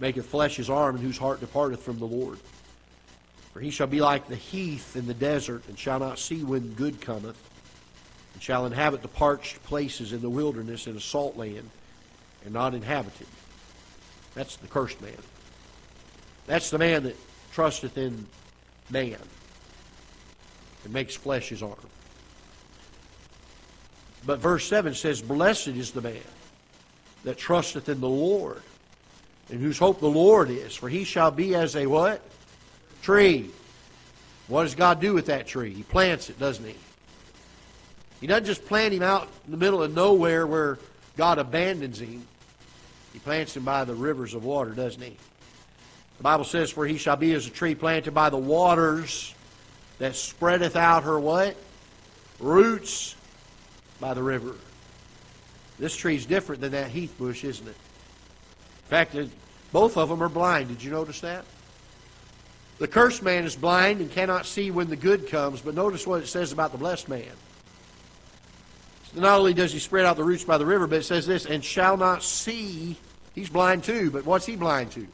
maketh 0.00 0.26
flesh 0.26 0.56
his 0.56 0.68
arm, 0.68 0.96
and 0.96 1.04
whose 1.04 1.18
heart 1.18 1.38
departeth 1.38 1.80
from 1.82 2.00
the 2.00 2.04
Lord. 2.04 2.40
For 3.52 3.60
he 3.60 3.70
shall 3.70 3.86
be 3.86 4.00
like 4.00 4.26
the 4.26 4.34
heath 4.34 4.96
in 4.96 5.06
the 5.06 5.14
desert, 5.14 5.62
and 5.68 5.78
shall 5.78 6.00
not 6.00 6.18
see 6.18 6.42
when 6.42 6.72
good 6.72 7.00
cometh, 7.00 7.38
and 8.34 8.42
shall 8.42 8.66
inhabit 8.66 9.02
the 9.02 9.08
parched 9.08 9.62
places 9.62 10.12
in 10.12 10.20
the 10.20 10.28
wilderness 10.28 10.88
in 10.88 10.96
a 10.96 11.00
salt 11.00 11.36
land, 11.36 11.70
and 12.44 12.52
not 12.52 12.74
inhabited. 12.74 13.28
That's 14.34 14.56
the 14.56 14.66
cursed 14.66 15.00
man. 15.00 15.12
That's 16.48 16.70
the 16.70 16.78
man 16.78 17.04
that 17.04 17.16
trusteth 17.52 17.96
in 17.96 18.26
man 18.90 19.18
and 20.82 20.92
makes 20.92 21.14
flesh 21.14 21.50
his 21.50 21.62
arm. 21.62 21.76
But 24.24 24.38
verse 24.38 24.66
7 24.66 24.94
says, 24.94 25.20
Blessed 25.20 25.68
is 25.68 25.90
the 25.90 26.00
man 26.00 26.20
that 27.24 27.38
trusteth 27.38 27.88
in 27.88 28.00
the 28.00 28.08
Lord, 28.08 28.62
and 29.50 29.60
whose 29.60 29.78
hope 29.78 30.00
the 30.00 30.08
Lord 30.08 30.50
is, 30.50 30.74
for 30.74 30.88
he 30.88 31.04
shall 31.04 31.30
be 31.30 31.54
as 31.54 31.76
a 31.76 31.86
what? 31.86 32.20
Tree. 33.02 33.50
What 34.48 34.64
does 34.64 34.74
God 34.74 35.00
do 35.00 35.14
with 35.14 35.26
that 35.26 35.46
tree? 35.46 35.72
He 35.72 35.82
plants 35.82 36.30
it, 36.30 36.38
doesn't 36.38 36.64
he? 36.64 36.74
He 38.20 38.26
doesn't 38.26 38.44
just 38.44 38.64
plant 38.66 38.94
him 38.94 39.02
out 39.02 39.28
in 39.44 39.50
the 39.50 39.56
middle 39.56 39.82
of 39.82 39.94
nowhere 39.94 40.46
where 40.46 40.78
God 41.16 41.38
abandons 41.38 42.00
him. 42.00 42.26
He 43.12 43.18
plants 43.18 43.56
him 43.56 43.64
by 43.64 43.84
the 43.84 43.94
rivers 43.94 44.34
of 44.34 44.44
water, 44.44 44.70
doesn't 44.70 45.02
he? 45.02 45.16
The 46.18 46.22
Bible 46.22 46.44
says, 46.44 46.70
For 46.70 46.86
he 46.86 46.98
shall 46.98 47.16
be 47.16 47.32
as 47.34 47.46
a 47.46 47.50
tree 47.50 47.74
planted 47.74 48.12
by 48.12 48.30
the 48.30 48.38
waters 48.38 49.34
that 49.98 50.14
spreadeth 50.14 50.76
out 50.76 51.02
her 51.02 51.18
what? 51.18 51.56
Roots 52.38 53.16
by 54.02 54.12
the 54.12 54.22
river. 54.22 54.54
This 55.78 55.96
tree 55.96 56.16
is 56.16 56.26
different 56.26 56.60
than 56.60 56.72
that 56.72 56.90
heath 56.90 57.16
bush, 57.16 57.44
isn't 57.44 57.66
it? 57.66 57.70
In 57.70 58.90
fact, 58.90 59.16
both 59.72 59.96
of 59.96 60.10
them 60.10 60.22
are 60.22 60.28
blind. 60.28 60.68
Did 60.68 60.82
you 60.82 60.90
notice 60.90 61.20
that? 61.20 61.46
The 62.78 62.88
cursed 62.88 63.22
man 63.22 63.44
is 63.44 63.56
blind 63.56 64.00
and 64.00 64.10
cannot 64.10 64.44
see 64.44 64.70
when 64.70 64.90
the 64.90 64.96
good 64.96 65.28
comes, 65.28 65.62
but 65.62 65.74
notice 65.74 66.06
what 66.06 66.20
it 66.20 66.26
says 66.26 66.52
about 66.52 66.72
the 66.72 66.78
blessed 66.78 67.08
man. 67.08 67.30
Not 69.14 69.38
only 69.38 69.54
does 69.54 69.72
he 69.72 69.78
spread 69.78 70.04
out 70.04 70.16
the 70.16 70.24
roots 70.24 70.44
by 70.44 70.58
the 70.58 70.66
river, 70.66 70.86
but 70.86 70.98
it 70.98 71.04
says 71.04 71.26
this, 71.26 71.46
and 71.46 71.64
shall 71.64 71.96
not 71.96 72.22
see. 72.22 72.96
He's 73.34 73.50
blind 73.50 73.84
too, 73.84 74.10
but 74.10 74.26
what's 74.26 74.46
he 74.46 74.56
blind 74.56 74.90
to? 74.92 75.06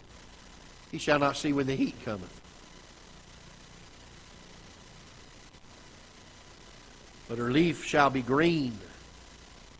He 0.91 0.99
shall 0.99 1.19
not 1.19 1.37
see 1.37 1.53
when 1.53 1.67
the 1.67 1.77
heat 1.77 1.95
cometh. 2.05 2.38
But 7.29 7.39
her 7.39 7.51
leaf 7.51 7.85
shall 7.85 8.11
be 8.11 8.23
green, 8.23 8.79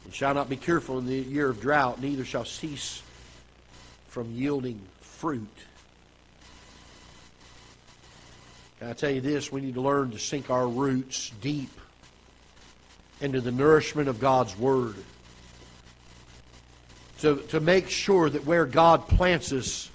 and 0.05 0.15
shall 0.15 0.35
not 0.35 0.49
be 0.49 0.57
careful 0.57 0.99
in 0.99 1.07
the 1.07 1.17
year 1.17 1.49
of 1.49 1.61
drought, 1.61 2.01
neither 2.01 2.25
shall 2.25 2.45
cease 2.45 3.03
from 4.09 4.31
yielding 4.33 4.81
fruit. 5.01 5.49
Can 8.79 8.89
I 8.89 8.93
tell 8.93 9.11
you 9.11 9.21
this? 9.21 9.51
We 9.51 9.61
need 9.61 9.75
to 9.75 9.81
learn 9.81 10.13
to 10.13 10.19
sink 10.19 10.51
our 10.51 10.69
roots 10.69 11.33
deep 11.41 11.71
into 13.21 13.41
the 13.41 13.51
nourishment 13.51 14.09
of 14.09 14.21
God's 14.21 14.57
Word. 14.57 14.95
To, 17.21 17.37
to 17.49 17.59
make 17.59 17.89
sure 17.89 18.31
that 18.31 18.45
where 18.45 18.67
God 18.67 19.09
plants 19.09 19.53
us 19.53 19.91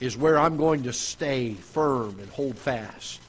is 0.00 0.16
where 0.16 0.38
I'm 0.38 0.56
going 0.56 0.84
to 0.84 0.92
stay 0.92 1.52
firm 1.54 2.18
and 2.18 2.28
hold 2.30 2.56
fast. 2.56 3.20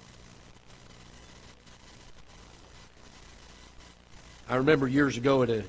I 4.49 4.55
remember 4.55 4.87
years 4.87 5.17
ago 5.17 5.43
at 5.43 5.49
a 5.49 5.65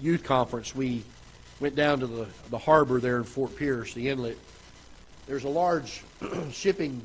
youth 0.00 0.22
conference, 0.22 0.72
we 0.72 1.02
went 1.58 1.74
down 1.74 1.98
to 2.00 2.06
the, 2.06 2.28
the 2.50 2.58
harbor 2.58 3.00
there 3.00 3.16
in 3.16 3.24
Fort 3.24 3.56
Pierce, 3.56 3.92
the 3.92 4.08
inlet. 4.08 4.38
There's 5.26 5.42
a 5.42 5.48
large 5.48 6.04
shipping 6.52 7.02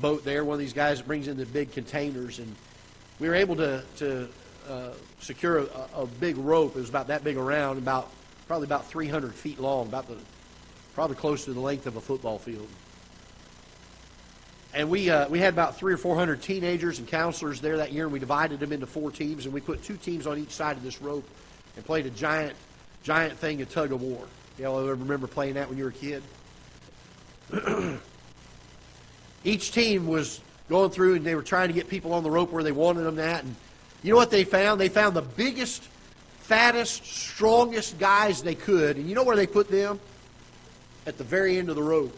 boat 0.00 0.24
there, 0.24 0.44
one 0.44 0.54
of 0.54 0.60
these 0.60 0.72
guys 0.72 0.98
that 0.98 1.08
brings 1.08 1.26
in 1.26 1.36
the 1.36 1.46
big 1.46 1.72
containers, 1.72 2.38
and 2.38 2.54
we 3.18 3.28
were 3.28 3.34
able 3.34 3.56
to, 3.56 3.82
to 3.96 4.28
uh, 4.68 4.90
secure 5.18 5.58
a, 5.58 5.88
a 5.96 6.06
big 6.06 6.36
rope. 6.36 6.76
It 6.76 6.80
was 6.80 6.88
about 6.88 7.08
that 7.08 7.24
big 7.24 7.36
around, 7.36 7.78
about 7.78 8.08
probably 8.46 8.66
about 8.66 8.86
300 8.86 9.34
feet 9.34 9.58
long, 9.58 9.88
about 9.88 10.06
the 10.06 10.16
probably 10.94 11.16
close 11.16 11.44
to 11.46 11.52
the 11.52 11.60
length 11.60 11.86
of 11.86 11.96
a 11.96 12.00
football 12.00 12.38
field. 12.38 12.68
And 14.74 14.90
we 14.90 15.08
uh, 15.08 15.28
we 15.28 15.38
had 15.38 15.54
about 15.54 15.76
three 15.78 15.94
or 15.94 15.96
four 15.96 16.14
hundred 16.14 16.42
teenagers 16.42 16.98
and 16.98 17.08
counselors 17.08 17.60
there 17.60 17.78
that 17.78 17.92
year, 17.92 18.04
and 18.04 18.12
we 18.12 18.18
divided 18.18 18.60
them 18.60 18.72
into 18.72 18.86
four 18.86 19.10
teams, 19.10 19.46
and 19.46 19.54
we 19.54 19.60
put 19.60 19.82
two 19.82 19.96
teams 19.96 20.26
on 20.26 20.38
each 20.38 20.50
side 20.50 20.76
of 20.76 20.82
this 20.82 21.00
rope, 21.00 21.28
and 21.76 21.84
played 21.84 22.06
a 22.06 22.10
giant 22.10 22.54
giant 23.02 23.38
thing 23.38 23.62
of 23.62 23.70
tug 23.70 23.92
of 23.92 24.02
war. 24.02 24.26
Y'all 24.58 24.78
ever 24.80 24.94
remember 24.94 25.26
playing 25.26 25.54
that 25.54 25.68
when 25.68 25.78
you 25.78 25.84
were 25.84 25.90
a 25.90 25.92
kid? 25.92 26.22
each 29.44 29.72
team 29.72 30.06
was 30.06 30.40
going 30.68 30.90
through, 30.90 31.14
and 31.14 31.24
they 31.24 31.34
were 31.34 31.42
trying 31.42 31.68
to 31.68 31.74
get 31.74 31.88
people 31.88 32.12
on 32.12 32.22
the 32.22 32.30
rope 32.30 32.52
where 32.52 32.62
they 32.62 32.72
wanted 32.72 33.02
them 33.02 33.18
at, 33.18 33.44
and 33.44 33.54
you 34.02 34.12
know 34.12 34.16
what 34.16 34.30
they 34.30 34.44
found? 34.44 34.80
They 34.80 34.88
found 34.88 35.16
the 35.16 35.22
biggest, 35.22 35.82
fattest, 36.40 37.06
strongest 37.06 37.98
guys 37.98 38.42
they 38.42 38.54
could, 38.54 38.96
and 38.96 39.08
you 39.08 39.14
know 39.14 39.24
where 39.24 39.36
they 39.36 39.46
put 39.46 39.70
them? 39.70 39.98
At 41.06 41.16
the 41.16 41.24
very 41.24 41.56
end 41.56 41.70
of 41.70 41.76
the 41.76 41.82
rope. 41.82 42.14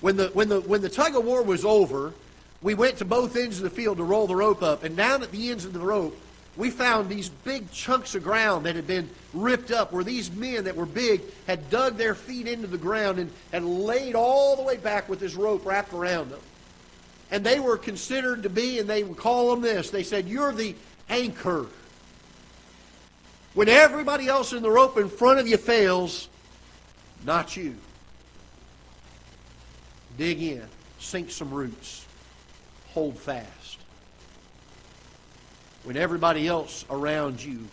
When 0.00 0.16
the, 0.16 0.28
when, 0.28 0.48
the, 0.48 0.60
when 0.60 0.80
the 0.80 0.88
tug 0.88 1.16
of 1.16 1.24
war 1.24 1.42
was 1.42 1.64
over, 1.64 2.14
we 2.62 2.74
went 2.74 2.98
to 2.98 3.04
both 3.04 3.36
ends 3.36 3.58
of 3.58 3.64
the 3.64 3.70
field 3.70 3.98
to 3.98 4.04
roll 4.04 4.26
the 4.26 4.36
rope 4.36 4.62
up. 4.62 4.84
And 4.84 4.96
down 4.96 5.22
at 5.22 5.30
the 5.30 5.50
ends 5.50 5.64
of 5.64 5.72
the 5.72 5.80
rope, 5.80 6.18
we 6.56 6.70
found 6.70 7.08
these 7.08 7.28
big 7.28 7.70
chunks 7.70 8.14
of 8.14 8.24
ground 8.24 8.66
that 8.66 8.76
had 8.76 8.86
been 8.86 9.08
ripped 9.32 9.70
up, 9.70 9.92
where 9.92 10.04
these 10.04 10.30
men 10.32 10.64
that 10.64 10.76
were 10.76 10.86
big 10.86 11.22
had 11.46 11.70
dug 11.70 11.96
their 11.96 12.14
feet 12.14 12.46
into 12.46 12.66
the 12.66 12.78
ground 12.78 13.18
and, 13.18 13.30
and 13.52 13.80
laid 13.80 14.14
all 14.14 14.56
the 14.56 14.62
way 14.62 14.76
back 14.76 15.08
with 15.08 15.20
this 15.20 15.34
rope 15.34 15.64
wrapped 15.64 15.92
around 15.92 16.30
them. 16.30 16.40
And 17.30 17.44
they 17.44 17.60
were 17.60 17.76
considered 17.76 18.42
to 18.42 18.50
be, 18.50 18.78
and 18.80 18.88
they 18.88 19.04
would 19.04 19.16
call 19.16 19.50
them 19.50 19.60
this 19.60 19.90
they 19.90 20.02
said, 20.02 20.28
You're 20.28 20.52
the 20.52 20.74
anchor. 21.08 21.66
When 23.54 23.68
everybody 23.68 24.28
else 24.28 24.52
in 24.52 24.62
the 24.62 24.70
rope 24.70 24.96
in 24.98 25.08
front 25.08 25.38
of 25.40 25.48
you 25.48 25.56
fails, 25.56 26.28
not 27.24 27.56
you. 27.56 27.76
Dig 30.20 30.42
in, 30.42 30.62
sink 30.98 31.30
some 31.30 31.50
roots, 31.50 32.04
hold 32.88 33.18
fast. 33.18 33.78
When 35.82 35.96
everybody 35.96 36.46
else 36.46 36.84
around 36.90 37.42
you 37.42 37.66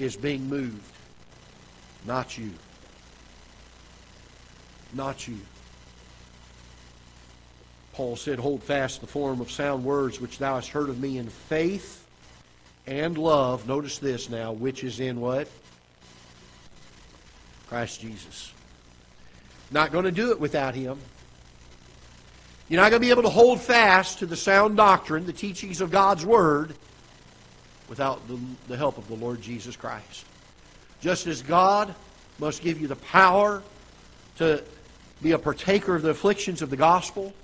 is 0.00 0.16
being 0.16 0.48
moved, 0.48 0.92
not 2.04 2.36
you. 2.36 2.50
Not 4.92 5.28
you. 5.28 5.38
Paul 7.92 8.16
said, 8.16 8.40
Hold 8.40 8.64
fast 8.64 9.00
the 9.00 9.06
form 9.06 9.40
of 9.40 9.52
sound 9.52 9.84
words 9.84 10.20
which 10.20 10.38
thou 10.38 10.56
hast 10.56 10.70
heard 10.70 10.88
of 10.88 11.00
me 11.00 11.18
in 11.18 11.28
faith 11.28 12.04
and 12.88 13.16
love. 13.16 13.68
Notice 13.68 13.98
this 13.98 14.28
now, 14.28 14.50
which 14.50 14.82
is 14.82 14.98
in 14.98 15.20
what? 15.20 15.46
Christ 17.68 18.00
Jesus. 18.00 18.52
Not 19.70 19.92
going 19.92 20.06
to 20.06 20.10
do 20.10 20.32
it 20.32 20.40
without 20.40 20.74
Him. 20.74 20.98
You're 22.68 22.80
not 22.80 22.90
going 22.90 23.02
to 23.02 23.06
be 23.06 23.10
able 23.10 23.22
to 23.22 23.28
hold 23.28 23.60
fast 23.60 24.20
to 24.20 24.26
the 24.26 24.36
sound 24.36 24.76
doctrine, 24.76 25.26
the 25.26 25.32
teachings 25.32 25.80
of 25.80 25.90
God's 25.90 26.24
Word, 26.24 26.74
without 27.88 28.26
the, 28.26 28.38
the 28.68 28.76
help 28.76 28.96
of 28.96 29.06
the 29.08 29.14
Lord 29.14 29.42
Jesus 29.42 29.76
Christ. 29.76 30.24
Just 31.00 31.26
as 31.26 31.42
God 31.42 31.94
must 32.38 32.62
give 32.62 32.80
you 32.80 32.88
the 32.88 32.96
power 32.96 33.62
to 34.38 34.62
be 35.22 35.32
a 35.32 35.38
partaker 35.38 35.94
of 35.94 36.02
the 36.02 36.10
afflictions 36.10 36.62
of 36.62 36.70
the 36.70 36.76
gospel, 36.76 37.34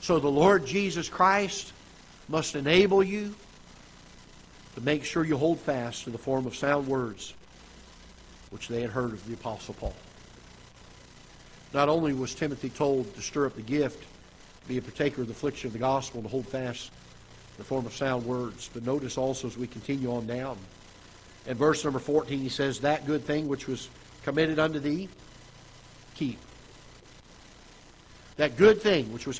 so 0.00 0.18
the 0.18 0.28
Lord 0.28 0.66
Jesus 0.66 1.08
Christ 1.08 1.72
must 2.28 2.56
enable 2.56 3.02
you 3.02 3.34
to 4.74 4.80
make 4.80 5.04
sure 5.04 5.24
you 5.24 5.36
hold 5.36 5.60
fast 5.60 6.04
to 6.04 6.10
the 6.10 6.18
form 6.18 6.46
of 6.46 6.56
sound 6.56 6.88
words 6.88 7.34
which 8.50 8.68
they 8.68 8.80
had 8.80 8.90
heard 8.90 9.12
of 9.12 9.24
the 9.26 9.34
Apostle 9.34 9.74
Paul. 9.74 9.94
Not 11.72 11.88
only 11.88 12.12
was 12.12 12.34
Timothy 12.34 12.70
told 12.70 13.14
to 13.14 13.22
stir 13.22 13.46
up 13.46 13.56
the 13.56 13.62
gift, 13.62 14.04
be 14.68 14.78
a 14.78 14.82
partaker 14.82 15.22
of 15.22 15.28
the 15.28 15.32
affliction 15.32 15.68
of 15.68 15.72
the 15.72 15.78
gospel, 15.78 16.20
and 16.20 16.28
hold 16.28 16.46
fast 16.46 16.90
the 17.56 17.64
form 17.64 17.86
of 17.86 17.94
sound 17.94 18.24
words, 18.24 18.70
but 18.72 18.84
notice 18.84 19.16
also 19.16 19.46
as 19.46 19.56
we 19.56 19.66
continue 19.66 20.12
on 20.12 20.26
down. 20.26 20.58
In 21.46 21.56
verse 21.56 21.84
number 21.84 21.98
14, 21.98 22.38
he 22.38 22.48
says, 22.48 22.80
That 22.80 23.06
good 23.06 23.24
thing 23.24 23.48
which 23.48 23.68
was 23.68 23.88
committed 24.24 24.58
unto 24.58 24.78
thee, 24.78 25.08
keep. 26.14 26.38
That 28.36 28.56
good 28.56 28.80
thing 28.80 29.12
which 29.12 29.26
was 29.26 29.32